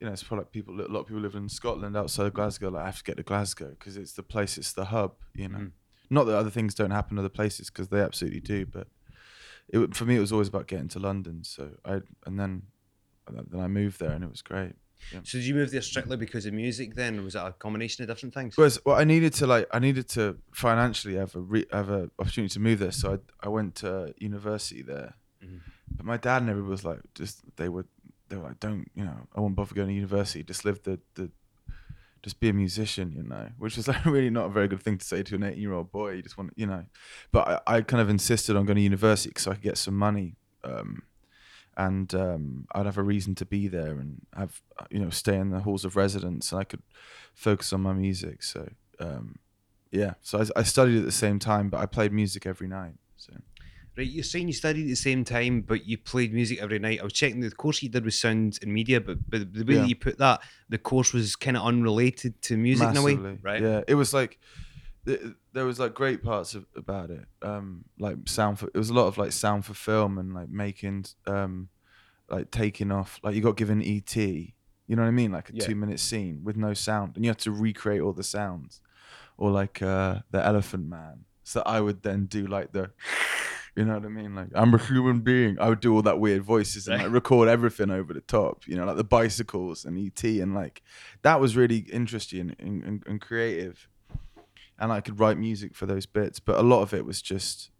You 0.00 0.06
know, 0.06 0.14
it's 0.14 0.22
probably 0.22 0.44
like 0.44 0.52
people. 0.52 0.80
A 0.80 0.88
lot 0.88 1.00
of 1.00 1.06
people 1.08 1.20
live 1.20 1.34
in 1.34 1.48
Scotland 1.50 1.94
outside 1.94 2.26
of 2.26 2.32
Glasgow. 2.32 2.70
Like, 2.70 2.84
I 2.84 2.86
have 2.86 2.98
to 2.98 3.04
get 3.04 3.18
to 3.18 3.22
Glasgow 3.22 3.68
because 3.78 3.98
it's 3.98 4.12
the 4.12 4.22
place. 4.22 4.56
It's 4.56 4.72
the 4.72 4.86
hub. 4.86 5.12
You 5.34 5.48
know, 5.48 5.58
Mhm. 5.58 5.70
not 6.08 6.24
that 6.24 6.36
other 6.38 6.48
things 6.48 6.74
don't 6.74 6.90
happen 6.90 7.18
other 7.18 7.28
places 7.28 7.68
because 7.68 7.88
they 7.88 8.00
absolutely 8.00 8.40
do 8.40 8.64
but 8.66 8.88
it 9.68 9.94
for 9.94 10.04
me 10.06 10.16
it 10.16 10.20
was 10.20 10.32
always 10.32 10.48
about 10.48 10.66
getting 10.66 10.88
to 10.88 10.98
london 10.98 11.44
so 11.44 11.70
i 11.84 12.00
and 12.26 12.36
then 12.40 12.62
then 13.28 13.60
i 13.60 13.68
moved 13.68 14.00
there 14.00 14.10
and 14.10 14.24
it 14.24 14.30
was 14.30 14.42
great 14.42 14.74
So 15.24 15.38
did 15.38 15.44
you 15.44 15.54
move 15.54 15.70
there 15.70 15.82
strictly 15.82 16.16
because 16.16 16.46
of 16.46 16.52
music 16.52 16.94
then? 16.94 17.18
Or 17.18 17.22
was 17.22 17.34
it 17.34 17.38
a 17.38 17.52
combination 17.52 18.02
of 18.04 18.08
different 18.08 18.34
things? 18.34 18.56
Whereas, 18.56 18.78
well, 18.84 18.96
I 18.96 19.04
needed 19.04 19.32
to 19.34 19.46
like 19.46 19.66
I 19.72 19.78
needed 19.78 20.08
to 20.10 20.36
financially 20.52 21.16
have 21.16 21.34
a 21.34 21.40
re- 21.40 21.66
have 21.72 21.90
a 21.90 22.10
opportunity 22.18 22.52
to 22.54 22.60
move 22.60 22.78
there, 22.78 22.92
so 22.92 23.14
I 23.42 23.46
I 23.46 23.48
went 23.48 23.74
to 23.76 24.14
university 24.18 24.82
there. 24.82 25.14
Mhm. 25.44 25.60
But 25.96 26.06
my 26.06 26.16
dad 26.16 26.42
and 26.42 26.50
everybody 26.50 26.70
was 26.70 26.84
like, 26.84 27.00
just 27.14 27.42
they 27.56 27.68
were 27.68 27.86
they 28.28 28.36
were 28.36 28.44
like, 28.44 28.60
don't 28.60 28.90
you 28.94 29.04
know, 29.04 29.26
I 29.34 29.40
won't 29.40 29.56
bother 29.56 29.74
going 29.74 29.88
to 29.88 29.94
university. 29.94 30.42
Just 30.44 30.64
live 30.64 30.82
the 30.84 31.00
the, 31.14 31.30
just 32.22 32.38
be 32.38 32.50
a 32.50 32.52
musician, 32.52 33.12
you 33.16 33.22
know, 33.22 33.48
which 33.58 33.76
was 33.76 33.88
like 33.92 34.04
really 34.04 34.30
not 34.30 34.46
a 34.46 34.50
very 34.50 34.68
good 34.68 34.82
thing 34.82 34.98
to 34.98 35.04
say 35.04 35.22
to 35.22 35.34
an 35.34 35.42
eighteen 35.42 35.62
year 35.62 35.72
old 35.72 35.90
boy. 35.90 36.12
You 36.12 36.22
just 36.22 36.38
want, 36.38 36.52
you 36.56 36.66
know, 36.66 36.84
but 37.32 37.62
I, 37.66 37.76
I 37.76 37.80
kind 37.82 38.00
of 38.00 38.08
insisted 38.10 38.56
on 38.56 38.66
going 38.66 38.76
to 38.76 38.82
university 38.82 39.32
so 39.38 39.50
I 39.50 39.54
could 39.54 39.62
get 39.64 39.78
some 39.78 39.96
money. 39.96 40.36
Um, 40.62 41.02
and 41.76 42.14
um, 42.14 42.66
I'd 42.74 42.86
have 42.86 42.98
a 42.98 43.02
reason 43.02 43.34
to 43.36 43.46
be 43.46 43.68
there 43.68 43.98
and 43.98 44.26
have 44.36 44.60
you 44.90 44.98
know 44.98 45.10
stay 45.10 45.36
in 45.36 45.50
the 45.50 45.60
halls 45.60 45.84
of 45.84 45.96
residence 45.96 46.52
and 46.52 46.60
I 46.60 46.64
could 46.64 46.82
focus 47.34 47.72
on 47.72 47.80
my 47.82 47.92
music. 47.92 48.42
So 48.42 48.68
um, 48.98 49.38
yeah, 49.90 50.14
so 50.20 50.40
I, 50.40 50.60
I 50.60 50.62
studied 50.62 50.98
at 50.98 51.04
the 51.04 51.12
same 51.12 51.38
time, 51.38 51.68
but 51.70 51.78
I 51.80 51.86
played 51.86 52.12
music 52.12 52.46
every 52.46 52.68
night. 52.68 52.94
So 53.16 53.34
Right, 53.98 54.06
you're 54.06 54.22
saying 54.22 54.46
you 54.46 54.54
studied 54.54 54.82
at 54.82 54.88
the 54.88 54.94
same 54.94 55.24
time, 55.24 55.62
but 55.62 55.84
you 55.84 55.98
played 55.98 56.32
music 56.32 56.60
every 56.62 56.78
night. 56.78 57.00
I 57.00 57.04
was 57.04 57.12
checking 57.12 57.40
the 57.40 57.50
course 57.50 57.82
you 57.82 57.88
did 57.88 58.04
was 58.04 58.18
sound 58.18 58.58
and 58.62 58.72
media, 58.72 59.00
but 59.00 59.18
but 59.28 59.52
the 59.52 59.64
way 59.64 59.74
Yeah. 59.74 59.80
that 59.80 59.88
you 59.88 59.96
put 59.96 60.18
that, 60.18 60.40
the 60.68 60.78
course 60.78 61.12
was 61.12 61.34
kind 61.34 61.56
of 61.56 61.64
unrelated 61.64 62.40
to 62.42 62.56
music 62.56 62.88
in 62.88 62.96
a 62.96 63.02
way, 63.02 63.14
right? 63.42 63.60
Yeah, 63.60 63.82
it 63.88 63.96
was 63.96 64.14
like 64.14 64.38
th- 65.06 65.20
there 65.52 65.64
was 65.64 65.78
like 65.78 65.94
great 65.94 66.22
parts 66.22 66.54
of, 66.54 66.66
about 66.76 67.10
it. 67.10 67.26
Um, 67.42 67.84
like 67.98 68.16
sound 68.26 68.58
for 68.58 68.66
it 68.66 68.76
was 68.78 68.90
a 68.90 68.94
lot 68.94 69.06
of 69.06 69.18
like 69.18 69.32
sound 69.32 69.64
for 69.64 69.74
film 69.74 70.18
and 70.18 70.34
like 70.34 70.48
making 70.48 71.06
um, 71.26 71.68
like 72.28 72.50
taking 72.50 72.90
off. 72.92 73.18
Like 73.22 73.34
you 73.34 73.40
got 73.40 73.56
given 73.56 73.82
ET, 73.82 74.14
you 74.16 74.52
know 74.88 75.02
what 75.02 75.08
I 75.08 75.12
mean, 75.12 75.32
like 75.32 75.50
a 75.50 75.54
Yeah. 75.54 75.64
two 75.66 75.74
minute 75.74 76.00
scene 76.00 76.40
with 76.44 76.56
no 76.56 76.74
sound, 76.74 77.16
and 77.16 77.24
you 77.24 77.30
had 77.30 77.38
to 77.40 77.50
recreate 77.52 78.00
all 78.02 78.12
the 78.12 78.22
sounds, 78.24 78.80
or 79.36 79.50
like 79.50 79.80
uh, 79.82 80.20
the 80.30 80.44
Elephant 80.44 80.88
Man. 80.88 81.24
So 81.42 81.62
I 81.66 81.80
would 81.80 82.02
then 82.02 82.26
do 82.26 82.46
like 82.46 82.72
the. 82.72 82.90
You 83.76 83.84
know 83.84 83.94
what 83.94 84.04
I 84.04 84.08
mean? 84.08 84.34
Like 84.34 84.48
I'm 84.52 84.74
a 84.74 84.78
human 84.78 85.20
being. 85.20 85.56
I 85.60 85.68
would 85.68 85.78
do 85.78 85.94
all 85.94 86.02
that 86.02 86.18
weird 86.18 86.42
voices 86.42 86.88
and 86.88 87.00
like 87.00 87.12
record 87.20 87.48
everything 87.48 87.88
over 87.88 88.12
the 88.12 88.20
top. 88.20 88.66
You 88.66 88.74
know, 88.74 88.84
like 88.84 88.96
the 88.96 89.04
bicycles 89.04 89.84
and 89.84 89.96
ET 89.96 90.22
and 90.24 90.52
like 90.54 90.82
that 91.22 91.40
was 91.40 91.56
really 91.56 91.78
interesting 91.92 92.54
and, 92.58 92.82
and, 92.82 93.02
and 93.06 93.20
creative 93.20 93.88
and 94.80 94.90
I 94.92 95.00
could 95.00 95.20
write 95.20 95.38
music 95.38 95.74
for 95.74 95.86
those 95.86 96.06
bits 96.06 96.40
but 96.40 96.56
a 96.58 96.62
lot 96.62 96.82
of 96.82 96.92
it 96.94 97.04
was 97.04 97.20
just 97.22 97.70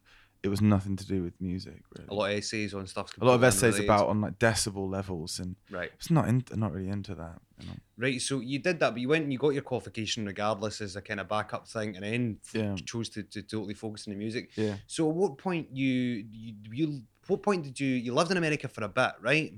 it 0.43 0.49
was 0.49 0.61
nothing 0.61 0.97
to 0.97 1.07
do 1.07 1.23
with 1.23 1.35
music 1.41 1.83
really 1.97 2.09
A 2.09 2.15
lot 2.15 2.31
of 2.31 2.39
essays 2.39 2.73
on 2.75 2.87
stuff. 2.87 3.13
a 3.21 3.25
lot 3.25 3.35
of 3.35 3.45
essays 3.45 3.63
unrelated. 3.75 3.85
about 3.85 4.09
on 4.09 4.21
like 4.21 4.39
decibel 4.39 4.89
levels 4.91 5.39
and 5.39 5.57
Right, 5.71 5.91
it's 5.95 6.11
not 6.11 6.29
in, 6.29 6.45
not 6.55 6.73
really 6.73 6.89
into 6.89 7.15
that 7.17 7.39
you 7.59 7.67
know? 7.67 7.77
right. 7.99 8.21
So 8.23 8.41
you 8.41 8.59
did 8.59 8.81
that, 8.81 8.93
but 8.95 9.01
you 9.03 9.09
went 9.09 9.25
and 9.25 9.33
you 9.33 9.39
got 9.39 9.51
your 9.51 9.63
qualification 9.63 10.25
regardless 10.25 10.81
as 10.81 10.97
a 10.97 11.03
kind 11.03 11.21
of 11.21 11.29
backup 11.29 11.69
thing, 11.69 11.95
and 11.97 12.05
then 12.05 12.39
Yeah. 12.55 12.75
chose 12.87 13.11
to, 13.11 13.23
to 13.25 13.43
totally 13.43 13.75
focus 13.75 14.07
on 14.07 14.13
the 14.15 14.19
music. 14.19 14.51
yeah 14.57 14.77
So 14.87 15.11
at 15.11 15.15
what 15.17 15.37
point 15.37 15.69
you 15.73 16.25
you 16.31 16.55
you 16.73 17.03
what 17.27 17.43
point 17.43 17.65
did 17.65 17.79
you 17.79 17.89
you 17.89 18.15
lived 18.15 18.31
in 18.31 18.39
America 18.39 18.67
for 18.69 18.83
a 18.85 18.89
bit, 18.89 19.13
right? 19.21 19.53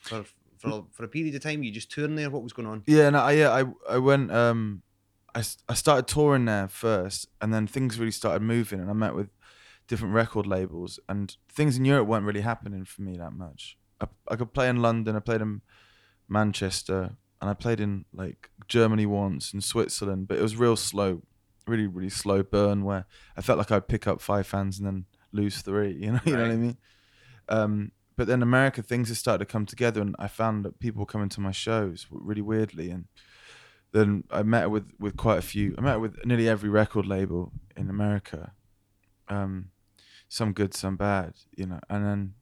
For 0.00 0.24
for 0.58 0.68
a, 0.70 0.82
for 0.92 1.04
a 1.04 1.08
period 1.08 1.34
of 1.34 1.42
time, 1.42 1.62
you 1.62 1.70
just 1.72 1.90
touring 1.90 2.14
there. 2.16 2.30
What 2.30 2.42
was 2.42 2.52
going 2.54 2.68
on? 2.68 2.82
yeah 2.86 3.10
no 3.10 3.18
I, 3.18 3.32
yeah 3.32 3.50
I 3.50 3.62
I 3.96 3.98
went 3.98 4.32
um 4.32 4.82
I, 5.34 5.42
I 5.68 5.74
started 5.74 6.06
touring 6.06 6.44
there 6.44 6.68
first 6.68 7.28
and 7.40 7.52
then 7.52 7.66
things 7.66 7.98
really 7.98 8.12
started 8.12 8.42
moving 8.42 8.80
and 8.80 8.90
I 8.90 8.92
met 8.92 9.14
with 9.14 9.30
different 9.88 10.14
record 10.14 10.46
labels 10.46 11.00
and 11.08 11.34
things 11.50 11.76
in 11.76 11.84
Europe 11.84 12.06
weren't 12.06 12.26
really 12.26 12.42
happening 12.42 12.84
for 12.84 13.02
me 13.02 13.16
that 13.16 13.32
much. 13.32 13.78
I, 14.00 14.06
I 14.28 14.36
could 14.36 14.52
play 14.52 14.68
in 14.68 14.82
London 14.82 15.16
I 15.16 15.20
played 15.20 15.40
in 15.40 15.62
Manchester 16.28 17.16
and 17.40 17.50
I 17.50 17.54
played 17.54 17.80
in 17.80 18.04
like 18.12 18.50
Germany 18.68 19.06
once 19.06 19.52
and 19.52 19.64
Switzerland 19.64 20.28
but 20.28 20.38
it 20.38 20.42
was 20.42 20.56
real 20.56 20.76
slow 20.76 21.22
really 21.66 21.86
really 21.86 22.10
slow 22.10 22.42
burn 22.42 22.84
where 22.84 23.06
I 23.36 23.40
felt 23.40 23.58
like 23.58 23.70
I'd 23.70 23.88
pick 23.88 24.06
up 24.06 24.20
five 24.20 24.46
fans 24.46 24.78
and 24.78 24.86
then 24.86 25.06
lose 25.32 25.62
three 25.62 25.92
you 26.00 26.12
know 26.12 26.20
you 26.26 26.36
know 26.36 26.42
what 26.42 26.50
I 26.50 26.56
mean? 26.56 26.76
Um 27.48 27.92
but 28.16 28.26
then 28.26 28.42
America 28.42 28.82
things 28.82 29.08
have 29.08 29.16
started 29.16 29.46
to 29.46 29.50
come 29.50 29.64
together 29.64 30.02
and 30.02 30.14
I 30.18 30.28
found 30.28 30.64
that 30.66 30.78
people 30.78 31.00
were 31.00 31.06
coming 31.06 31.30
to 31.30 31.40
my 31.40 31.52
shows 31.52 32.06
really 32.10 32.42
weirdly 32.42 32.90
and 32.90 33.06
then 33.92 34.24
I 34.30 34.42
met 34.42 34.70
with 34.70 34.86
with 34.98 35.16
quite 35.16 35.38
a 35.38 35.42
few. 35.42 35.74
I 35.78 35.80
met 35.82 36.00
with 36.00 36.24
nearly 36.24 36.48
every 36.48 36.68
record 36.70 37.06
label 37.06 37.52
in 37.76 37.88
America, 37.90 38.52
um, 39.28 39.70
some 40.28 40.52
good, 40.52 40.74
some 40.74 40.96
bad, 40.96 41.34
you 41.56 41.66
know. 41.66 41.80
And 41.88 42.04
then 42.06 42.34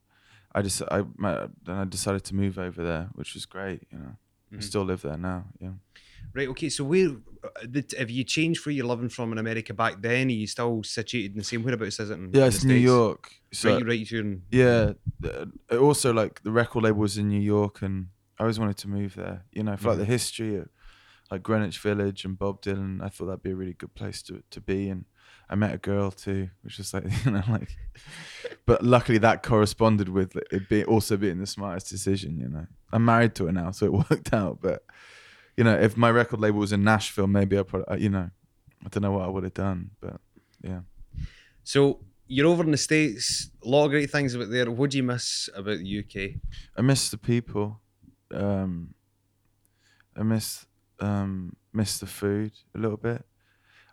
I 0.55 0.63
just 0.63 0.83
I 0.91 1.05
met, 1.17 1.51
then 1.65 1.77
I 1.77 1.85
decided 1.85 2.25
to 2.25 2.35
move 2.35 2.59
over 2.59 2.83
there, 2.83 3.09
which 3.15 3.35
was 3.35 3.47
great, 3.47 3.87
you 3.91 3.99
know. 3.99 4.17
I 4.53 4.57
Mhm. 4.57 4.63
still 4.65 4.85
live 4.85 5.03
there 5.03 5.17
now, 5.17 5.45
yeah. 5.61 5.75
Right. 6.35 6.49
Okay. 6.49 6.69
So 6.69 6.85
where 6.85 7.11
uh, 7.43 7.81
have 7.99 8.11
you 8.11 8.25
changed 8.25 8.65
where 8.67 8.73
you're 8.75 8.87
living 8.87 9.09
from 9.09 9.33
in 9.33 9.39
America 9.39 9.73
back 9.73 10.03
then? 10.03 10.27
Are 10.29 10.31
you 10.43 10.47
still 10.47 10.83
situated 10.83 11.33
in 11.33 11.39
the 11.39 11.45
same 11.45 11.63
whereabouts 11.63 11.99
is 12.01 12.11
it? 12.11 12.15
In, 12.15 12.31
Yeah, 12.33 12.43
in 12.43 12.49
it's 12.49 12.61
the 12.61 12.67
New 12.69 12.75
States? 12.75 12.85
York. 12.85 13.33
So 13.53 13.75
right. 13.75 13.87
Right. 13.87 14.11
You're 14.11 14.21
in. 14.23 14.43
yeah, 14.51 14.93
also 15.79 16.13
like 16.13 16.43
the 16.43 16.51
record 16.51 16.83
label 16.85 16.99
was 16.99 17.17
in 17.19 17.29
New 17.29 17.41
York, 17.41 17.83
and 17.83 18.09
I 18.39 18.43
always 18.45 18.59
wanted 18.59 18.77
to 18.79 18.89
move 18.89 19.15
there. 19.15 19.45
You 19.53 19.63
know, 19.63 19.77
for 19.77 19.89
like 19.91 19.97
Mhm. 19.97 20.01
the 20.01 20.05
history 20.07 20.57
of 20.57 20.69
like 21.31 21.43
Greenwich 21.43 21.79
Village 21.79 22.25
and 22.25 22.39
Bob 22.39 22.63
Dylan, 22.63 23.03
I 23.03 23.09
thought 23.09 23.27
that'd 23.27 23.43
be 23.43 23.53
a 23.53 23.57
really 23.57 23.75
good 23.75 23.95
place 23.95 24.23
to 24.23 24.43
to 24.51 24.61
be. 24.61 24.89
And 24.89 25.05
I 25.49 25.55
met 25.55 25.75
a 25.75 25.79
girl 25.79 26.11
too, 26.11 26.51
which 26.63 26.79
was 26.79 26.93
like 26.93 27.05
you 27.25 27.31
know 27.31 27.43
like, 27.49 27.77
but 28.67 28.83
luckily 28.85 29.19
that 29.19 29.43
corresponded 29.43 30.09
with 30.09 30.37
it 30.51 30.69
being 30.69 30.85
also 30.85 31.17
being 31.17 31.39
the 31.39 31.47
smartest 31.47 31.89
decision. 31.89 32.39
You 32.39 32.49
know, 32.49 32.67
I'm 32.93 33.05
married 33.05 33.35
to 33.37 33.47
her 33.47 33.53
now, 33.53 33.71
so 33.71 33.87
it 33.87 33.93
worked 34.11 34.33
out. 34.33 34.59
But 34.61 34.85
you 35.57 35.65
know, 35.65 35.75
if 35.75 35.97
my 35.97 36.11
record 36.11 36.41
label 36.41 36.59
was 36.59 36.73
in 36.73 36.85
Nashville, 36.85 37.27
maybe 37.27 37.59
I 37.59 37.63
probably 37.63 38.03
you 38.03 38.11
know, 38.11 38.31
I 38.85 38.89
don't 38.89 39.03
know 39.03 39.13
what 39.13 39.25
I 39.25 39.29
would 39.29 39.45
have 39.45 39.55
done, 39.55 39.91
but 40.01 40.21
yeah. 40.63 40.81
So 41.63 42.01
you're 42.27 42.47
over 42.47 42.63
in 42.63 42.71
the 42.71 42.77
states. 42.77 43.51
A 43.65 43.69
lot 43.69 43.85
of 43.85 43.91
great 43.91 44.11
things 44.11 44.35
about 44.35 44.51
there. 44.51 44.71
What 44.71 44.91
do 44.91 44.97
you 44.97 45.03
miss 45.03 45.49
about 45.55 45.79
the 45.79 45.99
UK? 45.99 46.41
I 46.77 46.83
miss 46.83 47.11
the 47.11 47.19
people. 47.19 47.81
Um, 48.33 48.95
I 50.17 50.23
miss 50.23 50.65
um, 51.01 51.57
miss 51.73 51.99
the 51.99 52.07
food 52.07 52.53
a 52.75 52.79
little 52.79 52.97
bit. 52.97 53.25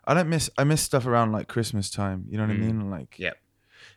I 0.04 0.14
don't 0.14 0.28
miss. 0.28 0.48
I 0.56 0.64
miss 0.64 0.80
stuff 0.82 1.06
around 1.06 1.32
like 1.32 1.48
Christmas 1.48 1.90
time. 1.90 2.24
You 2.30 2.38
know 2.38 2.46
what 2.46 2.56
Mm. 2.56 2.62
I 2.62 2.66
mean? 2.66 2.90
Like, 2.90 3.18
yeah. 3.18 3.32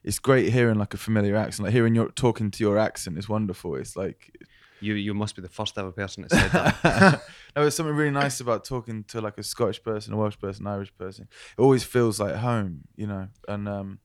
it's 0.04 0.20
great 0.20 0.52
hearing 0.52 0.78
like 0.78 0.94
a 0.94 0.98
familiar 0.98 1.36
accent. 1.36 1.66
Like 1.66 1.74
hearing 1.74 1.96
your 1.96 2.10
talking 2.12 2.52
to 2.52 2.64
your 2.64 2.78
accent 2.78 3.18
is 3.18 3.30
wonderful. 3.30 3.76
It's 3.76 3.96
like 3.96 4.36
You 4.82 4.96
you 4.96 5.14
must 5.14 5.36
be 5.36 5.42
the 5.42 5.50
first 5.50 5.78
ever 5.78 5.92
person 5.92 6.24
that 6.24 6.32
said 6.32 6.52
that. 6.52 7.22
no, 7.56 7.62
there's 7.62 7.76
something 7.76 7.96
really 7.96 8.12
nice 8.12 8.42
about 8.42 8.66
talking 8.66 9.04
to 9.06 9.22
like 9.22 9.38
a 9.38 9.44
Scottish 9.44 9.82
person, 9.84 10.14
a 10.14 10.18
Welsh 10.18 10.38
person, 10.40 10.68
Irish 10.68 10.92
person. 10.98 11.28
It 11.58 11.62
always 11.62 11.84
feels 11.84 12.20
like 12.20 12.36
home, 12.36 12.82
you 12.96 13.08
know, 13.08 13.28
and 13.48 13.70
um, 13.70 14.00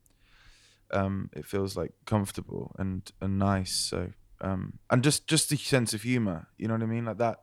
um, 0.92 1.30
it 1.32 1.44
feels 1.46 1.76
like 1.76 1.92
comfortable 2.04 2.74
and 2.78 3.10
and 3.20 3.38
nice. 3.38 3.72
So 3.74 4.12
um, 4.40 4.78
and 4.90 5.02
just 5.02 5.26
just 5.26 5.48
the 5.50 5.56
sense 5.56 5.94
of 5.94 6.02
humor, 6.02 6.46
you 6.58 6.68
know 6.68 6.74
what 6.74 6.82
I 6.82 6.86
mean, 6.86 7.06
like 7.06 7.18
that. 7.18 7.40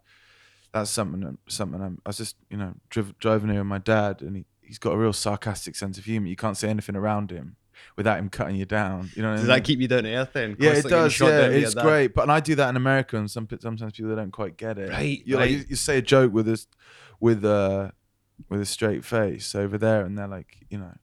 That's 0.73 0.89
something 0.89 1.37
something 1.47 1.81
I'm, 1.81 1.99
I 2.05 2.09
was 2.09 2.17
just 2.17 2.35
you 2.49 2.57
know 2.57 2.73
driv- 2.89 3.17
driving 3.19 3.49
here 3.49 3.59
with 3.59 3.67
my 3.67 3.77
dad, 3.77 4.21
and 4.21 4.35
he 4.37 4.45
he's 4.61 4.79
got 4.79 4.93
a 4.93 4.97
real 4.97 5.13
sarcastic 5.13 5.75
sense 5.75 5.97
of 5.97 6.05
humor. 6.05 6.27
You 6.27 6.35
can't 6.35 6.57
say 6.57 6.69
anything 6.69 6.95
around 6.95 7.31
him 7.31 7.57
without 7.95 8.17
him 8.17 8.29
cutting 8.29 8.55
you 8.55 8.65
down. 8.65 9.09
You 9.15 9.21
know 9.21 9.31
Does 9.31 9.41
I 9.41 9.43
mean? 9.43 9.47
that 9.49 9.63
keep 9.63 9.79
you 9.79 9.87
down 9.87 10.03
to 10.03 10.13
earth 10.15 10.33
then? 10.33 10.55
Yeah, 10.59 10.71
it 10.71 10.85
does. 10.85 11.19
Yeah, 11.19 11.29
down 11.29 11.49
by 11.51 11.55
your 11.55 11.65
it's 11.65 11.75
great. 11.75 12.13
But 12.13 12.23
and 12.23 12.31
I 12.31 12.39
do 12.39 12.55
that 12.55 12.69
in 12.69 12.75
America, 12.75 13.17
and 13.17 13.29
some 13.29 13.47
sometimes 13.61 13.93
people 13.93 14.15
don't 14.15 14.31
quite 14.31 14.57
get 14.57 14.77
it. 14.77 14.89
Right, 14.89 15.21
You 15.25 15.37
like 15.37 15.51
you, 15.51 15.63
you 15.69 15.75
say 15.75 15.99
a 15.99 16.01
joke 16.01 16.33
with 16.33 16.47
a 16.47 16.65
with 17.19 17.45
a 17.45 17.93
with 18.49 18.61
a 18.61 18.65
straight 18.65 19.05
face 19.05 19.53
over 19.55 19.77
there, 19.77 20.05
and 20.05 20.17
they're 20.17 20.27
like, 20.27 20.57
you 20.69 20.77
know, 20.79 20.93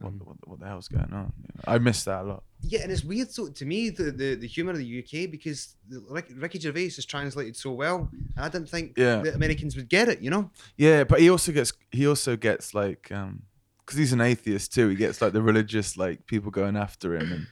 what 0.00 0.12
Mm. 0.12 0.26
what, 0.26 0.36
what 0.48 0.60
the 0.60 0.66
hell's 0.66 0.88
going 0.88 1.12
on? 1.12 1.32
You 1.42 1.48
know, 1.54 1.62
I 1.74 1.78
miss 1.78 2.04
that 2.04 2.22
a 2.22 2.24
lot. 2.24 2.42
Yeah, 2.62 2.80
and 2.82 2.90
it's 2.92 3.04
weird. 3.04 3.30
So 3.30 3.48
to 3.48 3.64
me, 3.64 3.90
the 3.90 4.04
the, 4.10 4.34
the 4.34 4.46
humor 4.46 4.72
of 4.72 4.78
the 4.78 4.98
UK 5.00 5.30
because 5.30 5.76
the, 5.88 6.02
Rick, 6.10 6.28
Ricky 6.36 6.58
Gervais 6.58 6.86
is 6.98 7.04
translated 7.04 7.56
so 7.56 7.72
well, 7.72 8.08
and 8.36 8.44
I 8.44 8.48
didn't 8.48 8.68
think 8.68 8.94
Yeah. 8.96 9.20
the 9.22 9.34
Americans 9.34 9.76
would 9.76 9.88
get 9.88 10.08
it. 10.08 10.20
You 10.20 10.30
know? 10.30 10.50
Yeah, 10.76 11.04
but 11.04 11.20
he 11.20 11.30
also 11.30 11.52
gets 11.52 11.72
he 11.92 12.06
also 12.06 12.36
gets 12.36 12.74
like 12.74 13.10
um 13.12 13.42
because 13.80 13.98
he's 13.98 14.12
an 14.12 14.20
atheist 14.20 14.72
too. 14.72 14.88
He 14.88 14.96
gets 14.96 15.20
like 15.20 15.32
the 15.32 15.42
religious 15.42 15.96
like 15.96 16.26
people 16.26 16.50
going 16.50 16.76
after 16.76 17.14
him 17.16 17.32
and. 17.32 17.46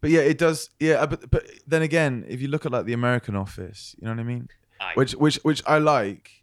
But 0.00 0.10
yeah, 0.10 0.22
it 0.22 0.36
does. 0.36 0.68
Yeah, 0.80 1.06
but 1.06 1.30
but 1.30 1.44
then 1.64 1.82
again, 1.82 2.24
if 2.26 2.40
you 2.42 2.48
look 2.48 2.66
at 2.66 2.72
like 2.72 2.86
the 2.86 2.92
American 2.92 3.36
Office, 3.36 3.94
you 4.00 4.04
know 4.06 4.10
what 4.12 4.18
I 4.18 4.24
mean. 4.24 4.48
Aye. 4.80 4.92
which 4.96 5.12
which 5.12 5.36
which 5.44 5.62
I 5.64 5.78
like, 5.78 6.41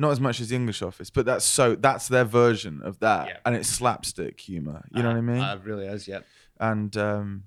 not 0.00 0.10
as 0.10 0.20
much 0.20 0.40
as 0.40 0.48
the 0.48 0.56
English 0.56 0.80
Office, 0.82 1.10
but 1.10 1.24
that's 1.26 1.44
so 1.44 1.74
that's 1.86 2.06
their 2.08 2.24
version 2.42 2.80
of 2.82 2.94
that, 3.00 3.24
Yeah. 3.28 3.36
and 3.44 3.52
it's 3.58 3.68
slapstick 3.68 4.40
humor. 4.40 4.78
You 4.94 5.02
know 5.02 5.10
what 5.10 5.18
I 5.18 5.20
mean? 5.32 5.40
Uh, 5.40 5.54
It 5.56 5.64
really 5.70 5.86
is. 5.86 6.08
Yeah. 6.08 6.20
and 6.58 6.96
um, 6.96 7.44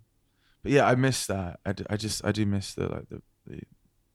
but 0.62 0.72
yeah, 0.72 0.86
I 0.92 0.96
miss 0.96 1.26
that. 1.28 1.60
I, 1.66 1.72
d- 1.74 1.86
I 1.89 1.98
just 1.98 2.24
I 2.24 2.32
do 2.32 2.46
miss 2.46 2.74
the 2.76 2.88
like 2.96 3.08
the, 3.10 3.22
the 3.48 3.60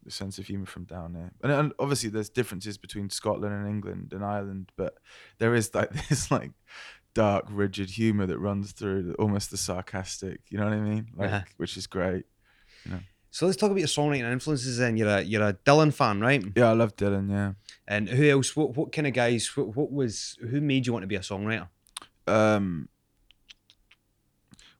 the 0.05 0.11
sense 0.11 0.39
of 0.39 0.47
humor 0.47 0.67
from 0.67 0.85
down 0.85 1.13
there, 1.13 1.31
and, 1.43 1.53
and 1.53 1.73
obviously 1.79 2.09
there's 2.11 2.31
differences 2.31 2.79
between 2.79 3.11
Scotland 3.11 3.53
and 3.55 3.69
England 3.69 4.13
and 4.15 4.25
Ireland, 4.25 4.73
but 4.77 4.95
there 5.39 5.55
is 5.55 5.75
like 5.75 5.91
this 6.09 6.31
like 6.31 6.53
dark, 7.15 7.45
rigid 7.51 7.91
humor 7.91 8.27
that 8.27 8.39
runs 8.39 8.73
through 8.73 9.15
almost 9.19 9.51
the 9.51 9.57
sarcastic. 9.57 10.41
You 10.51 10.59
know 10.59 10.65
what 10.65 10.75
I 10.75 10.81
mean? 10.81 11.05
Like, 11.17 11.31
Uh-huh. 11.33 11.45
which 11.57 11.77
is 11.77 11.87
great. 11.89 12.25
So 13.39 13.47
let's 13.47 13.57
talk 13.57 13.71
about 13.71 13.79
your 13.79 13.87
songwriting 13.87 14.33
influences. 14.33 14.79
Then 14.79 14.97
you're 14.97 15.09
a 15.09 15.23
you're 15.23 15.47
a 15.47 15.53
Dylan 15.55 15.95
fan, 15.95 16.21
right? 16.21 16.43
Yeah, 16.57 16.71
I 16.71 16.73
love 16.73 16.97
Dylan. 16.97 17.31
Yeah. 17.31 17.53
And 17.87 18.09
who 18.09 18.29
else? 18.29 18.57
What 18.57 18.77
what 18.77 18.91
kind 18.91 19.07
of 19.07 19.13
guys? 19.13 19.57
What, 19.57 19.77
what 19.77 19.93
was 19.93 20.37
who 20.41 20.61
made 20.61 20.87
you 20.89 20.93
want 20.93 21.05
to 21.05 21.07
be 21.07 21.15
a 21.15 21.21
songwriter? 21.21 21.69
um 22.29 22.89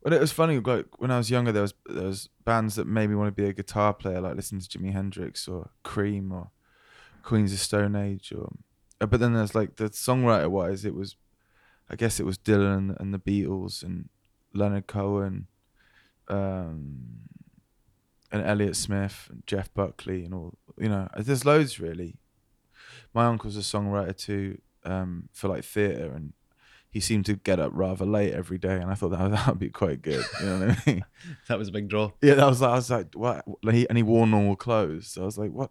well 0.03 0.13
it 0.13 0.21
was 0.21 0.33
funny 0.33 0.59
like 0.59 1.01
when 1.01 1.11
i 1.11 1.19
was 1.19 1.31
younger 1.31 1.51
there 1.51 1.63
was 1.63 1.75
there 1.87 2.05
was 2.07 2.29
bands 2.45 2.77
that 2.77 2.87
made 2.87 3.09
me 3.09 3.17
want 3.17 3.29
to 3.29 3.43
be 3.43 3.49
a 3.49 3.53
guitar 3.53 3.93
player 3.95 4.21
like 4.21 4.37
listening 4.37 4.61
to 4.61 4.79
jimi 4.79 4.93
hendrix 4.93 5.49
or 5.49 5.71
cream 5.83 6.31
or 6.31 6.51
queens 7.23 7.53
of 7.53 7.59
stone 7.59 7.97
age 7.97 8.33
or 8.33 8.53
uh, 9.01 9.07
but 9.07 9.19
then 9.21 9.33
there's 9.33 9.55
like 9.55 9.77
the 9.77 9.91
songwriter 9.91 10.51
wise 10.51 10.85
it 10.85 10.95
was 10.95 11.17
i 11.91 11.97
guess 11.97 12.21
it 12.21 12.27
was 12.27 12.39
dylan 12.39 12.99
and 13.01 13.13
the 13.13 13.19
beatles 13.19 13.83
and 13.83 14.09
leonard 14.55 14.87
cohen 14.87 15.47
um 16.29 17.01
and 18.31 18.43
Elliot 18.45 18.77
smith 18.77 19.27
and 19.31 19.43
jeff 19.47 19.73
buckley 19.75 20.25
and 20.25 20.35
all 20.35 20.55
you 20.79 20.89
know 20.89 21.09
there's 21.17 21.45
loads 21.45 21.81
really 21.81 22.17
my 23.15 23.27
uncle's 23.27 23.57
a 23.57 23.61
songwriter 23.61 24.17
too 24.17 24.61
um 24.85 25.29
for 25.33 25.49
like 25.49 25.65
theater 25.65 26.13
and 26.15 26.33
he 26.91 27.01
seemed 27.01 27.27
to 27.27 27.35
get 27.37 27.61
up 27.61 27.71
rather 27.75 28.07
late 28.07 28.33
every 28.33 28.57
day, 28.57 28.77
and 28.77 28.91
I 28.91 28.95
thought 28.95 29.11
that 29.17 29.31
that 29.31 29.47
would 29.47 29.59
be 29.59 29.69
quite 29.69 30.01
good. 30.01 30.25
You 30.41 30.47
know 30.47 30.59
what 30.69 30.79
I 30.87 30.91
mean? 30.91 31.05
That 31.49 31.59
was 31.59 31.69
a 31.69 31.73
big 31.73 31.87
draw. 31.89 32.13
yeah, 32.23 32.33
that 32.33 32.47
was 32.47 32.63
like 32.63 32.71
I 32.71 32.75
was 32.77 32.91
like, 32.91 33.09
what? 33.15 33.45
Like, 33.63 33.75
he, 33.75 33.89
and 33.91 33.99
he 33.99 34.03
wore 34.03 34.27
normal 34.27 34.57
clothes, 34.57 35.09
so 35.09 35.21
I 35.21 35.25
was 35.27 35.37
like, 35.37 35.51
what? 35.51 35.71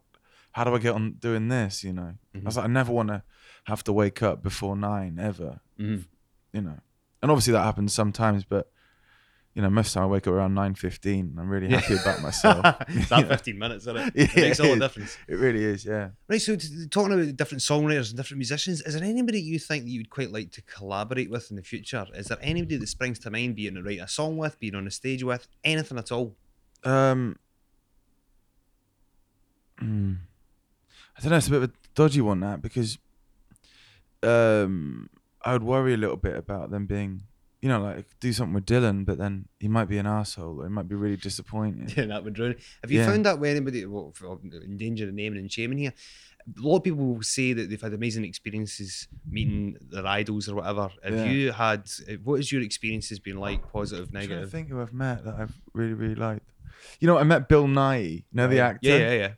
How 0.52 0.64
do 0.64 0.76
I 0.76 0.78
get 0.78 0.94
on 0.94 1.14
doing 1.14 1.48
this? 1.48 1.84
You 1.84 1.94
know, 1.94 2.14
I 2.36 2.40
was 2.46 2.56
like, 2.58 2.66
I 2.66 2.68
never 2.68 2.92
want 2.94 3.10
to 3.10 3.24
have 3.64 3.84
to 3.86 3.94
wake 3.94 4.22
up 4.22 4.44
before 4.44 4.78
nine 4.78 5.18
ever. 5.20 5.60
Mhm. 5.80 6.06
You 6.54 6.62
know, 6.62 6.80
and 7.24 7.32
obviously 7.32 7.54
that 7.54 7.64
happens 7.64 7.96
sometimes, 7.96 8.44
but 8.46 8.70
you 9.58 9.64
know, 9.64 9.72
most 9.72 9.88
of 9.88 9.94
the 9.94 10.00
time 10.02 10.10
I 10.10 10.12
wake 10.12 10.28
up 10.28 10.34
around 10.34 10.54
nine 10.54 10.76
fifteen. 10.76 11.36
I'm 11.36 11.50
really 11.50 11.68
happy 11.68 11.96
about 11.96 12.22
myself. 12.22 12.64
it's 12.90 13.10
that 13.10 13.28
15 13.28 13.58
minutes, 13.58 13.88
isn't 13.88 13.98
it? 13.98 14.14
Yeah, 14.16 14.26
it 14.26 14.36
makes 14.36 14.60
all 14.60 14.70
the 14.70 14.80
difference. 14.80 15.18
It 15.28 15.34
really 15.34 15.64
is, 15.64 15.84
yeah. 15.84 16.10
Right, 16.28 16.40
so 16.40 16.56
talking 16.92 17.14
about 17.14 17.36
different 17.36 17.64
songwriters 17.64 18.10
and 18.10 18.18
different 18.18 18.38
musicians, 18.38 18.82
is 18.82 18.94
there 18.94 19.04
anybody 19.04 19.42
you 19.42 19.58
think 19.58 19.86
that 19.86 19.90
you'd 19.90 20.12
quite 20.12 20.32
like 20.32 20.52
to 20.52 20.62
collaborate 20.62 21.32
with 21.32 21.50
in 21.50 21.56
the 21.56 21.64
future? 21.64 22.06
Is 22.14 22.28
there 22.28 22.38
anybody 22.40 22.78
that 22.78 22.86
springs 22.86 23.18
to 23.20 23.32
mind, 23.32 23.56
being 23.56 23.74
to 23.74 23.82
write 23.82 24.00
a 24.00 24.08
song 24.08 24.38
with, 24.38 24.60
being 24.60 24.76
on 24.76 24.86
a 24.86 24.92
stage 24.92 25.24
with, 25.24 25.48
anything 25.64 25.98
at 25.98 26.12
all? 26.12 26.36
Um, 26.84 27.40
hmm. 29.80 30.14
I 31.18 31.22
don't 31.22 31.32
know. 31.32 31.38
It's 31.38 31.48
a 31.48 31.50
bit 31.50 31.64
of 31.64 31.70
a 31.72 31.74
dodgy 31.96 32.22
one 32.22 32.42
that 32.42 32.62
because 32.62 33.00
um, 34.22 35.10
I 35.44 35.54
would 35.54 35.64
worry 35.64 35.96
a 35.96 35.98
little 35.98 36.16
bit 36.16 36.38
about 36.38 36.70
them 36.70 36.86
being, 36.86 37.24
you 37.62 37.70
know, 37.70 37.82
like 37.82 38.06
do 38.20 38.32
something 38.34 38.54
with 38.54 38.66
Dylan, 38.66 39.06
but 39.06 39.18
then 39.18 39.46
he 39.60 39.68
might 39.68 39.86
be 39.86 39.98
an 39.98 40.06
asshole 40.08 40.62
or 40.62 40.64
he 40.66 40.70
might 40.70 40.88
be 40.88 40.96
really 40.96 41.18
disappointed. 41.18 41.94
Yeah, 41.98 42.06
that 42.06 42.24
would 42.24 42.34
drown. 42.34 42.56
Have 42.84 42.92
you 42.92 43.00
Yeah. 43.00 43.08
found 43.08 43.26
that 43.26 43.40
with 43.40 43.50
anybody, 43.50 43.86
well, 43.86 44.14
in 44.64 44.78
danger 44.78 45.08
of 45.08 45.14
naming 45.14 45.40
and 45.40 45.52
shaming 45.52 45.80
here? 45.80 45.94
A 46.58 46.62
lot 46.62 46.78
of 46.78 46.84
people 46.84 47.06
will 47.16 47.22
say 47.24 47.52
that 47.54 47.70
they've 47.70 47.82
had 47.82 47.94
amazing 47.94 48.24
experiences 48.24 49.08
meeting 49.30 49.76
their 49.90 50.06
idols 50.08 50.48
or 50.48 50.56
whatever. 50.56 50.90
Have 51.04 51.14
Yeah. 51.14 51.26
you 51.26 51.52
had, 51.52 51.90
uh, 52.10 52.14
what 52.24 52.36
has 52.38 52.52
your 52.52 52.62
experiences 52.62 53.20
been 53.20 53.38
like, 53.38 53.70
positive, 53.72 54.06
I'm 54.08 54.12
trying 54.12 54.24
to 54.24 54.30
negative? 54.36 54.52
think 54.52 54.70
who 54.70 54.80
I've 54.80 54.94
met 54.94 55.26
that 55.26 55.36
I've 55.36 55.60
really 55.74 55.94
really 55.94 56.16
liked. 56.16 56.50
You 57.00 57.08
know, 57.08 57.18
I 57.18 57.24
met 57.24 57.50
Bill 57.50 57.66
Nighy. 57.68 58.18
You 58.18 58.24
know 58.34 58.48
the 58.48 58.60
actor. 58.60 58.88
Yeah, 58.88 58.98
yeah, 58.98 59.14
yeah. 59.14 59.32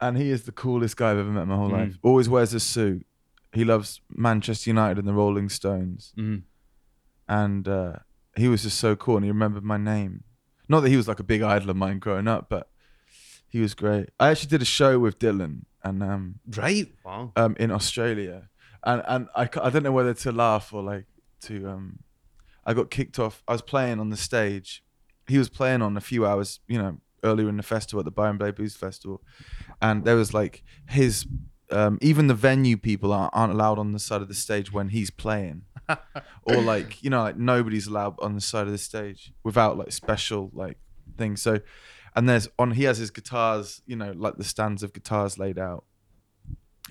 and 0.00 0.16
he 0.18 0.30
is 0.30 0.42
the 0.44 0.52
coolest 0.52 0.96
guy 0.96 1.10
I've 1.12 1.18
ever 1.18 1.30
met 1.30 1.42
in 1.42 1.48
my 1.48 1.56
whole 1.56 1.70
Mm. 1.70 1.78
life. 1.80 1.98
Always 2.02 2.28
wears 2.28 2.52
a 2.54 2.60
suit. 2.60 3.06
He 3.52 3.64
loves 3.64 4.00
Manchester 4.10 4.70
United 4.70 4.98
and 4.98 5.06
the 5.08 5.12
Rolling 5.14 5.48
Stones. 5.48 6.12
Mhm. 6.16 6.42
And 7.28 7.66
uh, 7.68 7.94
he 8.36 8.48
was 8.48 8.62
just 8.62 8.78
so 8.78 8.96
cool 8.96 9.16
and 9.16 9.24
he 9.24 9.30
remembered 9.30 9.64
my 9.64 9.76
name. 9.76 10.24
Not 10.68 10.80
that 10.80 10.88
he 10.90 10.96
was 10.96 11.08
like 11.08 11.20
a 11.20 11.24
big 11.24 11.42
idol 11.42 11.70
of 11.70 11.76
mine 11.76 11.98
growing 11.98 12.28
up, 12.28 12.48
but 12.48 12.68
he 13.48 13.60
was 13.60 13.74
great. 13.74 14.10
I 14.18 14.30
actually 14.30 14.48
did 14.48 14.62
a 14.62 14.66
show 14.66 14.98
with 14.98 15.18
Dylan 15.18 15.64
and 15.84 16.02
um, 16.02 16.40
Right. 16.56 16.92
Wow. 17.04 17.32
um 17.36 17.56
in 17.58 17.70
Australia. 17.70 18.48
And 18.84 19.02
and 19.06 19.28
I, 19.36 19.42
I 19.62 19.70
don't 19.70 19.82
know 19.82 19.92
whether 19.92 20.14
to 20.14 20.32
laugh 20.32 20.72
or 20.72 20.82
like 20.82 21.06
to 21.42 21.68
um 21.68 21.98
I 22.64 22.74
got 22.74 22.90
kicked 22.90 23.18
off. 23.18 23.42
I 23.48 23.52
was 23.52 23.62
playing 23.62 24.00
on 24.00 24.10
the 24.10 24.16
stage. 24.16 24.82
He 25.28 25.38
was 25.38 25.48
playing 25.48 25.82
on 25.82 25.96
a 25.96 26.00
few 26.00 26.24
hours, 26.26 26.60
you 26.68 26.78
know, 26.78 26.98
earlier 27.24 27.48
in 27.48 27.56
the 27.56 27.62
festival 27.62 28.00
at 28.00 28.04
the 28.04 28.10
Byron 28.10 28.38
Bay 28.38 28.50
Blues 28.52 28.76
Festival. 28.76 29.22
And 29.80 30.04
there 30.04 30.16
was 30.16 30.32
like 30.32 30.62
his 30.88 31.26
um, 31.70 31.98
even 32.02 32.26
the 32.26 32.34
venue 32.34 32.76
people 32.76 33.12
aren't, 33.12 33.32
aren't 33.34 33.52
allowed 33.52 33.78
on 33.78 33.92
the 33.92 33.98
side 33.98 34.20
of 34.22 34.28
the 34.28 34.34
stage 34.34 34.72
when 34.72 34.88
he's 34.90 35.10
playing. 35.10 35.62
or 36.44 36.60
like, 36.60 37.02
you 37.02 37.10
know, 37.10 37.22
like 37.22 37.36
nobody's 37.36 37.86
allowed 37.86 38.16
on 38.20 38.34
the 38.34 38.40
side 38.40 38.66
of 38.66 38.72
the 38.72 38.78
stage 38.78 39.32
without 39.42 39.78
like 39.78 39.92
special 39.92 40.50
like 40.52 40.78
things. 41.16 41.42
So 41.42 41.60
and 42.14 42.28
there's 42.28 42.48
on 42.58 42.72
he 42.72 42.84
has 42.84 42.98
his 42.98 43.10
guitars, 43.10 43.82
you 43.86 43.96
know, 43.96 44.12
like 44.14 44.36
the 44.36 44.44
stands 44.44 44.82
of 44.82 44.92
guitars 44.92 45.38
laid 45.38 45.58
out 45.58 45.84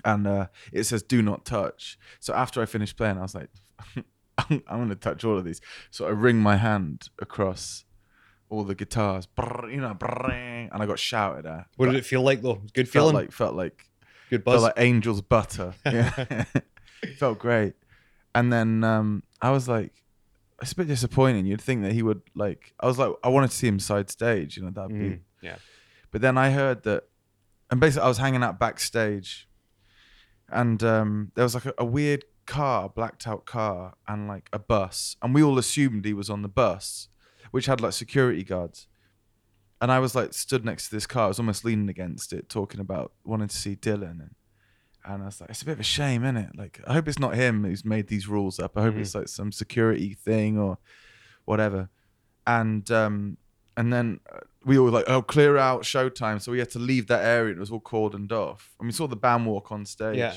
and 0.04 0.26
uh, 0.26 0.46
it 0.72 0.84
says 0.84 1.02
"Do 1.02 1.22
not 1.22 1.44
touch." 1.44 1.98
So 2.20 2.34
after 2.34 2.62
I 2.62 2.66
finished 2.66 2.96
playing, 2.96 3.18
I 3.18 3.22
was 3.22 3.34
like, 3.34 3.50
"I'm, 4.38 4.62
I'm 4.66 4.78
going 4.78 4.88
to 4.88 4.94
touch 4.94 5.24
all 5.24 5.38
of 5.38 5.44
these." 5.44 5.60
So 5.90 6.06
I 6.06 6.10
ring 6.10 6.38
my 6.38 6.56
hand 6.56 7.08
across 7.20 7.84
all 8.48 8.64
the 8.64 8.74
guitars, 8.74 9.26
brrr, 9.26 9.70
you 9.72 9.80
know, 9.80 9.94
brrr, 9.94 10.68
and 10.72 10.82
I 10.82 10.86
got 10.86 10.98
shouted 10.98 11.46
at. 11.46 11.66
What 11.76 11.86
did 11.86 11.96
it 11.96 12.06
feel 12.06 12.22
like 12.22 12.42
though? 12.42 12.62
Good 12.72 12.88
felt 12.88 13.10
feeling. 13.10 13.14
like 13.14 13.32
felt 13.32 13.54
like 13.54 13.88
Good 14.30 14.44
felt 14.44 14.62
like 14.62 14.78
angel's 14.78 15.22
butter. 15.22 15.74
Yeah, 15.84 16.44
felt 17.18 17.38
great. 17.38 17.74
And 18.34 18.52
then 18.52 18.84
um, 18.84 19.22
I 19.40 19.50
was 19.50 19.68
like, 19.68 20.02
it's 20.60 20.72
a 20.72 20.76
bit 20.76 20.86
disappointing. 20.86 21.44
You'd 21.44 21.60
think 21.60 21.82
that 21.82 21.92
he 21.92 22.02
would 22.02 22.22
like. 22.34 22.72
I 22.80 22.86
was 22.86 22.98
like, 22.98 23.12
I 23.24 23.28
wanted 23.28 23.50
to 23.50 23.56
see 23.56 23.66
him 23.66 23.78
side 23.78 24.10
stage. 24.10 24.56
You 24.56 24.64
know, 24.64 24.70
that'd 24.70 24.90
be. 24.90 25.16
Mm, 25.16 25.20
yeah. 25.42 25.56
But 26.10 26.20
then 26.20 26.38
I 26.38 26.50
heard 26.50 26.84
that, 26.84 27.04
and 27.70 27.80
basically 27.80 28.04
I 28.04 28.08
was 28.08 28.18
hanging 28.18 28.42
out 28.42 28.58
backstage, 28.58 29.48
and 30.48 30.82
um, 30.82 31.32
there 31.34 31.42
was 31.42 31.54
like 31.54 31.66
a, 31.66 31.74
a 31.78 31.84
weird 31.84 32.24
car, 32.46 32.88
blacked 32.88 33.26
out 33.26 33.44
car, 33.44 33.94
and 34.06 34.28
like 34.28 34.48
a 34.52 34.58
bus, 34.58 35.16
and 35.20 35.34
we 35.34 35.42
all 35.42 35.58
assumed 35.58 36.04
he 36.04 36.12
was 36.12 36.30
on 36.30 36.42
the 36.42 36.48
bus, 36.48 37.08
which 37.50 37.66
had 37.66 37.80
like 37.80 37.92
security 37.92 38.44
guards. 38.44 38.86
And 39.80 39.90
I 39.90 39.98
was 39.98 40.14
like 40.14 40.32
stood 40.32 40.64
next 40.64 40.88
to 40.88 40.94
this 40.94 41.06
car. 41.06 41.24
I 41.24 41.28
was 41.28 41.40
almost 41.40 41.64
leaning 41.64 41.88
against 41.88 42.32
it, 42.32 42.48
talking 42.48 42.78
about 42.78 43.12
wanting 43.24 43.48
to 43.48 43.56
see 43.56 43.74
Dylan, 43.74 44.20
and 44.20 44.34
and 45.04 45.22
I 45.22 45.26
was 45.26 45.40
like, 45.40 45.50
it's 45.50 45.62
a 45.62 45.64
bit 45.64 45.72
of 45.72 45.80
a 45.80 45.84
shame, 45.84 46.24
isn't 46.24 46.36
it? 46.36 46.50
Like, 46.56 46.80
I 46.86 46.92
hope 46.92 47.08
it's 47.08 47.18
not 47.18 47.34
him 47.34 47.64
who's 47.64 47.84
made 47.84 48.06
these 48.08 48.28
rules 48.28 48.58
up. 48.58 48.76
I 48.76 48.82
hope 48.82 48.94
Mhm. 48.94 49.00
it's 49.00 49.14
like 49.14 49.28
some 49.28 49.50
security 49.52 50.14
thing 50.14 50.58
or 50.58 50.78
whatever. 51.44 51.88
And 52.46 52.88
um, 52.90 53.36
and 53.76 53.92
then 53.92 54.20
uh, 54.32 54.38
we 54.64 54.78
all 54.78 54.84
were 54.84 54.90
like, 54.90 55.08
oh, 55.08 55.22
clear 55.22 55.56
out 55.56 55.82
showtime. 55.82 56.40
So 56.40 56.52
we 56.52 56.58
had 56.58 56.70
to 56.70 56.78
leave 56.78 57.06
that 57.08 57.24
area. 57.24 57.54
It 57.54 57.58
was 57.58 57.70
all 57.70 57.80
cordoned 57.80 58.30
off. 58.32 58.74
And 58.78 58.86
we 58.86 58.92
saw 58.92 59.06
the 59.08 59.16
band 59.16 59.46
walk 59.46 59.72
on 59.72 59.86
stage. 59.86 60.18
Yeah. 60.18 60.34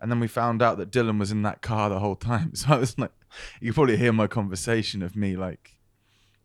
And 0.00 0.10
then 0.10 0.20
we 0.20 0.28
found 0.28 0.60
out 0.62 0.76
that 0.78 0.90
Dylan 0.90 1.18
was 1.18 1.30
in 1.32 1.42
that 1.42 1.62
car 1.62 1.88
the 1.88 1.98
whole 2.00 2.16
time. 2.16 2.52
So 2.54 2.74
I 2.74 2.78
was 2.78 2.98
like, 2.98 3.12
you 3.60 3.70
could 3.70 3.74
probably 3.76 3.96
hear 3.96 4.12
my 4.12 4.26
conversation 4.26 5.02
of 5.02 5.16
me 5.16 5.34
like 5.36 5.78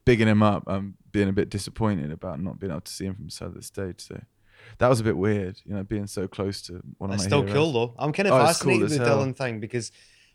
bigging 0.06 0.28
him 0.28 0.42
up. 0.42 0.64
I'm 0.68 0.96
being 1.12 1.28
a 1.30 1.34
bit 1.34 1.50
disappointed 1.50 2.12
about 2.12 2.40
not 2.40 2.60
being 2.60 2.72
able 2.72 2.82
to 2.82 2.92
see 2.92 3.06
him 3.06 3.16
from 3.16 3.26
the 3.26 3.32
side 3.32 3.50
of 3.50 3.56
the 3.56 3.62
stage. 3.64 4.00
So 4.02 4.22
that 4.78 4.88
was 4.88 5.00
a 5.00 5.04
bit 5.04 5.18
weird, 5.18 5.60
you 5.66 5.74
know, 5.74 5.84
being 5.84 6.08
so 6.08 6.28
close 6.28 6.62
to 6.64 6.82
one 7.00 7.10
of 7.12 7.18
my 7.18 7.24
still 7.26 7.42
heroes. 7.42 7.54
cool 7.56 7.72
though. 7.74 7.96
I'm 7.98 8.14
kind 8.14 8.28
of 8.28 8.34
Oh, 8.36 8.38
it's 8.46 8.62
cool 8.62 8.72
fascinated 8.74 8.84
as 8.86 8.90
with 8.92 9.00
the 9.00 9.06
hell. 9.06 9.18
Dylan 9.26 9.36
thing 9.36 9.60
because 9.60 9.92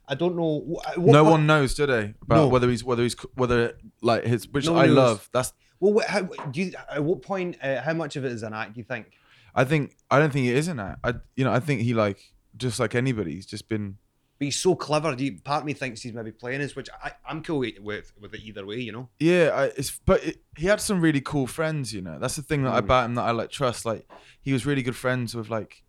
I 0.07 0.15
don't 0.15 0.37
know. 0.37 0.81
wh- 0.85 0.89
at 0.91 0.99
what 0.99 1.13
no 1.13 1.25
one 1.25 1.47
knows, 1.47 1.75
do 1.75 1.87
they? 1.87 2.15
About 2.23 2.37
No. 2.37 2.49
whether 2.49 2.69
he's 2.69 2.85
whether 2.85 3.03
he's 3.03 3.17
whether 3.35 3.79
like 4.03 4.25
his 4.25 4.47
which 4.49 4.67
No 4.67 4.77
I 4.77 4.87
knows. 4.87 4.97
love. 4.97 5.31
That's 5.33 5.53
Well, 5.81 6.05
how 6.07 6.23
do 6.23 6.61
you? 6.63 6.73
At 6.91 7.03
what 7.05 7.23
point? 7.23 7.57
Uh, 7.63 7.81
how 7.81 7.95
much 7.95 8.17
of 8.17 8.25
it 8.25 8.33
is 8.33 8.43
an 8.43 8.53
act? 8.53 8.75
Do 8.75 8.81
you 8.81 8.85
think? 8.85 9.07
I 9.55 9.65
think 9.65 9.97
I 10.11 10.19
don't 10.19 10.33
think 10.33 10.47
it 10.47 10.57
is 10.57 10.69
an 10.69 10.79
act. 10.81 10.99
I 11.05 11.15
you 11.37 11.45
know 11.45 11.53
I 11.53 11.61
think 11.61 11.81
he 11.83 11.95
like 11.95 12.19
just 12.57 12.79
like 12.81 12.95
anybody. 12.95 13.35
He's 13.35 13.47
just 13.47 13.69
been 13.69 13.97
But 14.39 14.47
he's 14.47 14.57
so 14.57 14.75
clever. 14.75 15.15
Do 15.15 15.25
you, 15.25 15.39
part 15.41 15.61
of 15.61 15.67
me 15.67 15.75
thinks 15.75 16.03
he's 16.03 16.13
maybe 16.13 16.33
playing 16.33 16.61
us, 16.61 16.75
which 16.75 16.89
I, 17.03 17.13
I'm 17.29 17.43
cool 17.43 17.61
with, 17.61 18.13
with 18.21 18.35
it 18.35 18.41
either 18.43 18.67
way. 18.67 18.81
You 18.81 18.93
know. 18.93 19.09
yeah. 19.21 19.51
I, 19.55 19.65
it's 19.77 20.01
but 20.05 20.25
it, 20.25 20.39
he 20.57 20.67
had 20.67 20.81
some 20.81 21.01
really 21.01 21.21
cool 21.21 21.47
friends. 21.47 21.93
You 21.95 22.03
know 22.03 22.19
that's 22.19 22.37
the 22.37 22.43
thing 22.43 22.63
that 22.65 22.73
Mm. 22.75 22.79
about 22.79 23.05
him 23.07 23.15
that 23.15 23.23
I 23.23 23.31
like 23.31 23.51
trust. 23.51 23.85
Like 23.85 24.09
he 24.41 24.53
was 24.53 24.67
really 24.67 24.83
good 24.83 24.97
friends 24.97 25.35
with 25.35 25.51
like 25.51 25.83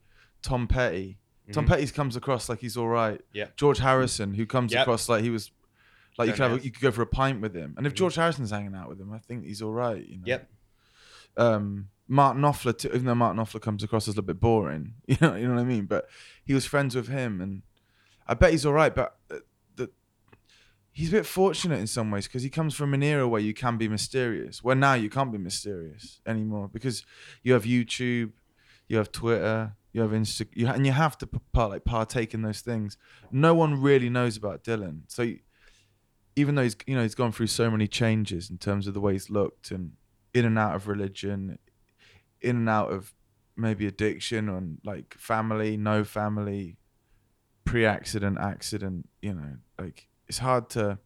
Tom 0.43 0.67
Petty. 0.67 1.17
Tom 1.51 1.65
Mhm. 1.65 1.69
Petty 1.69 1.87
comes 1.87 2.15
across 2.15 2.47
like 2.49 2.59
he's 2.59 2.77
all 2.77 2.87
right. 2.87 3.19
Yeah. 3.33 3.47
George 3.55 3.79
Harrison, 3.79 4.33
who 4.33 4.45
comes 4.45 4.71
Yep. 4.73 4.81
across 4.83 5.09
like 5.09 5.23
he 5.23 5.29
was. 5.29 5.51
Like 6.17 6.27
you 6.27 6.33
could 6.33 6.41
have, 6.43 6.59
a, 6.61 6.63
you 6.63 6.71
could 6.71 6.81
go 6.81 6.91
for 6.91 7.01
a 7.01 7.05
pint 7.07 7.41
with 7.41 7.53
him, 7.53 7.73
and 7.77 7.85
if 7.85 7.91
Mhm. 7.93 7.97
George 7.97 8.15
Harrison's 8.15 8.49
hanging 8.51 8.73
out 8.73 8.87
with 8.87 9.01
him, 9.01 9.11
I 9.11 9.17
think 9.19 9.43
he's 9.43 9.61
all 9.61 9.73
right. 9.73 10.05
You 10.07 10.17
know? 10.17 10.23
Yep. 10.25 10.49
um, 11.37 11.89
Martin 12.07 12.41
Knopfler, 12.41 12.77
too, 12.77 12.87
even 12.89 13.05
though 13.05 13.15
Martin 13.15 13.43
Knopfler 13.43 13.61
comes 13.61 13.83
across 13.83 14.07
as 14.07 14.13
a 14.13 14.17
little 14.17 14.27
bit 14.27 14.39
boring, 14.39 14.93
you 15.07 15.17
know, 15.21 15.35
you 15.35 15.47
know 15.47 15.55
what 15.55 15.61
I 15.61 15.65
mean. 15.65 15.85
But 15.85 16.07
he 16.45 16.53
was 16.53 16.65
friends 16.65 16.95
with 16.95 17.07
him, 17.07 17.41
and 17.41 17.63
I 18.27 18.33
bet 18.33 18.51
he's 18.51 18.65
all 18.65 18.73
right. 18.73 18.93
But 18.93 19.15
uh, 19.31 19.37
the, 19.75 19.89
he's 20.91 21.09
a 21.09 21.17
bit 21.17 21.25
fortunate 21.25 21.79
in 21.79 21.87
some 21.87 22.11
ways 22.11 22.27
because 22.27 22.43
he 22.43 22.49
comes 22.49 22.73
from 22.75 22.93
an 22.93 23.03
era 23.03 23.27
where 23.27 23.41
you 23.41 23.53
can 23.53 23.77
be 23.77 23.87
mysterious. 23.87 24.63
Where 24.63 24.75
now 24.75 24.93
you 24.93 25.09
can't 25.09 25.31
be 25.31 25.37
mysterious 25.37 26.21
anymore 26.25 26.67
because 26.71 27.03
you 27.43 27.53
have 27.53 27.63
YouTube, 27.63 28.31
you 28.87 28.97
have 28.97 29.11
Twitter, 29.11 29.75
you 29.93 30.01
have 30.01 30.11
Insta, 30.11 30.47
you 30.53 30.67
and 30.67 30.85
you 30.85 30.91
have 30.91 31.17
to 31.19 31.27
part, 31.27 31.71
like 31.71 31.85
partake 31.85 32.33
in 32.33 32.41
those 32.41 32.61
things. 32.61 32.97
No 33.31 33.53
one 33.53 33.81
really 33.81 34.09
knows 34.09 34.37
about 34.37 34.63
Dylan, 34.63 35.01
so. 35.07 35.23
you- 35.23 35.39
Even 36.37 36.55
though 36.55 36.63
he's, 36.63 36.75
you 36.85 36.95
know, 36.97 37.01
he's 37.03 37.15
gone 37.15 37.31
through 37.31 37.47
so 37.47 37.71
many 37.71 37.87
changes 37.87 38.49
in 38.49 38.57
terms 38.57 38.87
of 38.87 38.93
the 38.93 38.99
way 38.99 39.13
he's 39.13 39.29
looked 39.29 39.71
and 39.71 39.93
in 40.33 40.43
and 40.43 40.59
out 40.59 40.75
of 40.75 40.89
religion, 40.89 41.57
in 42.41 42.55
and 42.57 42.67
out 42.69 42.91
of 42.91 43.13
maybe 43.55 43.87
addiction 43.87 44.49
and 44.49 44.79
like 44.83 45.13
family, 45.17 45.77
no 45.77 46.03
family, 46.03 46.75
pre-accident, 47.65 48.37
accident. 48.39 49.09
You 49.21 49.33
know, 49.33 49.53
like 49.79 50.07
it's 50.27 50.37
hard 50.39 50.69
to. 50.71 50.99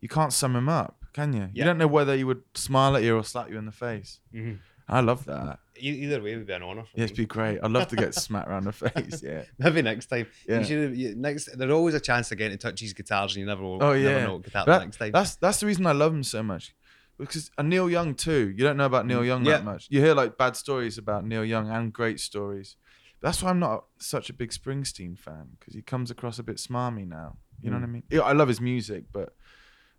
You 0.00 0.08
can't 0.08 0.32
sum 0.32 0.54
him 0.54 0.68
up, 0.68 1.04
can 1.14 1.32
you? 1.32 1.42
You 1.44 1.48
Yeah. 1.54 1.64
don't 1.64 1.78
know 1.78 1.86
whether 1.86 2.14
he 2.16 2.24
would 2.24 2.42
smile 2.54 2.94
at 2.96 3.02
you 3.02 3.16
or 3.16 3.24
slap 3.24 3.48
you 3.50 3.56
in 3.58 3.64
the 3.66 3.72
face. 3.72 4.20
Mhm. 4.34 4.58
I 4.86 5.00
love 5.00 5.24
that. 5.24 5.60
E- 5.80 5.88
Either 6.04 6.20
way 6.22 6.36
would 6.36 6.46
be 6.46 6.52
an 6.52 6.62
honor. 6.62 6.82
for 6.84 6.90
Yeah, 6.98 7.04
it'd 7.04 7.16
be 7.16 7.24
great. 7.24 7.58
I'd 7.62 7.70
love 7.70 7.88
to 7.88 7.96
get 7.96 8.14
smacked 8.26 8.48
around 8.50 8.64
the 8.64 8.72
face. 8.72 9.22
Yeah. 9.22 9.44
Maybe 9.58 9.80
next 9.80 10.06
time. 10.06 10.26
Yeah. 10.46 10.58
You 10.58 10.64
should. 10.66 10.96
You, 10.96 11.14
next, 11.16 11.48
there's 11.56 11.70
always 11.72 11.94
a 11.94 12.00
chance 12.00 12.28
to 12.28 12.36
get 12.36 12.50
to 12.50 12.58
touch 12.58 12.80
his 12.80 12.92
guitars, 12.92 13.32
and 13.34 13.40
you 13.40 13.46
never. 13.46 13.62
Oh, 13.64 13.78
never 13.78 13.98
yeah. 13.98 14.26
know 14.26 14.36
what 14.36 14.46
happen 14.52 14.70
That- 14.72 14.82
next 14.84 14.98
time. 14.98 15.12
That's 15.12 15.36
that's 15.36 15.60
the 15.60 15.66
reason 15.66 15.86
I 15.86 15.92
love 15.92 16.12
him 16.12 16.22
so 16.22 16.42
much. 16.42 16.74
Because 17.16 17.50
and 17.56 17.70
Neil 17.70 17.88
Young 17.88 18.14
too. 18.14 18.52
You 18.56 18.62
don't 18.64 18.76
know 18.76 18.86
about 18.86 19.06
Neil 19.06 19.24
Young 19.24 19.42
Mm, 19.42 19.46
Yeah. 19.46 19.52
that 19.58 19.64
much. 19.64 19.86
You 19.88 20.00
hear 20.00 20.14
like 20.14 20.36
bad 20.36 20.54
stories 20.56 20.98
about 20.98 21.24
Neil 21.24 21.44
Young 21.44 21.70
and 21.70 21.92
great 21.92 22.20
stories. 22.20 22.76
That's 23.24 23.42
why 23.42 23.48
I'm 23.50 23.58
not 23.58 23.86
such 23.98 24.26
a 24.28 24.34
big 24.34 24.50
Springsteen 24.50 25.18
fan 25.18 25.44
because 25.58 25.74
he 25.74 25.82
comes 25.82 26.10
across 26.10 26.38
a 26.38 26.42
bit 26.42 26.56
smarmy 26.68 27.06
now. 27.08 27.38
You 27.62 27.70
know 27.70 27.78
Mm. 27.78 27.80
what 27.80 27.88
I 27.88 27.92
mean? 27.92 28.02
Yeah, 28.10 28.20
I 28.20 28.32
love 28.40 28.48
his 28.48 28.60
music, 28.60 29.04
but 29.12 29.28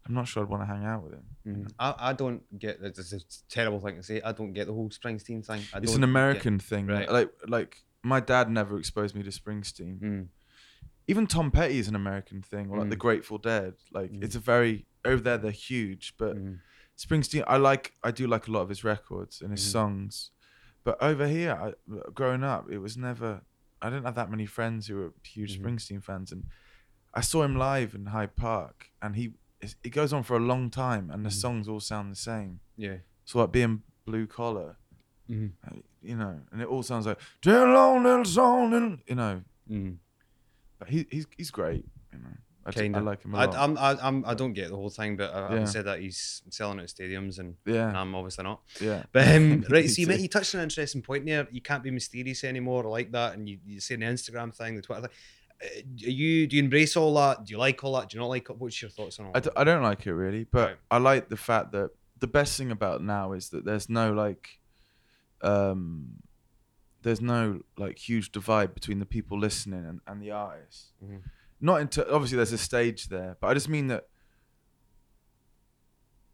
I'm 0.06 0.14
not 0.14 0.28
sure 0.28 0.44
I'd 0.44 0.50
want 0.50 0.62
to 0.62 0.68
hang 0.68 0.86
out 0.86 1.02
with 1.04 1.14
him. 1.14 1.26
Mhm. 1.48 1.72
I, 1.80 1.96
I 2.10 2.14
don't 2.14 2.44
get. 2.60 2.74
It's 2.82 3.12
a 3.14 3.20
terrible 3.50 3.80
thing 3.80 3.96
to 3.96 4.04
say. 4.04 4.22
I 4.22 4.32
don't 4.32 4.54
get 4.54 4.68
the 4.68 4.74
whole 4.74 4.90
Springsteen 4.90 5.44
thing. 5.44 5.62
I 5.74 5.78
It's 5.80 5.88
don't 5.92 5.96
an 5.96 6.02
get- 6.02 6.10
American 6.10 6.60
thing. 6.60 6.86
Right. 6.86 7.10
Like 7.12 7.32
like 7.48 7.84
my 8.04 8.20
dad 8.20 8.50
never 8.52 8.78
exposed 8.78 9.16
me 9.16 9.24
to 9.24 9.32
Springsteen. 9.32 10.00
Mm. 10.00 10.28
Even 11.08 11.26
Tom 11.28 11.50
Petty 11.52 11.80
is 11.80 11.88
an 11.88 11.96
American 11.96 12.44
thing, 12.44 12.70
or 12.70 12.78
like 12.80 12.90
the 12.92 12.96
Mm. 12.96 13.00
Grateful 13.08 13.40
Dead. 13.40 13.74
Like 13.92 14.12
Mm. 14.12 14.24
it's 14.24 14.36
a 14.36 14.40
very 14.40 14.86
over 15.04 15.22
there 15.24 15.38
they're 15.40 15.52
huge, 15.52 16.14
but. 16.18 16.38
Springsteen, 16.98 17.44
I 17.46 17.58
like, 17.58 17.92
I 18.06 18.12
do 18.12 18.26
like 18.26 18.48
a 18.48 18.52
lot 18.52 18.62
of 18.62 18.70
his 18.70 18.86
records 18.86 19.42
and 19.42 19.52
his 19.52 19.66
Mhm. 19.68 19.72
songs, 19.74 20.32
but 20.86 20.96
over 21.02 21.28
here, 21.28 21.52
I, 21.52 21.74
growing 22.14 22.44
up, 22.44 22.70
it 22.72 22.78
was 22.78 22.96
never. 22.96 23.42
I 23.82 23.90
didn't 23.90 24.06
have 24.06 24.16
that 24.16 24.32
many 24.32 24.46
friends 24.46 24.88
who 24.88 24.96
were 24.96 25.14
huge 25.24 25.60
Mhm. 25.60 25.64
Springsteen 25.64 26.02
fans, 26.04 26.32
and 26.32 26.46
I 27.14 27.20
saw 27.22 27.44
him 27.44 27.56
live 27.58 27.94
in 27.94 28.06
Hyde 28.08 28.36
Park, 28.38 28.92
and 29.02 29.16
he 29.18 29.34
it 29.84 29.90
goes 29.90 30.14
on 30.14 30.22
for 30.24 30.36
a 30.38 30.40
long 30.40 30.70
time, 30.70 31.10
and 31.12 31.26
the 31.26 31.30
Mhm. 31.30 31.42
songs 31.42 31.68
all 31.68 31.80
sound 31.82 32.12
the 32.12 32.16
same. 32.16 32.60
Yeah. 32.78 32.98
So 33.26 33.40
like 33.40 33.52
being 33.52 33.84
blue 34.06 34.28
collar, 34.28 34.78
Mhm. 35.30 35.54
uh, 35.66 35.78
you 36.02 36.16
know, 36.16 36.42
and 36.52 36.62
it 36.62 36.68
all 36.68 36.84
sounds 36.84 37.06
like 37.08 37.20
"Dear 37.42 37.66
long 37.68 38.04
little 38.04 38.26
song," 38.26 38.72
little-" 38.72 39.00
you 39.08 39.16
know. 39.16 39.44
Mhm. 39.70 39.98
But 40.80 40.90
he 40.90 41.08
he's 41.12 41.26
he's 41.38 41.52
great, 41.52 41.86
you 42.14 42.20
know. 42.20 42.38
I, 42.66 42.70
I 42.70 42.72
Kinda. 42.72 43.02
like 43.02 43.24
him 43.24 43.36
a 43.36 43.38
I, 43.38 43.46
lot. 43.46 43.56
I'm, 43.56 43.78
I, 43.78 43.98
I'm, 44.02 44.26
I 44.26 44.34
don't 44.34 44.54
get 44.54 44.70
the 44.70 44.76
whole 44.76 44.90
thing, 44.90 45.16
but 45.18 45.32
I, 45.34 45.40
Yeah. 45.42 45.50
having 45.50 45.68
said 45.68 45.86
that, 45.86 46.00
he's 46.00 46.42
selling 46.50 46.80
out 46.80 46.88
stadiums, 46.88 47.38
and, 47.38 47.56
and 47.66 47.96
I'm 47.96 48.16
obviously 48.16 48.44
not. 48.44 48.62
yeah. 48.82 49.04
But 49.12 49.28
um, 49.36 49.64
right, 49.70 49.88
so 49.90 50.02
you, 50.02 50.12
you 50.14 50.28
touched 50.28 50.56
on 50.56 50.62
an 50.62 50.64
interesting 50.66 51.04
point 51.04 51.26
there. 51.28 51.48
You 51.52 51.62
can't 51.62 51.84
be 51.84 51.92
mysterious 51.92 52.44
anymore. 52.44 52.84
Like 52.86 53.12
that, 53.12 53.36
and 53.36 53.48
you 53.48 53.60
you 53.66 53.80
saying 53.80 54.00
the 54.00 54.08
Instagram 54.08 54.54
thing, 54.56 54.76
the 54.76 54.82
Twitter 54.82 55.02
thing. 55.02 55.12
Uh, 55.64 55.68
you 55.96 56.48
do 56.48 56.56
you 56.58 56.64
embrace 56.64 56.98
all 56.98 57.14
that? 57.16 57.46
Do 57.46 57.52
you 57.52 57.58
like 57.60 57.84
all 57.84 57.94
that? 57.98 58.10
Do 58.10 58.16
you 58.18 58.22
not 58.22 58.30
like 58.30 58.50
it? 58.50 58.58
What's 58.58 58.82
your 58.82 58.90
thoughts 58.90 59.20
on 59.20 59.28
all 59.28 59.32
I, 59.36 59.40
d- 59.42 59.44
that? 59.54 59.60
I 59.60 59.64
don't 59.64 59.84
like 59.84 60.06
it 60.08 60.14
really, 60.14 60.44
but 60.46 60.68
Right. 60.70 60.78
I 60.92 60.98
like 60.98 61.30
the 61.30 61.38
fact 61.38 61.72
that 61.74 61.92
the 62.20 62.28
best 62.28 62.58
thing 62.58 62.72
about 62.72 63.04
now 63.04 63.32
is 63.34 63.50
that 63.50 63.64
there's 63.64 63.90
no 63.90 64.12
like, 64.12 64.60
um, 65.42 66.16
there's 67.04 67.22
no 67.22 67.62
like 67.78 67.98
huge 68.00 68.32
divide 68.32 68.74
between 68.74 69.00
the 69.00 69.06
people 69.06 69.38
listening 69.40 69.86
and, 69.86 70.02
and 70.08 70.22
the 70.22 70.32
artists. 70.32 70.92
Mhm. 71.04 71.22
Not 71.62 71.82
into 71.82 72.12
obviously 72.14 72.38
there's 72.38 72.52
a 72.52 72.58
stage 72.58 73.08
there, 73.08 73.38
but 73.40 73.48
I 73.48 73.54
just 73.54 73.70
mean 73.70 73.88
that 73.88 74.06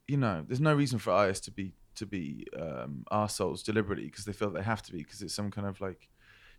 you 0.08 0.18
know 0.18 0.44
there's 0.48 0.62
no 0.62 0.74
reason 0.74 1.00
for 1.00 1.12
artists 1.12 1.46
to 1.46 1.52
be 1.52 1.74
to 1.96 2.06
be 2.06 2.48
um, 2.60 3.06
arseholes 3.12 3.64
deliberately 3.64 4.06
because 4.06 4.26
they 4.26 4.34
feel 4.34 4.50
they 4.50 4.64
have 4.64 4.82
to 4.84 4.92
be 4.92 5.00
because 5.00 5.22
it's 5.22 5.34
some 5.34 5.52
kind 5.52 5.68
of 5.68 5.80
like 5.82 6.10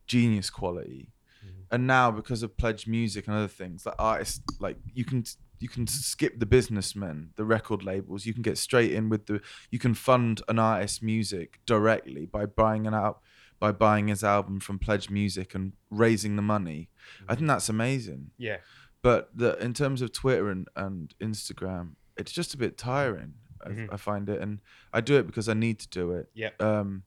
genius 0.07 0.51
quality. 0.51 1.11
Mhm. 1.44 1.64
And 1.70 1.87
now 1.87 2.11
because 2.11 2.42
of 2.42 2.57
pledge 2.57 2.87
music 2.87 3.27
and 3.27 3.37
other 3.37 3.48
things, 3.48 3.83
that 3.85 3.94
artists 3.98 4.42
like 4.61 4.79
you 4.94 5.05
can 5.05 5.25
you 5.59 5.68
can 5.68 5.87
skip 5.87 6.40
the 6.40 6.46
businessmen, 6.46 7.31
the 7.37 7.44
record 7.44 7.85
labels. 7.85 8.27
You 8.27 8.35
can 8.35 8.42
get 8.42 8.59
straight 8.59 8.92
in 8.92 9.09
with 9.09 9.27
the. 9.27 9.40
You 9.70 9.79
can 9.79 9.94
fund 9.94 10.42
an 10.48 10.59
artist's 10.59 11.03
music 11.03 11.61
directly 11.66 12.27
by 12.27 12.46
buying 12.46 12.87
it 12.87 12.94
out, 12.94 13.20
by 13.62 13.70
buying 13.70 14.09
his 14.09 14.25
album 14.25 14.59
from 14.59 14.77
Pledge 14.81 15.09
Music 15.09 15.55
and 15.55 15.72
raising 15.88 16.35
the 16.35 16.42
money. 16.42 16.88
I 17.29 17.37
think 17.37 17.46
that's 17.46 17.68
amazing. 17.68 18.33
Yeah. 18.37 18.57
But 19.03 19.31
the 19.33 19.57
in 19.64 19.72
terms 19.72 20.03
of 20.03 20.11
Twitter 20.12 20.51
and, 20.51 20.66
and 20.75 21.14
Instagram, 21.20 21.90
it's 22.16 22.33
just 22.33 22.55
a 22.55 22.57
bit 22.57 22.77
tiring. 22.77 23.35
Mhm. 23.64 23.88
I, 23.88 23.94
I 23.94 23.96
find 23.98 24.29
it, 24.29 24.40
and 24.40 24.59
I 24.92 25.01
do 25.01 25.14
it 25.20 25.29
because 25.29 25.48
I 25.48 25.55
need 25.55 25.79
to 25.79 25.88
do 25.88 26.11
it. 26.11 26.27
Yeah. 26.35 26.51
Um, 26.59 27.05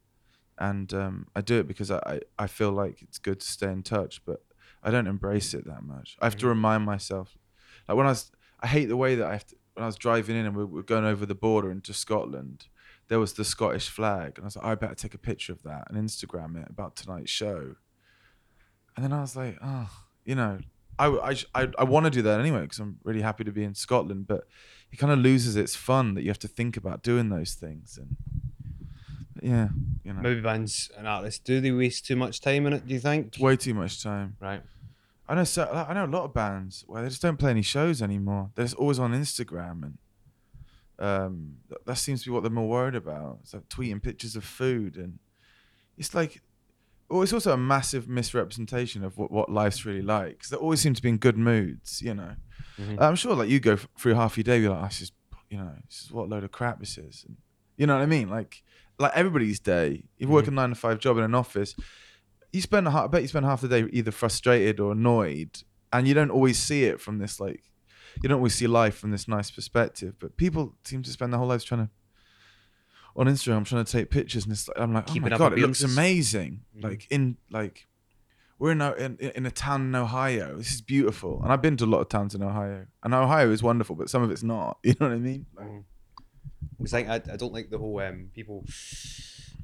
and 0.58 0.94
um, 0.94 1.28
I 1.36 1.41
do 1.41 1.60
it 1.60 1.68
because 1.68 1.91
I, 1.91 1.98
I, 2.13 2.20
I 2.39 2.48
feel 2.48 2.72
like 2.72 3.02
it's 3.02 3.18
good 3.20 3.41
to 3.41 3.48
stay 3.58 3.70
in 3.70 3.84
touch, 3.84 4.22
but 4.26 4.41
I 4.82 4.91
don't 4.91 5.08
embrace 5.08 5.54
it 5.54 5.65
that 5.68 5.84
much. 5.84 6.15
I 6.22 6.26
have 6.28 6.38
to 6.38 6.46
Mhm. 6.46 6.50
remind 6.56 6.86
myself, 6.86 7.38
like 7.86 7.98
when 7.98 8.06
I 8.06 8.12
was, 8.12 8.32
I 8.62 8.68
hate 8.68 8.86
the 8.86 8.96
way 8.96 9.15
that 9.15 9.28
I 9.28 9.34
have 9.34 9.46
to. 9.48 9.56
When 9.74 9.84
I 9.84 9.88
was 9.88 9.98
driving 9.98 10.38
in 10.38 10.46
and 10.46 10.56
we 10.56 10.63
were 10.63 10.84
going 10.84 11.04
over 11.04 11.26
the 11.26 11.36
border 11.36 11.70
into 11.70 11.94
Scotland, 11.94 12.68
there 13.08 13.20
was 13.20 13.34
the 13.34 13.46
Scottish 13.46 13.89
flag, 13.89 14.34
and 14.36 14.44
I 14.44 14.46
was 14.46 14.56
like, 14.56 14.65
oh, 14.65 14.70
I 14.70 14.76
better 14.76 14.96
take 14.96 15.13
a 15.13 15.20
picture 15.20 15.54
of 15.54 15.62
that 15.63 15.88
and 15.89 15.98
Instagram 15.98 16.62
it 16.62 16.70
about 16.70 16.96
tonight's 16.96 17.32
show. 17.32 17.76
And 18.96 19.04
then 19.04 19.13
I 19.13 19.22
was 19.22 19.36
like, 19.36 19.58
oh, 19.62 19.89
you 20.24 20.36
know, 20.36 20.60
I 20.98 21.08
I 21.08 21.36
I, 21.54 21.68
I 21.80 21.84
want 21.84 22.06
to 22.06 22.10
do 22.10 22.22
that 22.24 22.39
anyway 22.39 22.62
because 22.62 22.80
I'm 22.80 22.98
really 23.04 23.22
happy 23.22 23.44
to 23.44 23.52
be 23.52 23.63
in 23.63 23.76
Scotland, 23.76 24.28
but 24.28 24.48
it 24.91 24.98
kind 24.98 25.12
of 25.12 25.20
loses 25.20 25.56
its 25.56 25.76
fun 25.76 26.13
that 26.15 26.24
you 26.24 26.30
have 26.30 26.39
to 26.39 26.48
think 26.48 26.78
about 26.78 27.04
doing 27.04 27.30
those 27.30 27.54
things 27.54 27.98
and 27.98 28.15
yeah, 29.41 29.68
you 30.04 30.13
know, 30.13 30.22
Movie 30.22 30.41
bands 30.41 30.89
and 30.98 31.08
artists 31.08 31.39
do 31.39 31.60
they 31.62 31.72
waste 31.72 32.06
too 32.08 32.15
much 32.15 32.41
time 32.41 32.65
in 32.65 32.74
it? 32.74 32.88
Do 32.88 32.94
you 32.94 33.00
think? 33.00 33.36
way 33.39 33.56
too 33.56 33.74
much 33.74 34.02
time. 34.02 34.38
Right. 34.39 34.63
I 35.28 35.36
know 35.36 35.44
so 35.44 35.86
I 35.88 35.94
know 35.94 36.06
a 36.06 36.08
lot 36.08 36.24
of 36.24 36.34
bands 36.34 36.84
where 36.88 37.04
they 37.04 37.10
just 37.10 37.22
don't 37.22 37.38
play 37.38 37.52
any 37.52 37.62
shows 37.62 38.02
anymore. 38.02 38.52
They're 38.56 38.65
just 38.65 38.78
always 38.78 38.98
on 38.98 39.12
Instagram 39.12 39.84
and 39.84 39.98
um 40.99 41.58
that 41.86 41.97
seems 41.97 42.21
to 42.23 42.29
be 42.29 42.34
what 42.34 42.41
they're 42.43 42.51
more 42.51 42.67
worried 42.69 42.95
about. 42.95 43.39
It's 43.41 43.53
like 43.53 43.67
tweeting 43.69 44.01
pictures 44.01 44.36
of 44.36 44.43
food 44.43 44.95
and 44.97 45.19
it's 45.97 46.13
like 46.15 46.41
well, 47.08 47.21
it's 47.21 47.34
also 47.34 47.51
a 47.53 47.58
massive 47.58 48.08
misrepresentation 48.10 49.03
of 49.03 49.15
what, 49.19 49.29
what 49.29 49.51
life's 49.51 49.86
really 49.86 50.01
like. 50.01 50.39
'Cause 50.39 50.49
they 50.49 50.58
always 50.58 50.81
seem 50.81 50.95
to 50.95 51.01
be 51.03 51.10
in 51.10 51.17
good 51.17 51.38
moods, 51.38 52.01
you 52.01 52.15
know. 52.15 52.36
Mhm. 52.79 52.99
I'm 52.99 53.15
sure 53.15 53.36
like 53.36 53.47
you 53.49 53.60
go 53.60 53.73
f- 53.73 53.88
through 53.97 54.15
half 54.15 54.38
your 54.38 54.43
day, 54.43 54.60
you're 54.60 54.71
like, 54.71 54.81
oh, 54.81 54.86
this 54.88 55.01
is, 55.01 55.12
you 55.51 55.58
know, 55.60 55.75
this 55.88 56.01
is 56.05 56.12
what 56.12 56.23
a 56.23 56.29
load 56.29 56.43
of 56.43 56.51
crap 56.51 56.79
this 56.79 56.97
is. 56.97 57.23
And, 57.27 57.38
you 57.77 57.86
know 57.86 57.95
what 57.95 58.01
I 58.01 58.08
mean? 58.08 58.27
Like, 58.29 58.63
like 58.97 59.12
everybody's 59.13 59.60
day. 59.60 60.05
You 60.17 60.27
work 60.29 60.47
a 60.47 60.51
nine 60.51 60.69
to 60.69 60.75
five 60.75 60.97
job 60.99 61.17
in 61.19 61.23
an 61.23 61.36
office. 61.36 61.75
You 62.51 62.62
spend, 62.62 62.88
I 62.88 63.05
bet 63.08 63.21
you 63.21 63.27
spend 63.27 63.45
half 63.45 63.62
the 63.62 63.67
day 63.67 63.88
either 63.91 64.12
frustrated 64.12 64.79
or 64.79 64.93
annoyed, 64.93 65.62
and 65.93 66.08
you 66.08 66.13
don't 66.15 66.31
always 66.31 66.58
see 66.58 66.86
it 66.86 66.99
from 66.99 67.19
this 67.19 67.39
like, 67.39 67.63
you 68.21 68.30
don't 68.30 68.38
always 68.38 68.56
see 68.56 68.67
life 68.67 68.97
from 68.97 69.12
this 69.12 69.28
nice 69.28 69.51
perspective. 69.51 70.15
But 70.19 70.38
people 70.38 70.75
seem 70.84 71.04
to 71.04 71.10
spend 71.12 71.32
their 71.34 71.39
whole 71.39 71.47
lives 71.47 71.63
trying 71.63 71.88
to, 71.88 71.89
on 73.15 73.28
Instagram, 73.28 73.65
trying 73.65 73.84
to 73.86 73.91
take 73.91 74.10
pictures, 74.10 74.43
and 74.43 74.51
it's 74.54 74.67
like, 74.67 74.80
I'm 74.80 74.93
like, 74.93 75.08
Keeping 75.08 75.23
oh 75.23 75.30
my 75.30 75.36
up 75.36 75.39
god, 75.51 75.54
it 75.54 75.62
looks 75.62 75.84
amazing. 75.84 76.62
Mhm. 76.78 76.84
Like 76.84 77.08
in 77.10 77.38
like 77.49 77.88
we're 78.58 78.71
in 78.71 78.82
a, 78.82 78.93
in, 78.93 79.17
in 79.17 79.45
a 79.45 79.51
town 79.51 79.82
in 79.82 79.95
Ohio. 79.95 80.58
This 80.58 80.73
is 80.73 80.82
beautiful, 80.82 81.41
and 81.43 81.51
I've 81.51 81.62
been 81.62 81.78
to 81.78 81.86
a 81.86 81.88
lot 81.88 81.99
of 81.99 82.10
towns 82.10 82.36
in 82.36 82.41
Ohio, 82.43 82.88
and 83.04 83.13
Ohio 83.13 83.51
is 83.51 83.62
wonderful, 83.62 83.95
but 83.95 84.10
some 84.10 84.23
of 84.23 84.32
it's 84.32 84.43
not. 84.43 84.78
You 84.84 84.93
know 84.99 85.08
what 85.08 85.15
I 85.15 85.19
mean? 85.19 85.45
Like, 85.56 85.67
Because 86.78 86.93
I, 86.93 86.99
I, 86.99 87.15
I 87.15 87.36
don't 87.38 87.54
like 87.54 87.69
the 87.69 87.78
whole 87.78 87.99
um, 87.99 88.30
people 88.34 88.63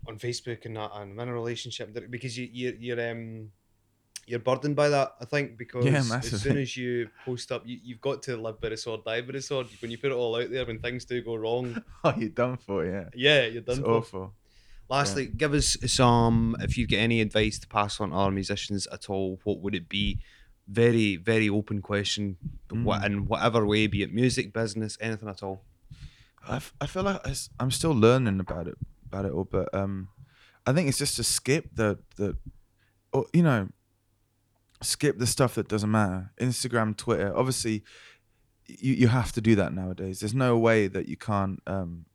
on 0.08 0.18
Facebook 0.18 0.66
and 0.66 0.76
that 0.76 0.92
and 0.96 1.12
I'm 1.14 1.20
in 1.20 1.30
a 1.30 1.34
relationship 1.34 1.96
because 2.10 2.38
you 2.38 2.50
you 2.52 2.76
you're 2.80 3.12
um 3.12 3.52
you're 4.28 4.40
burdened 4.40 4.76
by 4.76 4.90
that. 4.90 5.16
I 5.20 5.26
think 5.26 5.58
because 5.58 5.86
as 6.12 6.42
soon 6.42 6.58
as 6.58 6.78
you 6.78 7.10
post 7.26 7.52
up, 7.52 7.64
you, 7.66 7.80
you've 7.84 8.02
got 8.02 8.22
to 8.24 8.38
live 8.38 8.62
by 8.62 8.70
the 8.70 8.78
sword, 8.78 9.04
die 9.06 9.22
by 9.22 9.34
the 9.34 9.42
sword. 9.42 9.68
When 9.82 9.92
you 9.92 9.98
put 9.98 10.12
it 10.12 10.16
all 10.16 10.36
out 10.36 10.50
there, 10.52 10.66
when 10.66 10.80
things 10.80 11.06
do 11.06 11.22
go 11.22 11.36
wrong, 11.36 11.82
oh, 12.04 12.14
you're 12.18 12.30
done 12.30 12.58
for, 12.58 12.86
yeah. 12.86 13.06
yeah, 13.16 13.46
you're 13.48 13.62
done. 13.62 13.78
It's 13.80 13.86
for. 13.86 13.92
awful. 13.98 14.34
Lastly, 14.90 15.26
give 15.28 15.54
us 15.54 15.78
some. 15.88 16.56
If 16.60 16.78
you 16.78 16.86
get 16.86 17.00
any 17.00 17.22
advice 17.22 17.58
to 17.60 17.68
pass 17.68 18.00
on 18.02 18.10
to 18.10 18.16
other 18.16 18.32
musicians 18.32 18.88
at 18.88 19.10
all, 19.10 19.40
what 19.44 19.60
would 19.60 19.74
it 19.74 19.88
be? 19.88 20.20
Very, 20.68 21.16
very 21.18 21.50
open 21.50 21.82
question. 21.82 22.38
What 22.70 23.02
Mm. 23.02 23.06
in 23.06 23.26
whatever 23.26 23.66
way, 23.66 23.88
be 23.88 24.04
it 24.04 24.14
music, 24.14 24.54
business, 24.54 24.98
anything 25.02 25.30
at 25.30 25.44
all. 25.44 25.64
I, 26.48 26.58
f- 26.58 26.74
I 26.82 26.88
feel 26.88 27.04
like 27.04 27.22
I'm 27.60 27.72
still 27.72 27.92
learning 27.92 28.40
about 28.40 28.68
it 28.68 28.76
about 29.06 29.26
it 29.26 29.32
all, 29.32 29.44
but 29.46 29.74
um, 29.74 30.10
I 30.66 30.74
think 30.74 30.88
it's 30.90 30.98
just 30.98 31.16
to 31.18 31.24
skip 31.24 31.70
the 31.74 32.00
the, 32.18 32.38
or, 33.14 33.26
you 33.34 33.44
know, 33.44 33.70
skip 34.82 35.18
the 35.18 35.28
stuff 35.28 35.56
that 35.56 35.68
doesn't 35.68 35.92
matter. 35.92 36.32
Instagram, 36.40 36.96
Twitter, 36.96 37.36
obviously, 37.36 37.84
you 38.68 38.94
you 38.94 39.08
have 39.08 39.32
to 39.34 39.42
do 39.42 39.56
that 39.56 39.74
nowadays. 39.74 40.20
There's 40.20 40.34
no 40.34 40.58
way 40.58 40.88
that 40.88 41.08
you 41.08 41.18
can't. 41.18 41.62
Um, 41.68 42.06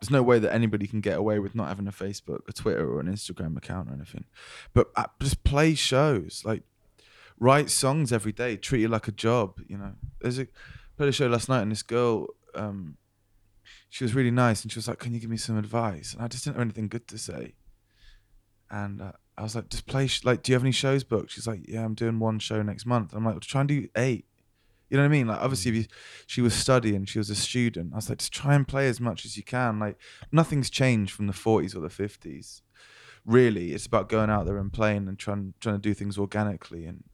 there's 0.00 0.10
no 0.10 0.22
way 0.22 0.38
that 0.38 0.52
anybody 0.52 0.86
can 0.86 1.00
get 1.00 1.18
away 1.18 1.38
with 1.38 1.54
not 1.54 1.68
having 1.68 1.86
a 1.86 1.92
Facebook, 1.92 2.48
a 2.48 2.52
Twitter, 2.52 2.90
or 2.90 3.00
an 3.00 3.06
Instagram 3.06 3.56
account 3.56 3.90
or 3.90 3.92
anything. 3.92 4.24
But 4.72 4.90
uh, 4.96 5.06
just 5.20 5.44
play 5.44 5.74
shows, 5.74 6.42
like 6.44 6.62
write 7.38 7.70
songs 7.70 8.12
every 8.12 8.32
day. 8.32 8.56
Treat 8.56 8.84
it 8.84 8.88
like 8.88 9.08
a 9.08 9.12
job. 9.12 9.60
You 9.66 9.78
know, 9.78 9.92
there's 10.20 10.38
a 10.38 10.46
played 10.96 11.10
a 11.10 11.12
show 11.12 11.28
last 11.28 11.48
night, 11.48 11.62
and 11.62 11.72
this 11.72 11.82
girl. 11.82 12.28
Um, 12.54 12.96
she 13.88 14.04
was 14.04 14.14
really 14.14 14.30
nice 14.30 14.62
and 14.62 14.72
she 14.72 14.78
was 14.78 14.88
like, 14.88 14.98
"Can 14.98 15.12
you 15.12 15.20
give 15.20 15.30
me 15.30 15.36
some 15.36 15.58
advice?" 15.58 16.14
And 16.14 16.22
I 16.22 16.28
just 16.28 16.44
didn't 16.44 16.56
have 16.56 16.62
anything 16.62 16.88
good 16.88 17.06
to 17.08 17.18
say. 17.18 17.54
And 18.70 19.02
uh, 19.02 19.12
I 19.40 19.42
was 19.42 19.54
like, 19.54 19.70
"Just 19.70 19.86
play. 19.86 20.06
Sh- 20.06 20.24
like, 20.24 20.42
do 20.42 20.52
you 20.52 20.54
have 20.54 20.62
any 20.62 20.70
shows 20.70 21.02
booked?" 21.02 21.30
She's 21.32 21.46
like, 21.46 21.66
"Yeah, 21.66 21.82
I'm 21.82 21.94
doing 21.94 22.18
one 22.18 22.38
show 22.38 22.60
next 22.62 22.84
month." 22.84 23.14
I'm 23.14 23.24
like, 23.24 23.34
well, 23.34 23.40
"Try 23.40 23.62
and 23.62 23.68
do 23.68 23.88
eight. 23.96 24.26
You 24.90 24.98
know 24.98 25.04
what 25.04 25.08
I 25.08 25.12
mean? 25.12 25.28
Like, 25.28 25.40
obviously, 25.40 25.72
mm. 25.72 25.76
you, 25.76 25.84
she 26.26 26.42
was 26.42 26.52
studying, 26.52 27.06
she 27.06 27.18
was 27.18 27.30
a 27.30 27.34
student. 27.34 27.94
I 27.94 27.96
was 27.96 28.10
like, 28.10 28.18
"Just 28.18 28.32
try 28.32 28.54
and 28.54 28.68
play 28.68 28.86
as 28.86 29.00
much 29.00 29.24
as 29.24 29.38
you 29.38 29.42
can." 29.42 29.78
Like, 29.78 29.96
nothing's 30.30 30.68
changed 30.68 31.12
from 31.14 31.26
the 31.26 31.32
40s 31.32 31.74
or 31.74 31.80
the 31.80 31.88
50s. 31.88 32.60
Really, 33.24 33.72
it's 33.72 33.86
about 33.86 34.10
going 34.10 34.28
out 34.28 34.44
there 34.44 34.58
and 34.58 34.72
playing 34.72 35.08
and 35.08 35.18
trying 35.18 35.54
trying 35.58 35.76
to 35.76 35.80
do 35.80 35.94
things 35.94 36.18
organically. 36.18 36.84
And 36.84 37.04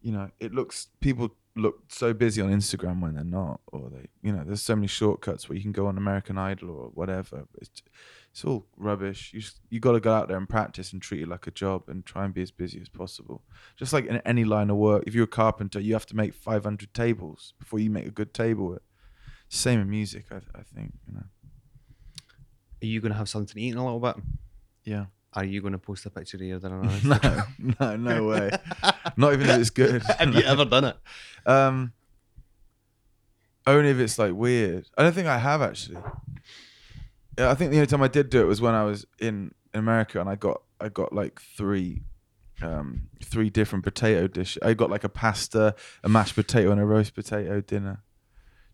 you 0.00 0.10
know, 0.10 0.30
it 0.40 0.52
looks 0.52 0.88
people 1.00 1.36
look 1.54 1.80
so 1.88 2.14
busy 2.14 2.40
on 2.40 2.50
Instagram 2.50 3.00
when 3.00 3.14
they're 3.14 3.24
not, 3.24 3.60
or 3.72 3.90
they, 3.90 4.06
you 4.22 4.32
know, 4.32 4.42
there's 4.44 4.62
so 4.62 4.74
many 4.74 4.86
shortcuts 4.86 5.48
where 5.48 5.56
you 5.56 5.62
can 5.62 5.72
go 5.72 5.86
on 5.86 5.98
American 5.98 6.38
Idol 6.38 6.70
or 6.70 6.88
whatever. 6.94 7.44
It's, 7.60 7.82
it's 8.30 8.44
all 8.44 8.66
rubbish. 8.76 9.32
You 9.34 9.40
just, 9.40 9.60
you 9.68 9.78
got 9.78 9.92
to 9.92 10.00
go 10.00 10.14
out 10.14 10.28
there 10.28 10.38
and 10.38 10.48
practice 10.48 10.92
and 10.92 11.02
treat 11.02 11.22
it 11.22 11.28
like 11.28 11.46
a 11.46 11.50
job 11.50 11.82
and 11.88 12.06
try 12.06 12.24
and 12.24 12.32
be 12.32 12.40
as 12.42 12.50
busy 12.50 12.80
as 12.80 12.88
possible. 12.88 13.42
Just 13.76 13.92
like 13.92 14.06
in 14.06 14.16
any 14.24 14.44
line 14.44 14.70
of 14.70 14.76
work, 14.76 15.04
if 15.06 15.14
you're 15.14 15.24
a 15.24 15.28
carpenter, 15.28 15.78
you 15.80 15.92
have 15.92 16.06
to 16.06 16.16
make 16.16 16.32
500 16.32 16.94
tables 16.94 17.52
before 17.58 17.78
you 17.78 17.90
make 17.90 18.06
a 18.06 18.10
good 18.10 18.32
table. 18.32 18.78
Same 19.50 19.80
in 19.80 19.90
music, 19.90 20.26
I, 20.30 20.36
I 20.58 20.62
think. 20.62 20.94
You 21.06 21.14
know, 21.14 21.24
Are 22.82 22.86
you 22.86 23.00
going 23.02 23.12
to 23.12 23.18
have 23.18 23.28
something 23.28 23.54
to 23.54 23.60
eat 23.60 23.72
in 23.72 23.76
a 23.76 23.84
little 23.84 24.00
bit? 24.00 24.16
yeah. 24.84 25.06
Are 25.34 25.44
you 25.44 25.60
going 25.60 25.72
to 25.72 25.78
post 25.78 26.04
a 26.04 26.10
picture 26.10 26.36
of 26.36 26.42
your 26.42 26.58
dinner 26.58 26.80
on 26.80 26.86
no, 26.86 26.90
Instagram? 26.90 27.80
no, 27.80 27.96
no 27.96 28.24
way. 28.28 28.50
Not 29.16 29.32
even 29.32 29.48
if 29.48 29.60
it's 29.60 29.70
good. 29.70 30.02
Have 30.18 30.34
you 30.34 30.42
ever 30.42 30.64
done 30.64 30.84
it? 30.84 30.96
Um, 31.46 31.92
only 33.66 33.90
if 33.90 33.98
it's 33.98 34.18
like 34.18 34.34
weird. 34.34 34.88
I 34.96 35.02
don't 35.02 35.14
think 35.14 35.28
I 35.28 35.38
have 35.38 35.62
actually. 35.62 35.98
Yeah, 37.38 37.50
I 37.50 37.54
think 37.54 37.70
the 37.70 37.78
only 37.78 37.86
time 37.86 38.02
I 38.02 38.08
did 38.08 38.28
do 38.28 38.42
it 38.42 38.46
was 38.46 38.60
when 38.60 38.74
I 38.74 38.84
was 38.84 39.06
in 39.18 39.54
America 39.72 40.20
and 40.20 40.28
I 40.28 40.34
got 40.34 40.62
I 40.80 40.88
got 40.88 41.12
like 41.12 41.40
three, 41.40 42.02
um, 42.60 43.08
three 43.24 43.48
different 43.48 43.84
potato 43.84 44.26
dishes. 44.26 44.62
I 44.62 44.74
got 44.74 44.90
like 44.90 45.04
a 45.04 45.08
pasta, 45.08 45.74
a 46.02 46.08
mashed 46.08 46.34
potato, 46.34 46.72
and 46.72 46.80
a 46.80 46.84
roast 46.84 47.14
potato 47.14 47.60
dinner, 47.60 48.02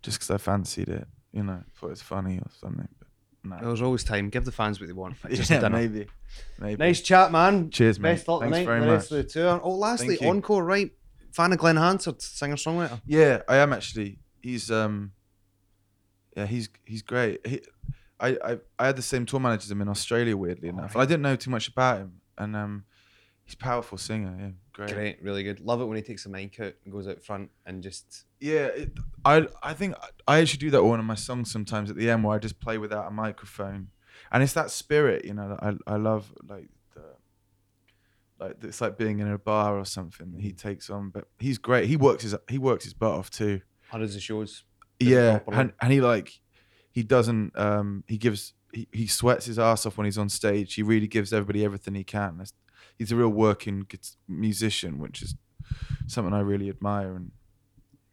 just 0.03 0.19
because 0.19 0.31
I 0.31 0.39
fancied 0.39 0.89
it. 0.89 1.07
You 1.33 1.45
know, 1.45 1.63
thought 1.77 1.89
it 1.89 1.91
was 1.91 2.03
funny 2.03 2.39
or 2.39 2.51
something. 2.59 2.89
But 3.51 3.61
no. 3.61 3.67
There's 3.69 3.83
always 3.83 4.05
time. 4.05 4.29
Give 4.31 4.45
the 4.45 4.53
fans 4.53 4.81
what 4.81 4.87
they 4.87 4.93
want. 4.93 5.17
Just 5.31 5.51
yeah, 5.51 5.69
maybe, 5.69 6.07
maybe. 6.59 6.77
Nice 6.77 7.01
chat, 7.01 7.33
man. 7.33 7.71
Cheers, 7.71 7.99
mate. 7.99 8.15
Best 8.15 8.29
luck 8.29 8.41
Thanks 8.43 8.57
tonight. 8.57 8.67
very 8.67 8.81
the 8.81 8.93
rest 8.93 9.11
much. 9.11 9.21
of 9.21 9.27
the 9.27 9.33
tour. 9.33 9.61
Oh, 9.63 9.75
lastly, 9.75 10.19
encore, 10.19 10.65
right? 10.65 10.91
Fan 11.33 11.53
of 11.53 11.59
Glen 11.59 11.77
Hansard, 11.77 12.21
singer 12.23 12.57
songwriter. 12.57 13.01
Yeah, 13.07 13.43
I 13.49 13.57
am 13.57 13.73
actually. 13.73 14.19
He's 14.41 14.71
um, 14.71 15.13
yeah, 16.37 16.47
he's 16.47 16.69
he's 16.85 17.03
great. 17.03 17.47
He, 17.47 17.61
I, 18.21 18.29
I 18.45 18.59
I 18.79 18.87
had 18.87 18.97
the 18.97 19.03
same 19.03 19.27
tour 19.27 19.41
manager 19.41 19.65
as 19.65 19.71
him 19.71 19.83
in 19.83 19.89
Australia, 19.89 20.37
weirdly 20.37 20.69
enough. 20.69 20.95
And 20.95 21.03
I 21.03 21.05
didn't 21.05 21.23
know 21.23 21.37
too 21.37 21.51
much 21.51 21.69
about 21.69 21.99
him, 21.99 22.21
and 22.37 22.57
um, 22.57 22.85
he's 23.45 23.55
a 23.55 23.59
powerful 23.59 23.99
singer. 23.99 24.37
Yeah, 24.39 24.51
great. 24.73 24.95
Great, 24.95 25.23
really 25.23 25.43
good. 25.43 25.61
Love 25.61 25.81
it 25.81 25.85
when 25.85 25.97
he 25.97 26.03
takes 26.03 26.27
a 26.27 26.29
mic 26.29 26.59
out 26.61 26.75
and 26.85 26.93
goes 26.93 27.07
out 27.09 27.23
front 27.23 27.51
and 27.67 27.83
just. 27.83 28.25
Yeah, 28.41 28.67
it, 28.67 28.93
I 29.25 29.49
I 29.63 29.75
think 29.75 29.95
I 30.27 30.39
actually 30.39 30.59
do 30.59 30.71
that 30.71 30.83
with 30.83 30.91
one 30.91 31.01
of 31.01 31.07
my 31.07 31.15
songs 31.15 31.51
sometimes 31.51 31.91
at 31.91 31.97
the 31.97 32.11
end 32.11 32.25
where 32.25 32.37
I 32.37 32.39
just 32.39 32.61
play 32.61 32.79
without 32.79 33.09
a 33.09 33.11
microphone, 33.11 33.89
and 34.31 34.43
it's 34.43 34.53
that 34.53 34.71
spirit, 34.71 35.25
you 35.25 35.35
know. 35.35 35.49
That 35.51 35.63
I 35.63 35.95
I 35.95 35.97
love 35.97 36.33
like 36.49 36.69
the. 36.95 37.03
Like 38.41 38.57
it's 38.63 38.81
like 38.81 38.97
being 38.97 39.19
in 39.19 39.29
a 39.29 39.39
bar 39.39 39.77
or 39.77 39.85
something. 39.85 40.31
that 40.33 40.41
He 40.41 40.53
takes 40.53 40.89
on, 40.91 41.11
but 41.11 41.25
he's 41.41 41.59
great. 41.59 41.89
He 41.89 41.97
works 41.97 42.23
his 42.23 42.37
he 42.49 42.59
works 42.59 42.85
his 42.85 42.95
butt 42.95 43.13
off 43.13 43.31
too. 43.31 43.61
Hundreds 43.91 44.15
of 44.15 44.23
shows. 44.23 44.65
Yeah 45.01 45.41
and, 45.53 45.73
and 45.81 45.93
he 45.93 46.01
like 46.01 46.41
he 46.91 47.03
doesn't 47.03 47.57
um 47.57 48.05
he 48.09 48.19
gives 48.19 48.55
he, 48.73 48.89
he 48.93 49.07
sweats 49.07 49.47
his 49.47 49.59
ass 49.59 49.87
off 49.87 49.97
when 49.97 50.05
he's 50.05 50.19
on 50.19 50.29
stage 50.29 50.75
he 50.75 50.83
really 50.83 51.07
gives 51.07 51.33
everybody 51.33 51.65
everything 51.65 51.95
he 51.95 52.05
can 52.05 52.39
That's, 52.39 52.53
he's 52.97 53.13
a 53.13 53.17
real 53.17 53.29
working 53.29 53.87
musician 54.27 54.99
which 54.99 55.23
is 55.23 55.37
something 56.07 56.35
i 56.35 56.41
really 56.41 56.69
admire 56.69 57.15
and 57.15 57.31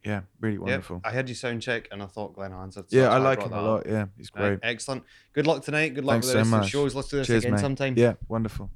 yeah 0.06 0.20
really 0.40 0.54
Yep. 0.54 0.62
wonderful 0.62 1.00
I 1.04 1.10
heard 1.10 1.28
your 1.28 1.36
sound 1.36 1.60
check 1.60 1.88
and 1.90 2.02
I 2.02 2.06
thought 2.06 2.34
Glen 2.34 2.52
Hansard. 2.52 2.90
so 2.90 2.96
yeah 2.96 3.08
i 3.10 3.18
like 3.18 3.38
brought 3.40 3.48
him 3.50 3.52
a 3.52 3.56
that 3.56 3.60
up. 3.60 3.66
lot 3.66 3.86
yeah 3.86 4.06
he's 4.16 4.30
Right, 4.34 4.42
great 4.48 4.58
excellent. 4.62 5.02
Good 5.34 5.46
luck 5.46 5.62
tonight. 5.64 5.90
Good 5.94 6.04
luck 6.04 6.14
Thanks 6.22 6.26
with 6.28 6.32
so 6.32 6.38
the 6.38 6.38
rest 6.38 6.46
of 6.48 6.58
much. 6.58 6.64
the 6.64 6.70
shows. 6.70 6.94
Let's 6.94 7.08
do 7.08 7.16
this 7.18 7.26
cheers 7.26 7.42
again 7.44 7.52
mate 7.54 7.60
sometime. 7.60 7.94
yeah 7.98 8.14
wonderful 8.28 8.70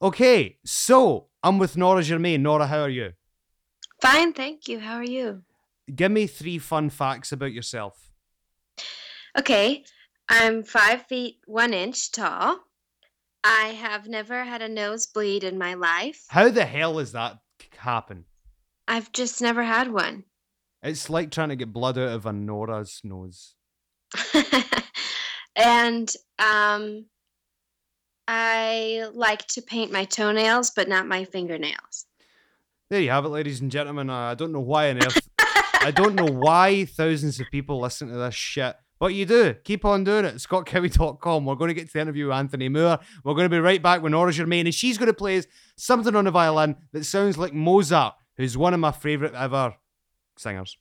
Okay, 0.00 0.58
so 0.64 1.28
I'm 1.44 1.58
with 1.58 1.76
Nora 1.76 2.02
Germain. 2.02 2.42
Nora, 2.42 2.66
how 2.66 2.80
are 2.80 2.88
you? 2.88 3.12
Fine, 4.00 4.32
thank 4.32 4.66
you. 4.66 4.80
How 4.80 4.94
are 4.96 5.04
you? 5.04 5.42
Give 5.94 6.10
me 6.10 6.26
three 6.26 6.58
fun 6.58 6.90
facts 6.90 7.30
about 7.30 7.52
yourself. 7.52 8.10
Okay, 9.38 9.84
I'm 10.28 10.64
five 10.64 11.06
feet 11.06 11.36
one 11.46 11.72
inch 11.72 12.10
tall. 12.10 12.58
I 13.44 13.66
have 13.78 14.08
never 14.08 14.42
had 14.44 14.60
a 14.62 14.68
nosebleed 14.68 15.44
in 15.44 15.56
my 15.58 15.74
life. 15.74 16.24
How 16.28 16.48
the 16.48 16.64
hell 16.64 16.98
is 16.98 17.12
that 17.12 17.38
c- 17.60 17.68
happen? 17.76 18.24
I've 18.92 19.10
just 19.10 19.40
never 19.40 19.62
had 19.62 19.90
one. 19.90 20.24
It's 20.82 21.08
like 21.08 21.30
trying 21.30 21.48
to 21.48 21.56
get 21.56 21.72
blood 21.72 21.96
out 21.96 22.10
of 22.10 22.26
a 22.26 22.32
Nora's 22.32 23.00
nose. 23.02 23.54
and 25.56 26.14
um, 26.38 27.06
I 28.28 29.06
like 29.14 29.46
to 29.46 29.62
paint 29.62 29.92
my 29.92 30.04
toenails, 30.04 30.72
but 30.76 30.90
not 30.90 31.08
my 31.08 31.24
fingernails. 31.24 32.04
There 32.90 33.00
you 33.00 33.08
have 33.08 33.24
it, 33.24 33.30
ladies 33.30 33.62
and 33.62 33.70
gentlemen. 33.70 34.10
Uh, 34.10 34.14
I 34.14 34.34
don't 34.34 34.52
know 34.52 34.60
why 34.60 34.90
on 34.90 34.98
earth 34.98 35.26
I 35.80 35.90
don't 35.90 36.14
know 36.14 36.28
why 36.30 36.84
thousands 36.84 37.40
of 37.40 37.46
people 37.50 37.80
listen 37.80 38.08
to 38.08 38.16
this 38.16 38.34
shit, 38.34 38.76
but 39.00 39.14
you 39.14 39.24
do. 39.24 39.54
Keep 39.64 39.86
on 39.86 40.04
doing 40.04 40.26
it. 40.26 40.34
ScottKelly.com. 40.34 41.46
We're 41.46 41.54
going 41.54 41.68
to 41.68 41.74
get 41.74 41.86
to 41.86 41.94
the 41.94 42.00
interview 42.00 42.26
with 42.26 42.36
Anthony 42.36 42.68
Moore. 42.68 42.98
We're 43.24 43.32
going 43.32 43.46
to 43.46 43.56
be 43.56 43.58
right 43.58 43.82
back 43.82 44.02
with 44.02 44.12
Nora 44.12 44.32
Germain, 44.32 44.66
and 44.66 44.74
she's 44.74 44.98
going 44.98 45.06
to 45.06 45.14
play 45.14 45.42
something 45.78 46.14
on 46.14 46.26
the 46.26 46.30
violin 46.30 46.76
that 46.92 47.04
sounds 47.06 47.38
like 47.38 47.54
Mozart, 47.54 48.16
who's 48.42 48.58
one 48.58 48.74
of 48.74 48.80
my 48.80 48.90
favourite 48.90 49.34
ever 49.34 49.72
singers. 50.36 50.76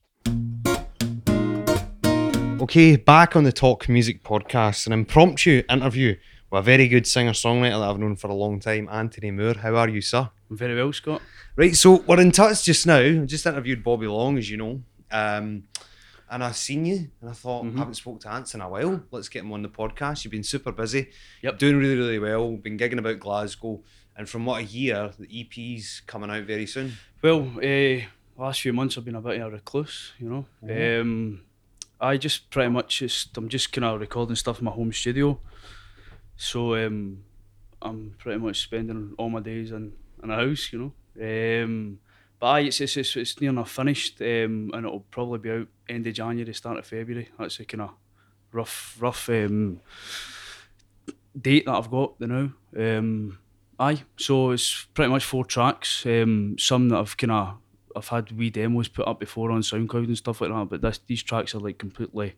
Okay, 2.60 2.96
back 2.96 3.36
on 3.36 3.44
the 3.44 3.52
Talk 3.52 3.88
Music 3.88 4.24
podcast, 4.24 4.88
an 4.88 4.94
impromptu 4.94 5.62
interview 5.70 6.16
with 6.50 6.60
a 6.60 6.64
very 6.64 6.88
good 6.88 7.06
singer 7.06 7.34
songwriter 7.34 7.80
that 7.80 7.90
I've 7.90 8.00
known 8.00 8.16
for 8.16 8.30
a 8.30 8.34
long 8.34 8.60
time, 8.60 8.90
Anthony 8.92 9.30
Moore. 9.30 9.54
How 9.54 9.76
are 9.76 9.90
you, 9.90 10.02
sir? 10.02 10.28
I'm 10.50 10.58
very 10.58 10.76
well, 10.76 10.92
Scott. 10.92 11.22
Right, 11.56 11.76
so 11.76 12.04
we're 12.08 12.20
in 12.20 12.32
touch 12.32 12.64
just 12.66 12.88
now. 12.88 12.98
I 13.00 13.26
just 13.26 13.46
interviewed 13.46 13.84
Bobby 13.84 14.08
Long, 14.08 14.40
as 14.40 14.50
you 14.50 14.58
know. 14.58 14.82
Um, 15.12 15.66
and 16.32 16.44
I 16.44 16.52
seen 16.54 16.86
you 16.86 17.10
and 17.20 17.30
I 17.30 17.34
thought, 17.34 17.66
Mhm. 17.66 17.76
I 17.76 17.80
haven't 17.80 17.94
spoke 17.96 18.22
to 18.22 18.32
Ants 18.32 18.56
in 18.56 18.62
a 18.62 18.70
while. 18.70 19.04
Let's 19.12 19.28
get 19.30 19.44
him 19.44 19.52
on 19.52 19.62
the 19.62 19.70
podcast. 19.70 20.24
You've 20.24 20.32
been 20.32 20.44
super 20.44 20.72
busy. 20.72 21.10
Yep. 21.44 21.60
Doing 21.60 21.76
really, 21.78 21.96
really 21.98 22.20
well. 22.20 22.56
Been 22.58 22.78
gigging 22.78 23.00
about 23.00 23.20
Glasgow. 23.20 23.84
And 24.18 24.28
from 24.30 24.46
what 24.46 24.60
I 24.60 24.64
hear, 24.64 25.12
the 25.18 25.28
EP's 25.42 26.02
coming 26.06 26.30
out 26.30 26.44
very 26.44 26.66
soon. 26.68 26.94
Well, 27.22 27.50
uh, 27.64 28.02
last 28.38 28.62
few 28.62 28.74
months 28.74 28.98
I've 28.98 29.06
been 29.06 29.16
a 29.16 29.22
bit 29.22 29.40
of 29.42 29.48
a 29.48 29.52
recluse, 29.52 30.14
you 30.20 30.30
know. 30.30 30.46
Mhm. 30.64 31.02
Um, 31.02 31.42
I 32.00 32.18
just 32.18 32.50
pretty 32.50 32.70
much 32.70 33.00
just 33.00 33.38
I'm 33.38 33.48
just 33.48 33.72
kind 33.72 33.86
of 33.86 34.00
recording 34.00 34.36
stuff 34.36 34.60
in 34.60 34.66
my 34.66 34.72
home 34.72 34.92
studio, 34.92 35.40
so 36.36 36.76
um, 36.76 37.24
I'm 37.82 38.16
pretty 38.18 38.40
much 38.40 38.62
spending 38.62 39.14
all 39.18 39.30
my 39.30 39.40
days 39.40 39.72
in, 39.72 39.94
in 40.24 40.30
a 40.32 40.36
house, 40.36 40.74
you 40.74 40.80
know. 40.80 41.64
Um, 41.64 42.00
but 42.40 42.48
aye, 42.48 42.60
it's, 42.62 42.82
it's, 42.82 42.98
it's, 42.98 43.16
it's 43.16 43.40
near 43.40 43.52
enough 43.52 43.70
finished, 43.70 44.20
um, 44.22 44.72
and 44.74 44.86
it'll 44.86 45.06
probably 45.12 45.38
be 45.40 45.52
out 45.52 45.68
end 45.88 46.08
of 46.08 46.14
January, 46.16 46.54
start 46.54 46.80
of 46.80 46.88
February. 46.88 47.30
That's 47.38 47.60
a 47.60 47.66
kind 47.66 47.82
of 47.84 47.92
rough, 48.52 48.98
rough 49.00 49.30
um, 49.30 49.80
date 51.40 51.66
that 51.66 51.76
I've 51.76 51.92
got 51.92 52.20
now. 52.20 52.52
Um, 52.76 53.38
aye, 53.80 54.04
so 54.18 54.52
it's 54.52 54.86
pretty 54.94 55.10
much 55.12 55.24
four 55.26 55.46
tracks. 55.46 56.06
Um, 56.06 56.56
some 56.60 56.90
that 56.90 56.98
I've 57.00 57.18
kind 57.18 57.32
of 57.32 57.56
I've 57.96 58.08
had 58.08 58.32
wee 58.32 58.50
demos 58.50 58.88
put 58.88 59.08
up 59.08 59.20
before 59.20 59.52
on 59.52 59.62
SoundCloud 59.62 60.06
and 60.06 60.18
stuff 60.18 60.40
like 60.42 60.50
that. 60.52 60.70
But 60.70 60.82
this, 60.82 61.00
these 61.08 61.24
tracks 61.24 61.54
are 61.56 61.60
like 61.60 61.78
completely 61.78 62.36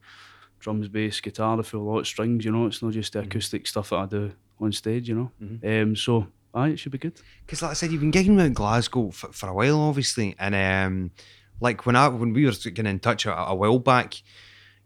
drums, 0.60 0.88
bass, 0.88 1.20
guitar, 1.22 1.58
the 1.58 1.64
full 1.64 1.84
lot 1.84 2.00
of 2.00 2.08
strings. 2.08 2.44
You 2.46 2.52
know, 2.52 2.66
it's 2.68 2.82
not 2.82 2.94
just 2.94 3.14
the 3.14 3.20
acoustic 3.20 3.68
stuff 3.68 3.90
that 3.92 3.98
I 3.98 4.06
do 4.08 4.32
on 4.60 4.72
stage. 4.72 5.08
You 5.10 5.16
know, 5.16 5.32
Mhm. 5.44 5.82
um, 5.84 5.96
so 5.96 6.28
aye, 6.56 6.70
it 6.70 6.80
should 6.80 6.92
be 6.92 6.98
good. 6.98 7.20
Because 7.46 7.62
like 7.62 7.72
I 7.72 7.74
said, 7.76 7.92
you've 7.92 8.02
been 8.02 8.12
gigging 8.12 8.34
about 8.36 8.54
Glasgow 8.54 9.12
for, 9.12 9.32
for 9.32 9.50
a 9.50 9.54
while, 9.54 9.80
obviously. 9.82 10.36
And 10.40 10.56
um, 10.56 11.12
like 11.60 11.86
when 11.86 11.96
I 11.96 12.08
when 12.08 12.34
we 12.34 12.46
were 12.46 12.52
getting 12.52 12.88
in 12.88 13.00
touch 13.00 13.26
a, 13.26 13.38
a 13.38 13.54
while 13.56 13.80
back, 13.80 14.16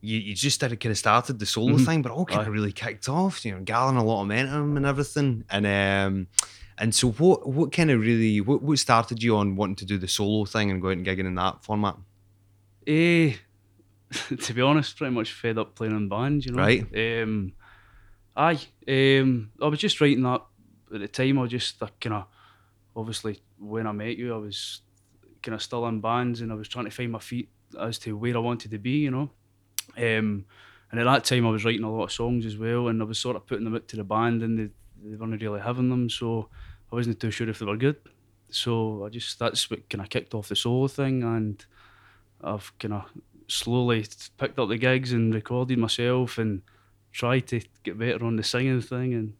you, 0.02 0.20
you 0.20 0.36
just 0.36 0.60
kind 0.60 0.86
of 0.86 0.98
started 0.98 1.40
the 1.40 1.46
solo 1.46 1.76
Mhm. 1.78 1.86
thing, 1.86 2.02
but 2.02 2.12
all 2.12 2.26
kind 2.26 2.48
of 2.48 2.54
really 2.54 2.72
kicked 2.72 3.10
off. 3.10 3.44
You 3.46 3.54
know, 3.56 3.62
gathering 3.62 3.98
a 3.98 4.04
lot 4.04 4.22
of 4.22 4.28
momentum 4.28 4.78
and 4.78 4.86
everything. 4.86 5.44
And 5.50 5.66
um, 5.66 6.28
and 6.78 6.94
so 6.94 7.12
what 7.12 7.48
what 7.50 7.72
kind 7.72 7.90
of 7.92 8.02
really 8.02 8.40
what, 8.42 8.62
what 8.62 8.78
started 8.80 9.24
you 9.24 9.36
on 9.38 9.56
wanting 9.56 9.76
to 9.78 9.86
do 9.86 9.98
the 9.98 10.08
solo 10.08 10.46
thing 10.46 10.70
and 10.72 10.82
go 10.82 10.90
out 10.90 10.98
and 10.98 11.06
gigging 11.06 11.26
in 11.26 11.36
that 11.36 11.64
format? 11.64 11.96
Eh, 12.86 13.34
to 14.40 14.54
be 14.54 14.62
honest, 14.62 14.96
pretty 14.98 15.14
much 15.14 15.34
fed 15.34 15.58
up 15.58 15.76
playing 15.76 15.96
in 15.98 16.08
bands, 16.10 16.46
you 16.46 16.52
know. 16.54 16.60
Right. 16.60 16.86
Um, 17.24 17.54
aye. 18.36 18.60
Um, 18.88 19.52
I 19.62 19.68
was 19.68 19.80
just 19.80 20.00
writing 20.00 20.24
that 20.24 20.42
at 20.94 21.02
the 21.02 21.08
time. 21.08 21.40
I 21.40 21.42
was 21.42 21.52
just 21.52 21.80
kind 21.80 22.14
of, 22.16 22.26
obviously, 22.96 23.42
when 23.60 23.88
I 23.88 23.92
met 23.92 24.16
you, 24.18 24.34
I 24.34 24.38
was 24.38 24.82
kind 25.44 25.56
of 25.56 25.62
still 25.62 25.86
in 25.88 26.00
bands, 26.02 26.42
and 26.42 26.52
I 26.52 26.56
was 26.56 26.68
trying 26.70 26.86
to 26.86 26.92
find 26.92 27.12
my 27.12 27.20
feet 27.20 27.50
as 27.80 28.00
to 28.00 28.16
where 28.16 28.36
I 28.36 28.40
wanted 28.40 28.72
to 28.72 28.78
be, 28.78 28.92
you 29.00 29.12
know. 29.12 29.32
Um, 29.98 30.46
and 30.92 31.00
at 31.02 31.04
that 31.04 31.24
time, 31.26 31.46
I 31.46 31.50
was 31.50 31.66
writing 31.66 31.84
a 31.84 31.92
lot 31.92 32.06
of 32.06 32.12
songs 32.12 32.46
as 32.46 32.58
well, 32.58 32.88
and 32.88 33.02
I 33.02 33.06
was 33.06 33.20
sort 33.20 33.36
of 33.36 33.46
putting 33.46 33.66
them 33.66 33.76
out 33.76 33.88
to 33.90 33.98
the 33.98 34.04
band, 34.04 34.42
and 34.44 34.58
they, 34.58 34.70
they 35.04 35.16
weren't 35.18 35.42
really 35.42 35.60
having 35.60 35.90
them, 35.90 36.10
so 36.10 36.50
I 36.92 36.96
wasn't 36.96 37.20
too 37.20 37.32
sure 37.32 37.50
if 37.50 37.60
they 37.60 37.66
were 37.66 37.78
good. 37.78 37.98
So 38.50 39.04
I 39.06 39.10
just 39.10 39.38
that's 39.40 39.70
what 39.70 39.90
kind 39.90 40.02
of 40.02 40.10
kicked 40.10 40.34
off 40.34 40.48
the 40.48 40.56
solo 40.56 40.88
thing, 40.88 41.24
and 41.24 41.66
I've 42.42 42.72
kind 42.80 42.94
of 42.94 43.06
slowly 43.48 44.06
picked 44.38 44.60
up 44.60 44.70
the 44.70 44.78
gigs 44.78 45.12
and 45.12 45.34
recorded 45.34 45.78
myself 45.78 46.38
and 46.38 46.62
tried 47.12 47.48
to 47.48 47.62
get 47.84 47.98
better 47.98 48.24
on 48.26 48.36
the 48.36 48.44
singing 48.44 48.82
thing. 48.82 49.14
And, 49.14 49.34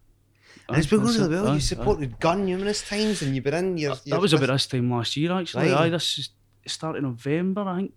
And 0.68 0.78
it's 0.78 0.88
been 0.88 1.00
going 1.00 1.16
really 1.16 1.30
well. 1.36 1.54
You 1.54 1.60
supported 1.62 2.20
Gun 2.20 2.46
numerous 2.46 2.88
times, 2.88 3.22
and 3.22 3.34
you've 3.34 3.44
been 3.46 3.54
in 3.54 3.78
your. 3.78 3.96
Your 4.04 4.18
that 4.18 4.22
was 4.22 4.34
about 4.34 4.48
this 4.48 4.68
time 4.68 4.92
last 4.92 5.16
year, 5.16 5.32
actually. 5.32 5.72
Right. 5.72 5.82
Aye, 5.86 5.90
this 5.90 6.18
is 6.18 6.30
started 6.72 7.04
November, 7.04 7.62
I 7.62 7.78
think. 7.78 7.94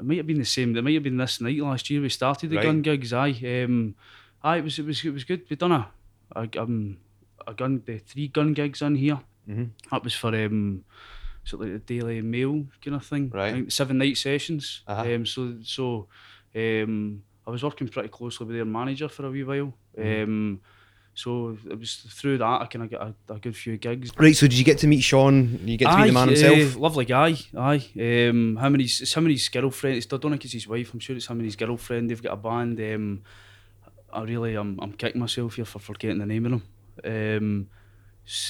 It 0.00 0.04
might 0.06 0.16
have 0.18 0.26
been 0.26 0.38
the 0.38 0.44
same. 0.44 0.76
It 0.76 0.82
might 0.82 0.94
have 0.94 1.02
been 1.02 1.16
this 1.16 1.40
night 1.40 1.58
last 1.58 1.88
year. 1.90 2.00
We 2.00 2.08
started 2.08 2.50
the 2.50 2.56
Right. 2.56 2.64
gun 2.64 2.82
gigs. 2.82 3.12
Aye, 3.12 3.64
um, 3.64 3.94
aye, 4.42 4.58
it 4.58 4.64
was 4.64 4.78
it 4.78 4.86
was 4.86 5.04
it 5.04 5.10
was 5.12 5.24
good. 5.24 5.42
We 5.48 5.56
done 5.56 5.72
a, 5.72 5.88
a 6.34 6.48
um 6.60 6.96
a 7.46 7.54
gun 7.54 7.82
the 7.86 7.98
three 7.98 8.28
gun 8.28 8.52
gigs 8.52 8.82
in 8.82 8.96
here. 8.96 9.20
Mhm. 9.48 9.70
That 9.90 10.04
was 10.04 10.14
for 10.14 10.34
um, 10.34 10.84
so 11.44 11.56
like 11.58 11.72
the 11.72 11.78
Daily 11.78 12.22
Mail 12.22 12.66
kind 12.84 12.96
of 12.96 13.04
thing. 13.06 13.30
Right. 13.30 13.70
seven 13.72 13.98
night 13.98 14.16
sessions. 14.16 14.82
Uh-huh. 14.86 15.14
Um, 15.14 15.26
so 15.26 15.56
so, 15.62 16.08
um, 16.54 17.22
I 17.46 17.50
was 17.50 17.62
working 17.62 17.88
pretty 17.88 18.08
closely 18.08 18.46
with 18.46 18.56
their 18.56 18.64
manager 18.64 19.08
for 19.08 19.26
a 19.26 19.30
wee 19.30 19.44
while. 19.44 19.74
Mhm. 19.98 20.22
Um, 20.24 20.60
so 21.14 21.58
it 21.70 21.78
was 21.78 21.94
through 21.96 22.38
that 22.38 22.44
I 22.62 22.66
kind 22.66 22.84
of 22.84 22.90
got 22.90 23.02
a, 23.28 23.34
a 23.34 23.38
good 23.38 23.54
few 23.56 23.76
gigs. 23.76 24.10
Right. 24.18 24.34
So 24.34 24.46
did 24.46 24.58
you 24.58 24.64
get 24.64 24.78
to 24.78 24.86
meet 24.86 25.02
Sean? 25.02 25.60
You 25.64 25.76
get 25.76 25.90
to 25.90 25.96
meet 25.98 26.06
the 26.06 26.12
man 26.12 26.28
himself. 26.28 26.56
eh, 26.58 26.70
lovely 26.78 27.04
guy. 27.04 27.36
Aye. 27.56 27.84
Um, 27.96 28.56
him 28.56 28.74
and 28.74 28.80
his, 28.80 29.00
it's 29.02 29.12
him 29.14 29.26
and 29.26 29.32
his 29.32 29.48
girlfriend. 29.48 29.96
It's, 29.98 30.06
I 30.12 30.16
don't 30.16 30.30
think 30.30 30.44
it's 30.44 30.54
his 30.54 30.66
wife. 30.66 30.92
I'm 30.94 31.00
sure 31.00 31.14
it's 31.14 31.26
him 31.26 31.38
and 31.38 31.44
his 31.44 31.56
girlfriend. 31.56 32.08
They've 32.08 32.22
got 32.22 32.32
a 32.32 32.36
band. 32.36 32.80
Um, 32.80 33.22
I 34.12 34.22
really, 34.22 34.54
I'm, 34.54 34.78
I'm 34.80 34.92
kicking 34.94 35.20
myself 35.20 35.56
here 35.56 35.64
for 35.66 35.78
forgetting 35.78 36.18
the 36.18 36.26
name 36.26 36.46
of 36.46 36.52
them. 36.52 36.62
Um, 37.04 37.68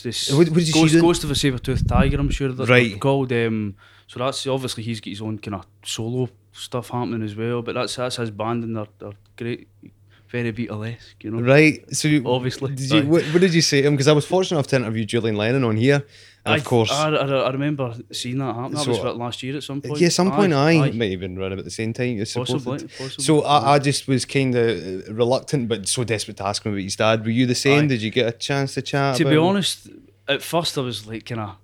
this 0.02 0.30
What- 0.32 0.48
what 0.50 0.72
Ghost. 0.72 1.00
Ghost 1.00 1.24
of 1.24 1.30
a 1.30 1.34
Saber-toothed 1.34 1.88
Tiger. 1.88 2.18
I'm 2.20 2.30
sure 2.30 2.52
that 2.52 2.68
Right. 2.68 2.98
called. 3.00 3.32
Um, 3.32 3.74
so 4.06 4.18
that's 4.18 4.46
obviously 4.46 4.82
he's 4.82 5.00
got 5.00 5.10
his 5.10 5.22
own 5.22 5.38
kind 5.38 5.54
of 5.56 5.66
solo 5.84 6.28
stuff 6.52 6.90
happening 6.90 7.22
as 7.22 7.34
well. 7.34 7.62
But 7.62 7.74
that's 7.74 7.96
that's 7.96 8.16
his 8.16 8.30
band 8.30 8.64
and 8.64 8.76
they're, 8.76 8.86
they're 8.98 9.12
great, 9.36 9.68
very 10.32 10.52
Beatlesque, 10.52 11.22
you 11.22 11.30
know. 11.30 11.42
Right. 11.42 11.84
So 11.94 12.08
you- 12.08 12.24
Obviously. 12.26 12.74
Did 12.74 12.90
you, 12.90 13.02
what, 13.06 13.22
what 13.32 13.40
did 13.40 13.54
you 13.54 13.60
say 13.62 13.82
to 13.82 13.86
him? 13.88 13.94
Because 13.94 14.08
I 14.08 14.12
was 14.12 14.24
fortunate 14.26 14.56
enough 14.58 14.66
to 14.68 14.76
interview 14.76 15.04
Julian 15.04 15.36
Lennon 15.36 15.62
on 15.62 15.76
here, 15.76 16.04
and 16.44 16.54
I- 16.54 16.56
of 16.56 16.64
course, 16.64 16.90
I, 16.90 17.10
I, 17.10 17.26
I 17.26 17.50
remember 17.50 17.94
seeing 18.10 18.38
that 18.38 18.54
happen. 18.54 18.72
That 18.72 18.86
was 18.86 18.98
about 18.98 19.18
last 19.18 19.42
year 19.42 19.56
at 19.56 19.62
some 19.62 19.80
point. 19.80 20.00
yeah, 20.00 20.08
some 20.08 20.32
point 20.32 20.52
I 20.52 20.90
might 20.90 21.12
even 21.12 21.38
run 21.38 21.52
about 21.52 21.64
the 21.66 21.70
same 21.70 21.92
time. 21.92 22.16
You. 22.16 22.24
Possibly, 22.24 22.78
possibly. 22.88 23.08
So 23.28 23.42
I, 23.42 23.74
I 23.74 23.78
just 23.78 24.08
was 24.08 24.24
kind 24.24 24.54
of 24.56 25.16
reluctant, 25.16 25.68
but 25.68 25.86
so 25.86 26.02
desperate 26.02 26.38
to 26.38 26.46
ask 26.46 26.64
him 26.64 26.72
about 26.72 26.82
his 26.82 26.96
dad. 26.96 27.24
Were 27.24 27.30
you 27.30 27.46
the 27.46 27.54
same? 27.54 27.84
Aye. 27.84 27.88
Did 27.88 28.02
you 28.02 28.10
get 28.10 28.26
a 28.26 28.32
chance 28.32 28.74
to 28.74 28.82
chat? 28.82 29.16
to 29.18 29.24
be 29.24 29.32
him? 29.36 29.42
honest, 29.44 29.88
at 30.26 30.42
first 30.42 30.76
I 30.78 30.80
was 30.80 31.06
like 31.06 31.26
kind 31.26 31.40
of 31.42 31.56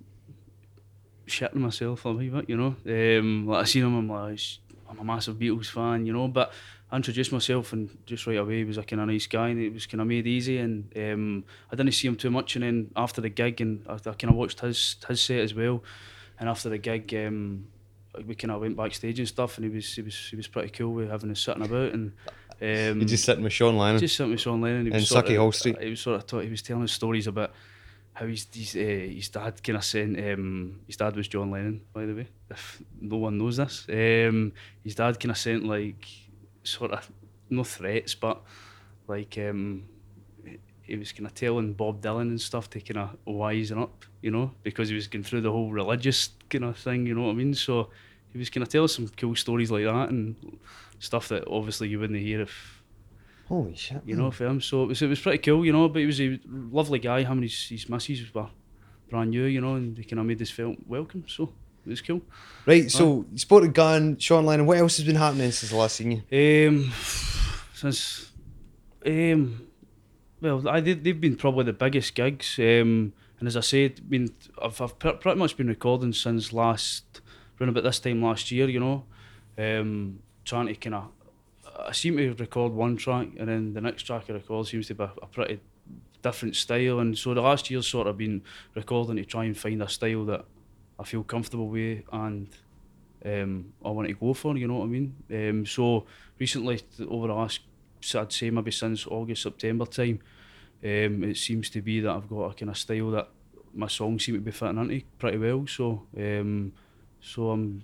shitting 1.27 1.55
myself 1.55 2.05
a 2.05 2.11
wee 2.11 2.29
bit, 2.29 2.49
you 2.49 2.57
know. 2.57 2.75
Um, 3.19 3.47
like 3.47 3.61
I 3.61 3.65
seen 3.65 3.83
him, 3.83 3.95
I'm 3.95 4.09
like, 4.09 4.39
I'm 4.89 4.99
a 4.99 5.03
massive 5.03 5.35
Beatles 5.37 5.67
fan, 5.69 6.05
you 6.05 6.13
know. 6.13 6.27
But 6.27 6.51
I 6.91 6.95
introduced 6.95 7.31
myself 7.31 7.71
and 7.71 7.95
just 8.05 8.25
right 8.25 8.37
away 8.37 8.57
he 8.57 8.63
was 8.63 8.77
a 8.77 8.83
kind 8.83 9.01
of 9.01 9.07
nice 9.07 9.27
guy 9.27 9.49
and 9.49 9.61
it 9.61 9.73
was 9.73 9.85
kind 9.85 10.01
of 10.01 10.07
made 10.07 10.25
easy. 10.25 10.57
And 10.57 10.91
um, 10.97 11.43
I 11.71 11.75
didn't 11.75 11.91
see 11.91 12.07
him 12.07 12.15
too 12.15 12.31
much. 12.31 12.55
And 12.55 12.63
then 12.63 12.91
after 12.95 13.21
the 13.21 13.29
gig, 13.29 13.61
and 13.61 13.85
I, 13.87 13.93
I 13.93 14.13
kind 14.13 14.29
of 14.29 14.35
watched 14.35 14.61
his 14.61 14.95
his 15.07 15.21
set 15.21 15.39
as 15.39 15.53
well. 15.53 15.83
And 16.39 16.49
after 16.49 16.69
the 16.69 16.77
gig, 16.77 17.13
um, 17.13 17.67
we 18.25 18.35
kind 18.35 18.51
of 18.51 18.61
went 18.61 18.75
backstage 18.75 19.19
and 19.19 19.27
stuff, 19.27 19.57
and 19.57 19.65
he 19.65 19.75
was 19.75 19.93
he 19.93 20.01
was 20.01 20.15
he 20.29 20.35
was 20.35 20.47
pretty 20.47 20.69
cool 20.69 20.93
with 20.93 21.09
having 21.09 21.31
us 21.31 21.41
sitting 21.41 21.63
about 21.63 21.93
and. 21.93 22.13
Um, 22.61 22.99
you 22.99 23.05
just 23.05 23.23
sitting 23.23 23.45
with 23.45 23.53
Sean 23.53 23.77
Lennon. 23.77 24.01
just 24.01 24.17
sent 24.17 24.31
me 24.31 24.35
Sean 24.35 24.59
Lennon. 24.59 24.87
He 24.87 24.91
was 24.91 25.09
Sauchiehall 25.09 25.53
Street. 25.53 25.81
He 25.81 25.91
was 25.91 26.01
sort 26.01 26.33
of 26.33 26.41
he 26.43 26.49
was 26.49 26.61
telling 26.61 26.83
us 26.83 26.91
stories 26.91 27.25
about 27.25 27.53
how 28.11 28.27
his 28.27 28.47
his, 28.53 28.75
uh, 28.75 28.79
his 28.79 29.29
dad 29.29 29.63
kind 29.63 29.77
of 29.77 29.85
sent 29.85 30.19
um, 30.19 30.81
his 30.85 30.97
dad 30.97 31.15
was 31.15 31.29
John 31.29 31.51
Lennon 31.51 31.79
by 31.93 32.05
the 32.05 32.13
way. 32.13 32.27
If 32.51 32.81
no 32.99 33.15
one 33.15 33.37
knows 33.37 33.55
this, 33.55 33.85
um, 33.87 34.51
his 34.83 34.95
dad 34.95 35.17
kind 35.21 35.31
of 35.31 35.37
sent 35.37 35.63
like 35.63 36.05
sort 36.69 36.91
of 36.91 37.11
no 37.49 37.63
threats, 37.63 38.15
but 38.15 38.41
like 39.07 39.37
um, 39.37 39.85
he 40.81 40.95
was 40.95 41.11
kind 41.11 41.25
of 41.25 41.33
telling 41.33 41.73
Bob 41.73 42.01
Dylan 42.01 42.29
and 42.29 42.41
stuff 42.41 42.69
to 42.71 42.81
kind 42.81 42.97
of 42.97 43.17
wisen 43.27 43.81
up, 43.81 44.05
you 44.21 44.31
know, 44.31 44.51
because 44.63 44.89
he 44.89 44.95
was 44.95 45.07
going 45.07 45.23
through 45.23 45.41
the 45.41 45.51
whole 45.51 45.71
religious 45.71 46.29
kind 46.49 46.65
of 46.65 46.77
thing, 46.77 47.05
you 47.05 47.15
know 47.15 47.23
what 47.23 47.31
I 47.31 47.33
mean? 47.33 47.53
So 47.53 47.89
he 48.31 48.39
was 48.39 48.49
kind 48.49 48.63
of 48.63 48.69
telling 48.69 48.87
some 48.87 49.07
cool 49.17 49.35
stories 49.35 49.71
like 49.71 49.85
that 49.85 50.09
and 50.09 50.35
stuff 50.99 51.27
that 51.29 51.47
obviously 51.47 51.89
you 51.89 51.99
wouldn't 51.99 52.19
hear 52.19 52.41
if 52.41 52.83
Holy 53.47 53.75
shit! 53.75 54.01
you 54.05 54.15
know, 54.15 54.29
for 54.29 54.45
him. 54.45 54.61
So 54.61 54.83
it 54.83 54.87
was 54.87 55.01
it 55.01 55.07
was 55.07 55.19
pretty 55.19 55.39
cool, 55.39 55.65
you 55.65 55.71
know. 55.71 55.89
But 55.89 55.99
he 55.99 56.05
was 56.05 56.21
a 56.21 56.39
lovely 56.45 56.99
guy. 56.99 57.23
Him 57.23 57.33
and 57.33 57.43
his 57.43 57.67
his 57.67 57.89
missus 57.89 58.31
were 58.33 58.47
brand 59.09 59.31
new, 59.31 59.45
you 59.45 59.59
know, 59.59 59.73
and 59.73 59.95
they 59.95 60.03
kind 60.03 60.19
of 60.19 60.27
made 60.27 60.37
this 60.37 60.51
felt 60.51 60.77
welcome. 60.85 61.23
So 61.27 61.51
it 61.85 61.89
was 61.89 62.01
cool. 62.01 62.21
Right. 62.65 62.89
So 62.91 63.25
you 63.31 63.37
spotted 63.37 63.73
Gun, 63.73 64.17
Sean 64.17 64.45
Lennon. 64.45 64.65
What 64.65 64.77
else 64.77 64.97
has 64.97 65.05
been 65.05 65.15
happening 65.15 65.51
since 65.51 65.71
the 65.71 65.77
last 65.77 65.95
seen 65.95 66.23
you? 66.31 66.67
Um, 66.67 66.91
since 67.73 68.31
um, 69.05 69.67
well, 70.41 70.67
I 70.67 70.79
did, 70.79 71.03
they've 71.03 71.19
been 71.19 71.35
probably 71.35 71.65
the 71.65 71.73
biggest 71.73 72.13
gigs. 72.15 72.57
Um, 72.59 73.13
and 73.39 73.47
as 73.47 73.55
I 73.55 73.61
said, 73.61 74.09
been 74.09 74.33
I've, 74.61 74.79
I've 74.81 74.99
pre- 74.99 75.13
pretty 75.13 75.39
much 75.39 75.57
been 75.57 75.67
recording 75.67 76.13
since 76.13 76.53
last 76.53 77.21
around 77.59 77.69
about 77.69 77.83
this 77.83 77.99
time 77.99 78.21
last 78.21 78.51
year, 78.51 78.69
you 78.69 78.79
know. 78.79 79.05
um, 79.59 80.19
trying 80.45 80.67
to 80.67 80.75
kind 80.75 80.95
of. 80.95 81.09
I 81.87 81.91
seem 81.93 82.17
to 82.17 82.33
record 82.33 82.73
one 82.73 82.97
track, 82.97 83.27
and 83.37 83.47
then 83.47 83.73
the 83.73 83.81
next 83.81 84.03
track 84.03 84.25
I 84.29 84.33
record 84.33 84.67
seems 84.67 84.87
to 84.87 84.95
be 84.95 85.03
a, 85.03 85.11
a 85.21 85.27
pretty 85.27 85.59
different 86.21 86.55
style. 86.55 86.99
And 86.99 87.17
so 87.17 87.33
the 87.33 87.41
last 87.41 87.69
year's 87.69 87.87
sort 87.87 88.07
of 88.07 88.17
been 88.17 88.41
recording 88.75 89.15
to 89.15 89.25
try 89.25 89.45
and 89.45 89.57
find 89.57 89.81
a 89.81 89.87
style 89.87 90.25
that 90.25 90.45
I 90.99 91.03
feel 91.03 91.23
comfortable 91.23 91.69
with 91.69 92.03
and 92.11 92.47
um, 93.25 93.73
I 93.83 93.89
want 93.89 94.07
to 94.07 94.13
go 94.13 94.33
for. 94.33 94.57
You 94.57 94.67
know 94.67 94.77
what 94.77 94.85
I 94.85 94.87
mean? 94.87 95.15
Um, 95.31 95.65
so 95.65 96.05
recently, 96.37 96.81
over 97.07 97.27
the 97.27 97.33
last, 97.33 97.61
I'd 98.15 98.31
say 98.31 98.49
maybe 98.49 98.71
since 98.71 99.07
August 99.07 99.43
September 99.43 99.85
time, 99.85 100.19
um, 100.83 101.23
it 101.23 101.37
seems 101.37 101.69
to 101.71 101.81
be 101.81 101.99
that 102.01 102.11
I've 102.11 102.29
got 102.29 102.51
a 102.51 102.53
kind 102.53 102.69
of 102.69 102.77
style 102.77 103.11
that 103.11 103.29
my 103.73 103.87
songs 103.87 104.25
seem 104.25 104.35
to 104.35 104.41
be 104.41 104.51
fitting 104.51 104.77
into 104.77 105.01
pretty 105.17 105.37
well. 105.37 105.65
So 105.67 106.03
um, 106.17 106.73
so 107.21 107.49
I'm, 107.51 107.83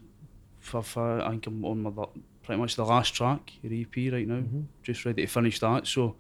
I 0.73 0.81
think 1.29 1.47
I'm 1.47 1.65
on 1.65 1.83
my 1.83 2.05
pretty 2.43 2.59
much 2.61 2.75
the 2.75 2.85
last 2.85 3.13
track 3.13 3.51
the 3.63 3.81
EP 3.81 4.13
right 4.13 4.27
now. 4.27 4.43
Just 4.83 5.05
ready 5.05 5.25
to 5.25 5.27
finish 5.27 5.59
that. 5.59 5.87
So 5.87 6.15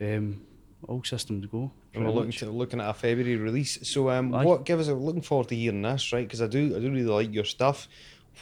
um, 0.00 0.42
all 0.86 1.02
systems 1.04 1.46
go. 1.46 1.70
And 1.94 2.04
we're 2.04 2.12
looking 2.12 2.32
to 2.32 2.50
looking 2.50 2.80
at 2.80 2.88
a 2.90 2.94
February 2.94 3.36
release. 3.36 3.78
So 3.88 4.10
um, 4.10 4.34
Aye. 4.34 4.44
what 4.44 4.64
give 4.64 4.78
us? 4.80 4.88
I'm 4.88 5.02
looking 5.02 5.22
forward 5.22 5.48
to 5.48 5.56
hearing 5.56 5.82
this, 5.82 6.12
right? 6.12 6.26
Because 6.26 6.42
I 6.42 6.46
do, 6.46 6.76
I 6.76 6.80
do 6.80 6.90
really 6.90 7.02
like 7.04 7.32
your 7.34 7.44
stuff. 7.44 7.88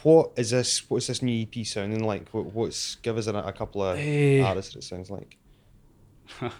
What 0.03 0.31
is 0.35 0.49
this? 0.51 0.89
What's 0.89 1.07
this 1.07 1.21
new 1.21 1.41
EP 1.47 1.65
sounding 1.65 2.03
like? 2.03 2.29
What, 2.29 2.47
what's 2.47 2.95
give 2.95 3.17
us 3.17 3.27
a, 3.27 3.33
a 3.35 3.53
couple 3.53 3.81
of 3.83 3.97
Eh. 3.97 4.41
artists 4.41 4.73
that 4.73 4.79
it 4.79 4.83
sounds 4.83 5.09
like? 5.09 5.37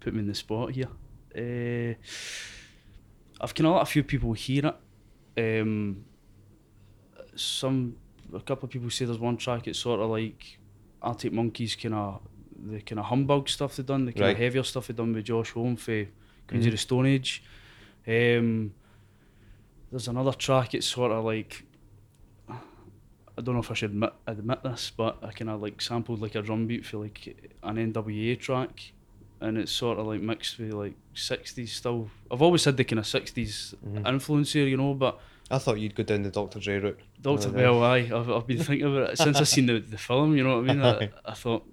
put 0.00 0.12
me 0.12 0.20
in 0.20 0.26
the 0.26 0.34
spot 0.34 0.72
here. 0.72 0.88
Uh, 1.36 1.94
I've 3.40 3.54
kind 3.54 3.66
of 3.68 3.74
let 3.74 3.82
a 3.82 3.86
few 3.86 4.02
people 4.02 4.32
hear 4.32 4.72
it. 5.36 5.62
Um, 5.62 6.04
some, 7.34 7.96
a 8.34 8.40
couple 8.40 8.66
of 8.66 8.70
people 8.70 8.90
say 8.90 9.04
there's 9.04 9.18
one 9.18 9.36
track. 9.36 9.66
It's 9.66 9.78
sort 9.78 10.00
of 10.00 10.10
like 10.10 10.58
Arctic 11.00 11.32
Monkeys, 11.32 11.74
kind 11.76 11.94
of 11.94 12.20
the 12.62 12.80
kind 12.80 12.98
of 12.98 13.06
humbug 13.06 13.48
stuff 13.48 13.76
they've 13.76 13.84
done, 13.86 14.04
the 14.06 14.12
kind 14.12 14.22
Right. 14.22 14.30
of 14.30 14.38
heavier 14.38 14.62
stuff 14.62 14.86
they've 14.86 14.96
done 14.96 15.12
with 15.12 15.24
Josh 15.24 15.50
Homme 15.50 15.76
for 15.76 16.06
Queens 16.48 16.66
of 16.66 16.72
the 16.72 16.78
Stone 16.78 17.06
Age. 17.06 17.42
Um, 18.06 18.72
there's 19.90 20.08
another 20.08 20.32
track. 20.32 20.74
It's 20.74 20.86
sort 20.86 21.12
of 21.12 21.24
like. 21.24 21.64
I 22.48 23.40
don't 23.40 23.54
know 23.54 23.60
if 23.62 23.70
I 23.70 23.74
should 23.74 23.90
admit, 23.92 24.12
admit 24.26 24.62
this, 24.62 24.92
but 24.94 25.16
I 25.22 25.32
kind 25.32 25.48
of 25.50 25.62
like 25.62 25.80
sampled 25.80 26.20
like 26.20 26.34
a 26.34 26.42
drum 26.42 26.66
beat 26.66 26.84
for 26.84 26.98
like 26.98 27.34
an 27.62 27.76
NWA 27.92 28.38
track, 28.38 28.92
and 29.40 29.56
it's 29.56 29.72
sort 29.72 29.98
of 29.98 30.06
like 30.06 30.20
mixed 30.20 30.58
with 30.58 30.74
like 30.74 30.94
60s 31.14 31.68
still. 31.70 32.10
I've 32.30 32.42
always 32.42 32.64
had 32.66 32.76
the 32.76 32.84
kind 32.84 32.98
of 32.98 33.06
60s 33.06 33.74
influence 34.06 34.52
here, 34.52 34.66
you 34.66 34.76
know, 34.76 34.92
but 34.92 35.18
I 35.50 35.56
thought 35.58 35.80
you'd 35.80 35.94
go 35.94 36.02
down 36.02 36.22
the 36.22 36.30
Dr. 36.30 36.58
Dre 36.60 36.78
route. 36.78 37.00
Dr. 37.22 37.48
Bell, 37.50 37.82
aye, 37.82 38.10
I've, 38.14 38.28
I've 38.30 38.46
been 38.46 38.58
thinking 38.62 38.86
about 38.86 39.10
it 39.12 39.18
since 39.18 39.38
I've 39.38 39.48
seen 39.48 39.64
the, 39.66 39.78
the 39.80 39.98
film, 39.98 40.36
you 40.36 40.44
know 40.44 40.60
what 40.60 40.70
I 40.70 40.74
mean? 40.74 40.82
I, 40.84 41.10
I 41.24 41.32
thought 41.34 41.64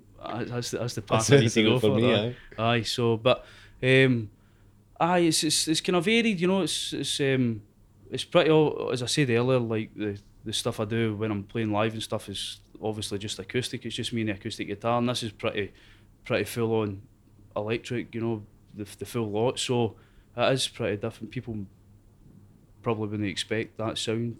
that's 0.47 0.71
the, 0.71 0.79
that's 0.79 0.95
the 0.95 1.01
path 1.01 1.31
I 1.31 1.39
need 1.39 1.49
to 1.51 1.63
go 1.63 1.79
for 1.79 1.95
me, 1.95 2.13
aye. 2.13 2.35
aye, 2.57 2.81
so, 2.83 3.17
but, 3.17 3.45
um, 3.81 4.29
aye, 4.99 5.19
it's, 5.19 5.43
it's, 5.43 5.67
it's 5.67 5.81
kind 5.81 5.95
of 5.95 6.05
varied, 6.05 6.39
you 6.39 6.47
know, 6.47 6.61
it's, 6.61 6.93
it's, 6.93 7.19
um, 7.19 7.61
it's 8.11 8.23
pretty, 8.23 8.49
all, 8.49 8.89
as 8.91 9.01
I 9.03 9.05
said 9.07 9.29
earlier, 9.29 9.59
like 9.59 9.93
the, 9.95 10.19
the 10.45 10.53
stuff 10.53 10.79
I 10.79 10.85
do 10.85 11.15
when 11.15 11.31
I'm 11.31 11.43
playing 11.43 11.71
live 11.71 11.93
and 11.93 12.03
stuff 12.03 12.27
is 12.29 12.59
obviously 12.81 13.17
just 13.19 13.39
acoustic, 13.39 13.85
it's 13.85 13.95
just 13.95 14.13
me 14.13 14.21
and 14.21 14.29
the 14.29 14.33
acoustic 14.33 14.67
guitar, 14.67 14.97
and 14.99 15.07
this 15.09 15.23
is 15.23 15.31
pretty, 15.31 15.71
pretty 16.25 16.45
full 16.45 16.73
on 16.81 17.01
electric, 17.55 18.13
you 18.15 18.21
know, 18.21 18.43
the, 18.75 18.85
the 18.99 19.05
full 19.05 19.29
lot, 19.29 19.59
so 19.59 19.95
it 20.37 20.53
is 20.53 20.67
pretty 20.67 20.97
different. 20.97 21.31
People 21.31 21.57
probably 22.81 23.07
wouldn't 23.07 23.29
expect 23.29 23.77
that 23.77 23.97
sound 23.97 24.37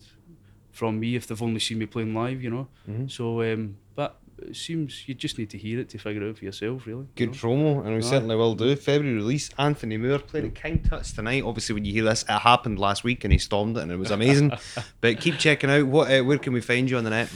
from 0.71 0.99
me 0.99 1.15
if 1.15 1.27
they've 1.27 1.41
only 1.41 1.59
seen 1.59 1.79
me 1.79 1.85
playing 1.85 2.13
live, 2.13 2.41
you 2.41 2.49
know. 2.49 2.67
Mhm. 2.89 3.11
So, 3.11 3.41
um, 3.41 3.75
but 3.95 4.17
it 4.41 4.55
seems 4.55 5.07
you 5.07 5.13
just 5.13 5.37
need 5.37 5.49
to 5.51 5.57
hear 5.57 5.79
it 5.79 5.89
to 5.89 5.97
figure 5.97 6.23
it 6.23 6.29
out 6.29 6.37
for 6.37 6.45
yourself, 6.45 6.85
really. 6.85 7.01
you 7.01 7.09
Good 7.15 7.29
know. 7.31 7.35
promo, 7.35 7.79
and 7.85 7.89
we 7.91 7.97
Aye. 7.97 8.01
certainly 8.01 8.35
will 8.35 8.55
do. 8.55 8.75
February 8.75 9.15
release, 9.15 9.49
Anthony 9.57 9.97
Moore 9.97 10.19
played 10.19 10.45
at 10.45 10.55
King 10.55 10.79
Tuts 10.79 11.13
tonight. 11.13 11.43
Obviously, 11.43 11.73
when 11.75 11.85
you 11.85 11.93
hear 11.93 12.03
this, 12.03 12.23
it 12.23 12.39
happened 12.39 12.79
last 12.79 13.03
week 13.03 13.23
and 13.23 13.33
he 13.33 13.39
stormed 13.39 13.77
it 13.77 13.81
and 13.83 13.91
it 13.91 13.97
was 13.97 14.11
amazing. 14.11 14.51
but 15.01 15.19
keep 15.19 15.37
checking 15.37 15.69
out. 15.69 15.85
What? 15.87 16.11
Uh, 16.11 16.23
where 16.23 16.37
can 16.37 16.53
we 16.53 16.61
find 16.61 16.89
you 16.89 16.97
on 16.97 17.03
the 17.03 17.09
net? 17.09 17.29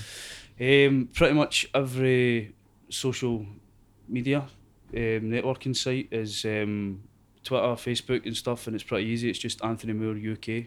Um, 0.60 1.10
pretty 1.14 1.34
much 1.34 1.68
every 1.74 2.54
social 2.90 3.46
media 4.08 4.40
um, 4.40 4.50
networking 4.94 5.76
site 5.76 6.08
is 6.12 6.46
um, 6.46 7.02
Twitter, 7.44 7.66
Facebook, 7.68 8.26
and 8.26 8.38
stuff, 8.38 8.68
and 8.68 8.76
it's 8.76 8.84
pretty 8.84 9.06
easy. 9.08 9.30
It's 9.30 9.40
just 9.40 9.64
Anthony 9.64 9.94
Moore 9.94 10.16
UK, 10.16 10.66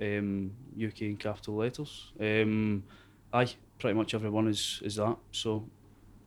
um, 0.00 0.52
UK 0.76 1.02
in 1.02 1.16
capital 1.16 1.56
letters. 1.56 2.12
Um, 2.20 2.84
aye, 3.32 3.54
pretty 3.82 3.98
much 3.98 4.14
everyone 4.14 4.46
is 4.46 4.80
is 4.84 4.94
that. 4.94 5.16
So 5.32 5.68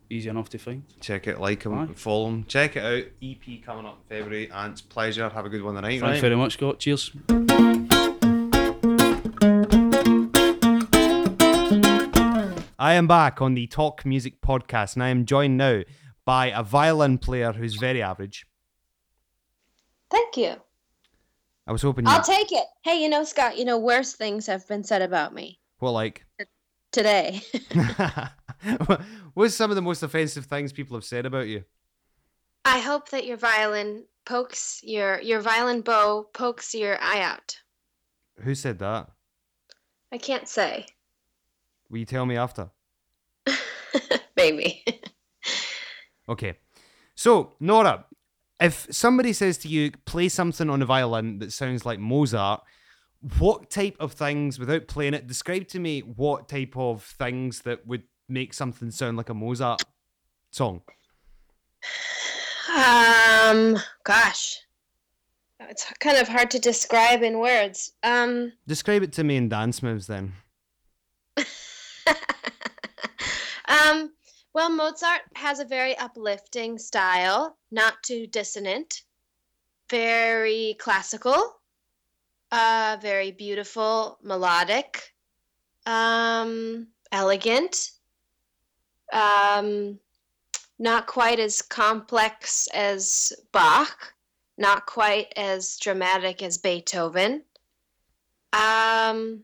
easy 0.10 0.30
enough 0.30 0.49
to 0.49 0.58
find. 0.60 0.84
Check 0.99 1.26
it, 1.26 1.39
like 1.39 1.64
him, 1.64 1.74
Aye. 1.74 1.88
follow 1.95 2.28
him. 2.28 2.43
Check 2.43 2.76
it 2.76 2.84
out. 2.84 3.06
EP 3.24 3.64
coming 3.64 3.86
up 3.86 3.97
in 4.10 4.18
February, 4.18 4.51
and 4.51 4.74
it's 4.74 4.82
a 4.82 4.84
pleasure. 4.84 5.30
Have 5.30 5.45
a 5.45 5.49
good 5.49 5.64
one 5.64 5.76
tonight. 5.76 6.01
Thanks 6.01 6.03
right? 6.03 6.22
very 6.22 6.36
much, 6.36 6.53
Scott. 6.53 6.80
Cheers. 6.80 7.12
I 12.78 12.93
am 12.93 13.08
back 13.08 13.41
on 13.41 13.53
the 13.53 13.68
Talk 13.68 14.06
Music 14.06 14.41
podcast, 14.41 14.95
and 14.95 15.03
I 15.03 15.08
am 15.08 15.26
joined 15.26 15.56
now 15.56 15.84
by 16.26 16.47
a 16.47 16.62
violin 16.62 17.18
player 17.18 17.53
who's 17.53 17.76
very 17.76 18.01
average. 18.01 18.45
Thank 20.12 20.36
you. 20.36 20.56
I 21.66 21.72
was 21.72 21.82
hoping 21.82 22.06
you. 22.06 22.12
I'll 22.12 22.22
take 22.22 22.51
it. 22.51 22.66
Hey, 22.84 23.01
you 23.01 23.08
know, 23.08 23.24
Scott, 23.24 23.58
you 23.58 23.64
know, 23.64 23.80
worse 23.80 24.14
things 24.14 24.45
have 24.47 24.68
been 24.68 24.84
said 24.84 25.01
about 25.01 25.34
me 25.34 25.62
what 25.80 25.91
like? 25.91 26.26
Today. 26.95 27.41
What's 29.33 29.53
some 29.53 29.69
of 29.69 29.75
the 29.75 29.81
most 29.81 30.01
offensive 30.01 30.45
things 30.45 30.71
people 30.71 30.95
have 30.95 31.03
said 31.03 31.25
about 31.25 31.47
you? 31.47 31.65
I 32.63 32.79
hope 32.79 33.09
that 33.09 33.25
your 33.25 33.37
violin 33.37 34.05
pokes 34.25 34.79
your 34.81 35.21
your 35.21 35.41
violin 35.41 35.81
bow 35.81 36.25
pokes 36.33 36.73
your 36.73 36.97
eye 36.99 37.21
out. 37.21 37.57
Who 38.39 38.55
said 38.55 38.79
that? 38.79 39.11
I 40.11 40.17
can't 40.17 40.47
say. 40.47 40.87
Will 41.89 41.99
you 41.99 42.05
tell 42.05 42.25
me 42.25 42.37
after? 42.37 42.71
Maybe. 44.35 44.83
Okay. 46.27 46.55
So, 47.13 47.53
Nora, 47.59 48.03
if 48.59 48.87
somebody 48.89 49.31
says 49.31 49.59
to 49.59 49.67
you, 49.67 49.91
play 50.05 50.27
something 50.27 50.71
on 50.71 50.81
a 50.81 50.85
violin 50.87 51.37
that 51.37 51.53
sounds 51.53 51.85
like 51.85 51.99
Mozart, 51.99 52.63
what 53.39 53.69
type 53.69 53.97
of 53.99 54.13
things, 54.13 54.59
without 54.59 54.88
playing 54.88 55.13
it, 55.13 55.28
describe 55.28 55.67
to 55.69 55.80
me 55.80 56.01
what 56.01 56.47
type 56.47 56.78
of 56.78 57.03
things 57.03 57.61
that 57.61 57.88
would 57.88 58.03
make 58.30 58.53
something 58.53 58.91
sound 58.91 59.17
like 59.17 59.30
a 59.30 59.34
Mozart 59.34 59.84
song? 60.51 60.82
um, 62.76 63.78
gosh, 64.03 64.59
it's 65.59 65.91
kind 65.99 66.17
of 66.17 66.28
hard 66.28 66.51
to 66.51 66.59
describe 66.59 67.23
in 67.23 67.39
words. 67.39 67.93
Um, 68.03 68.53
Describe 68.67 69.01
it 69.03 69.13
to 69.13 69.23
me 69.23 69.38
in 69.38 69.49
dance 69.49 69.82
moves 69.82 70.07
then. 70.07 70.34
um, 73.67 74.11
well, 74.53 74.69
Mozart 74.69 75.21
has 75.36 75.59
a 75.59 75.65
very 75.65 75.97
uplifting 75.97 76.78
style, 76.78 77.57
not 77.71 77.95
too 78.03 78.28
dissonant, 78.28 79.01
very 79.89 80.76
classical, 80.80 81.55
uh, 82.51 82.97
very 83.01 83.31
beautiful, 83.31 84.17
melodic, 84.23 85.13
um, 85.85 86.87
elegant, 87.11 87.91
um, 89.11 89.99
not 90.79 91.07
quite 91.07 91.39
as 91.39 91.61
complex 91.61 92.67
as 92.73 93.33
Bach, 93.51 94.13
not 94.57 94.85
quite 94.85 95.31
as 95.35 95.77
dramatic 95.77 96.43
as 96.43 96.57
Beethoven. 96.57 97.43
Um, 98.53 99.43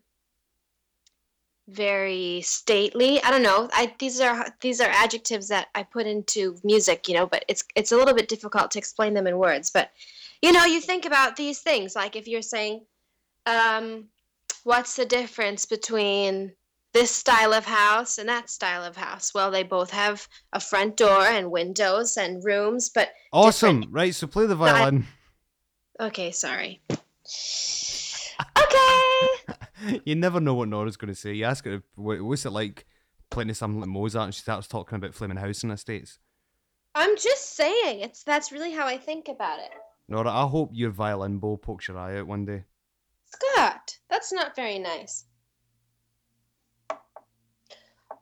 very 1.68 2.42
stately. 2.42 3.22
I 3.24 3.32
don't 3.32 3.44
know. 3.44 3.70
I 3.74 3.94
these 3.98 4.20
are 4.20 4.46
these 4.62 4.82
are 4.82 4.90
adjectives 4.90 5.48
that 5.48 5.68
I 5.74 5.84
put 5.84 6.06
into 6.06 6.58
music, 6.64 7.08
you 7.08 7.16
know, 7.16 7.26
but 7.26 7.46
it's 7.48 7.64
it's 7.76 7.92
a 7.92 7.98
little 7.98 8.14
bit 8.14 8.28
difficult 8.28 8.72
to 8.72 8.80
explain 8.80 9.14
them 9.14 9.28
in 9.28 9.38
words. 9.38 9.70
But 9.70 9.92
you 10.42 10.52
know, 10.52 10.66
you 10.66 10.82
think 10.82 11.06
about 11.06 11.36
these 11.36 11.60
things 11.60 11.96
like 11.96 12.16
if 12.16 12.28
you're 12.28 12.42
saying, 12.42 12.82
um, 13.46 14.06
what's 14.64 14.96
the 14.96 15.06
difference 15.06 15.66
between 15.66 16.54
this 16.94 17.12
style 17.12 17.54
of 17.54 17.66
house 17.66 18.18
and 18.18 18.28
that 18.30 18.50
style 18.50 18.84
of 18.84 18.96
house? 18.98 19.34
Well, 19.34 19.52
they 19.52 19.64
both 19.64 19.92
have 19.92 20.28
a 20.54 20.60
front 20.60 20.98
door 20.98 21.22
and 21.22 21.52
windows 21.52 22.18
and 22.18 22.44
rooms, 22.44 22.90
but 22.90 23.10
Awesome. 23.34 23.86
Right, 23.92 24.14
so 24.14 24.28
play 24.28 24.46
the 24.46 24.56
violin. 24.56 25.06
okay, 26.00 26.32
sorry. 26.32 26.82
Okay. 28.58 30.00
you 30.06 30.16
never 30.16 30.40
know 30.40 30.54
what 30.56 30.68
Nora's 30.70 30.98
going 30.98 31.14
to 31.14 31.20
say. 31.20 31.34
You 31.34 31.46
ask 31.46 31.66
her, 31.66 31.84
"Wha- 31.96 32.24
what's 32.24 32.46
it 32.46 32.52
like 32.52 32.86
playing 33.30 33.48
to 33.50 33.56
something 33.56 33.80
like 33.80 33.90
Mozart, 33.90 34.26
and 34.26 34.34
she 34.36 34.42
starts 34.42 34.68
talking 34.68 34.96
about 34.96 35.14
Flaming 35.14 35.38
House 35.38 35.64
in 35.64 35.70
the 35.70 35.78
States. 35.78 36.20
I'm 36.96 37.16
just 37.18 37.56
saying, 37.56 38.02
it's 38.02 38.24
that's 38.24 38.52
really 38.52 38.72
how 38.72 38.86
I 38.88 38.98
think 38.98 39.28
about 39.30 39.60
it. 39.60 39.70
Nora, 40.08 40.30
I 40.32 40.46
hope 40.48 40.72
your 40.74 40.90
violin 40.92 41.38
bow 41.40 41.58
pokes 41.58 41.88
your 41.88 41.98
eye 41.98 42.18
out 42.18 42.28
one 42.28 42.46
day. 42.46 42.66
Scott, 43.34 43.98
that's 44.10 44.32
not 44.32 44.56
very 44.56 44.80
nice. 44.80 45.26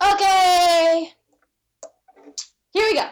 Okay. 0.01 1.13
Here 2.71 2.85
we 2.87 2.93
go. 2.93 3.09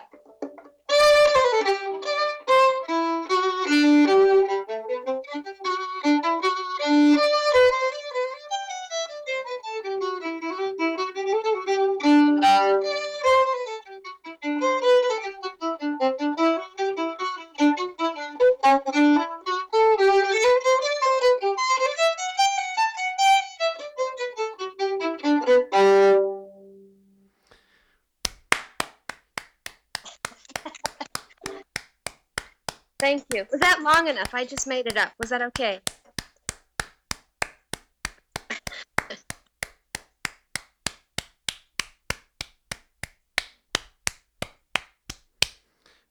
Long 33.88 34.08
enough? 34.08 34.34
I 34.34 34.46
just 34.46 34.68
made 34.68 34.86
it 34.86 34.98
up. 34.98 35.14
Was 35.20 35.30
that 35.30 35.42
okay? 35.42 35.80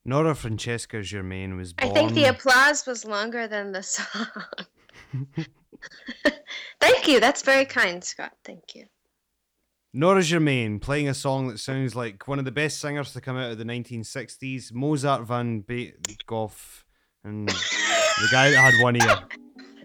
Nora 0.03 0.33
Francesca 0.35 1.01
Germain 1.01 1.57
was 1.57 1.73
born. 1.73 1.91
I 1.91 1.93
think 1.93 2.13
the 2.13 2.25
applause 2.25 2.85
was 2.87 3.03
longer 3.03 3.45
than 3.47 3.73
the 3.73 3.83
song. 3.83 4.25
Thank 6.79 7.07
you. 7.09 7.19
That's 7.19 7.41
very 7.41 7.65
kind, 7.65 8.01
Scott. 8.01 8.31
Thank 8.45 8.73
you. 8.73 8.85
Nora 9.93 10.21
Germain 10.21 10.79
playing 10.79 11.09
a 11.09 11.13
song 11.13 11.49
that 11.49 11.59
sounds 11.59 11.93
like 11.93 12.25
one 12.25 12.39
of 12.39 12.45
the 12.45 12.51
best 12.51 12.79
singers 12.79 13.11
to 13.13 13.21
come 13.21 13.35
out 13.35 13.51
of 13.51 13.57
the 13.57 13.65
1960s, 13.65 14.71
Mozart 14.71 15.27
van 15.27 15.59
Beethoven 15.59 16.85
and 17.27 17.49
the 17.49 18.27
guy 18.31 18.49
that 18.51 18.57
had 18.57 18.81
one 18.81 18.95
ear. 18.95 19.19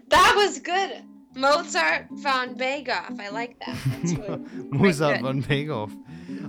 That 0.09 0.33
was 0.35 0.59
good. 0.59 1.01
Mozart 1.35 2.05
von 2.11 2.55
Bagoff. 2.55 3.19
I 3.19 3.29
like 3.29 3.57
that. 3.65 3.75
That's 3.87 4.13
Mozart 4.71 5.21
good. 5.21 5.43
van 5.43 5.65
Gogh. 5.67 5.89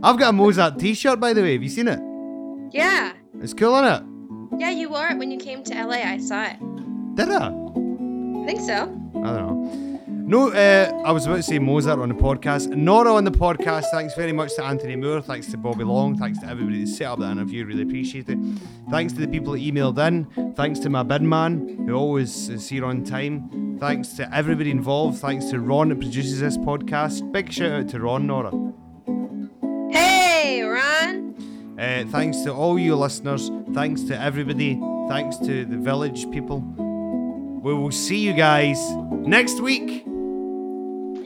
I've 0.03 0.19
got 0.19 0.31
a 0.31 0.33
Mozart 0.35 0.79
t-shirt, 0.79 1.19
by 1.19 1.33
the 1.33 1.41
way. 1.41 1.55
Have 1.55 1.63
you 1.63 1.71
seen 1.71 1.89
it? 1.89 1.99
Yeah. 2.75 3.13
It's 3.41 3.55
cool, 3.55 3.75
isn't 3.77 3.87
it? 3.95 4.61
Yeah, 4.61 4.71
you 4.71 4.91
wore 4.91 5.09
it 5.09 5.17
when 5.17 5.31
you 5.31 5.39
came 5.39 5.65
to 5.65 5.75
LA. 5.87 5.97
I 5.97 6.19
saw 6.19 6.45
it. 6.45 6.59
Did 7.15 7.31
I? 7.31 7.47
I 7.47 8.47
think 8.47 8.61
so. 8.61 8.83
I 9.25 9.33
don't 9.33 9.41
know. 9.47 9.84
No, 10.27 10.51
uh, 10.51 11.03
I 11.05 11.13
was 11.13 11.27
about 11.27 11.37
to 11.37 11.43
say 11.43 11.59
Mozart 11.59 11.99
on 11.99 12.09
the 12.09 12.15
podcast. 12.15 12.69
Nora 12.75 13.13
on 13.13 13.25
the 13.25 13.31
podcast. 13.31 13.85
Thanks 13.91 14.15
very 14.15 14.33
much 14.33 14.55
to 14.57 14.65
Anthony 14.65 14.97
Moore. 14.97 15.21
Thanks 15.21 15.49
to 15.49 15.59
Bobby 15.59 15.85
Long. 15.85 16.17
Thanks 16.17 16.39
to 16.39 16.47
everybody 16.49 16.83
that 16.83 16.91
set 16.91 17.09
up 17.09 17.19
that 17.19 17.33
interview. 17.33 17.67
Really 17.67 17.83
appreciate 17.83 18.31
it. 18.31 18.39
Thanks 18.91 19.13
to 19.13 19.21
the 19.21 19.29
people 19.29 19.53
that 19.53 19.61
emailed 19.61 19.99
in. 19.99 20.55
Thanks 20.55 20.79
to 20.81 20.89
my 20.89 21.03
bin 21.03 21.29
man 21.29 21.85
who 21.87 21.95
always 21.95 22.49
is 22.49 22.67
here 22.71 22.87
on 22.87 23.05
time. 23.05 23.77
Thanks 23.79 24.15
to 24.15 24.35
everybody 24.35 24.71
involved. 24.71 25.19
Thanks 25.19 25.45
to 25.51 25.61
Ron 25.61 25.91
that 25.91 26.01
produces 26.01 26.41
this 26.41 26.57
podcast. 26.57 27.31
Big 27.31 27.53
shout 27.53 27.73
out 27.73 27.89
to 27.91 28.01
Ron, 28.01 28.27
Nora. 28.27 28.51
Hey, 29.93 30.63
Ron. 30.63 31.35
Uh, 31.79 32.05
thanks 32.09 32.41
to 32.45 32.53
all 32.55 32.79
you 32.79 32.97
listeners. 32.97 33.51
Thanks 33.75 34.01
to 34.05 34.19
everybody. 34.19 34.81
Thanks 35.07 35.37
to 35.37 35.67
the 35.67 35.77
village 35.77 36.31
people. 36.31 36.61
We 37.63 37.75
will 37.75 37.93
see 37.93 38.21
you 38.21 38.33
guys 38.33 38.79
next 39.27 39.61
week. 39.61 40.07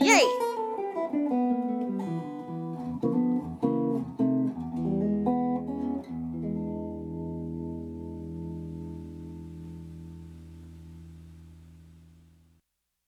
Yay. 0.00 0.37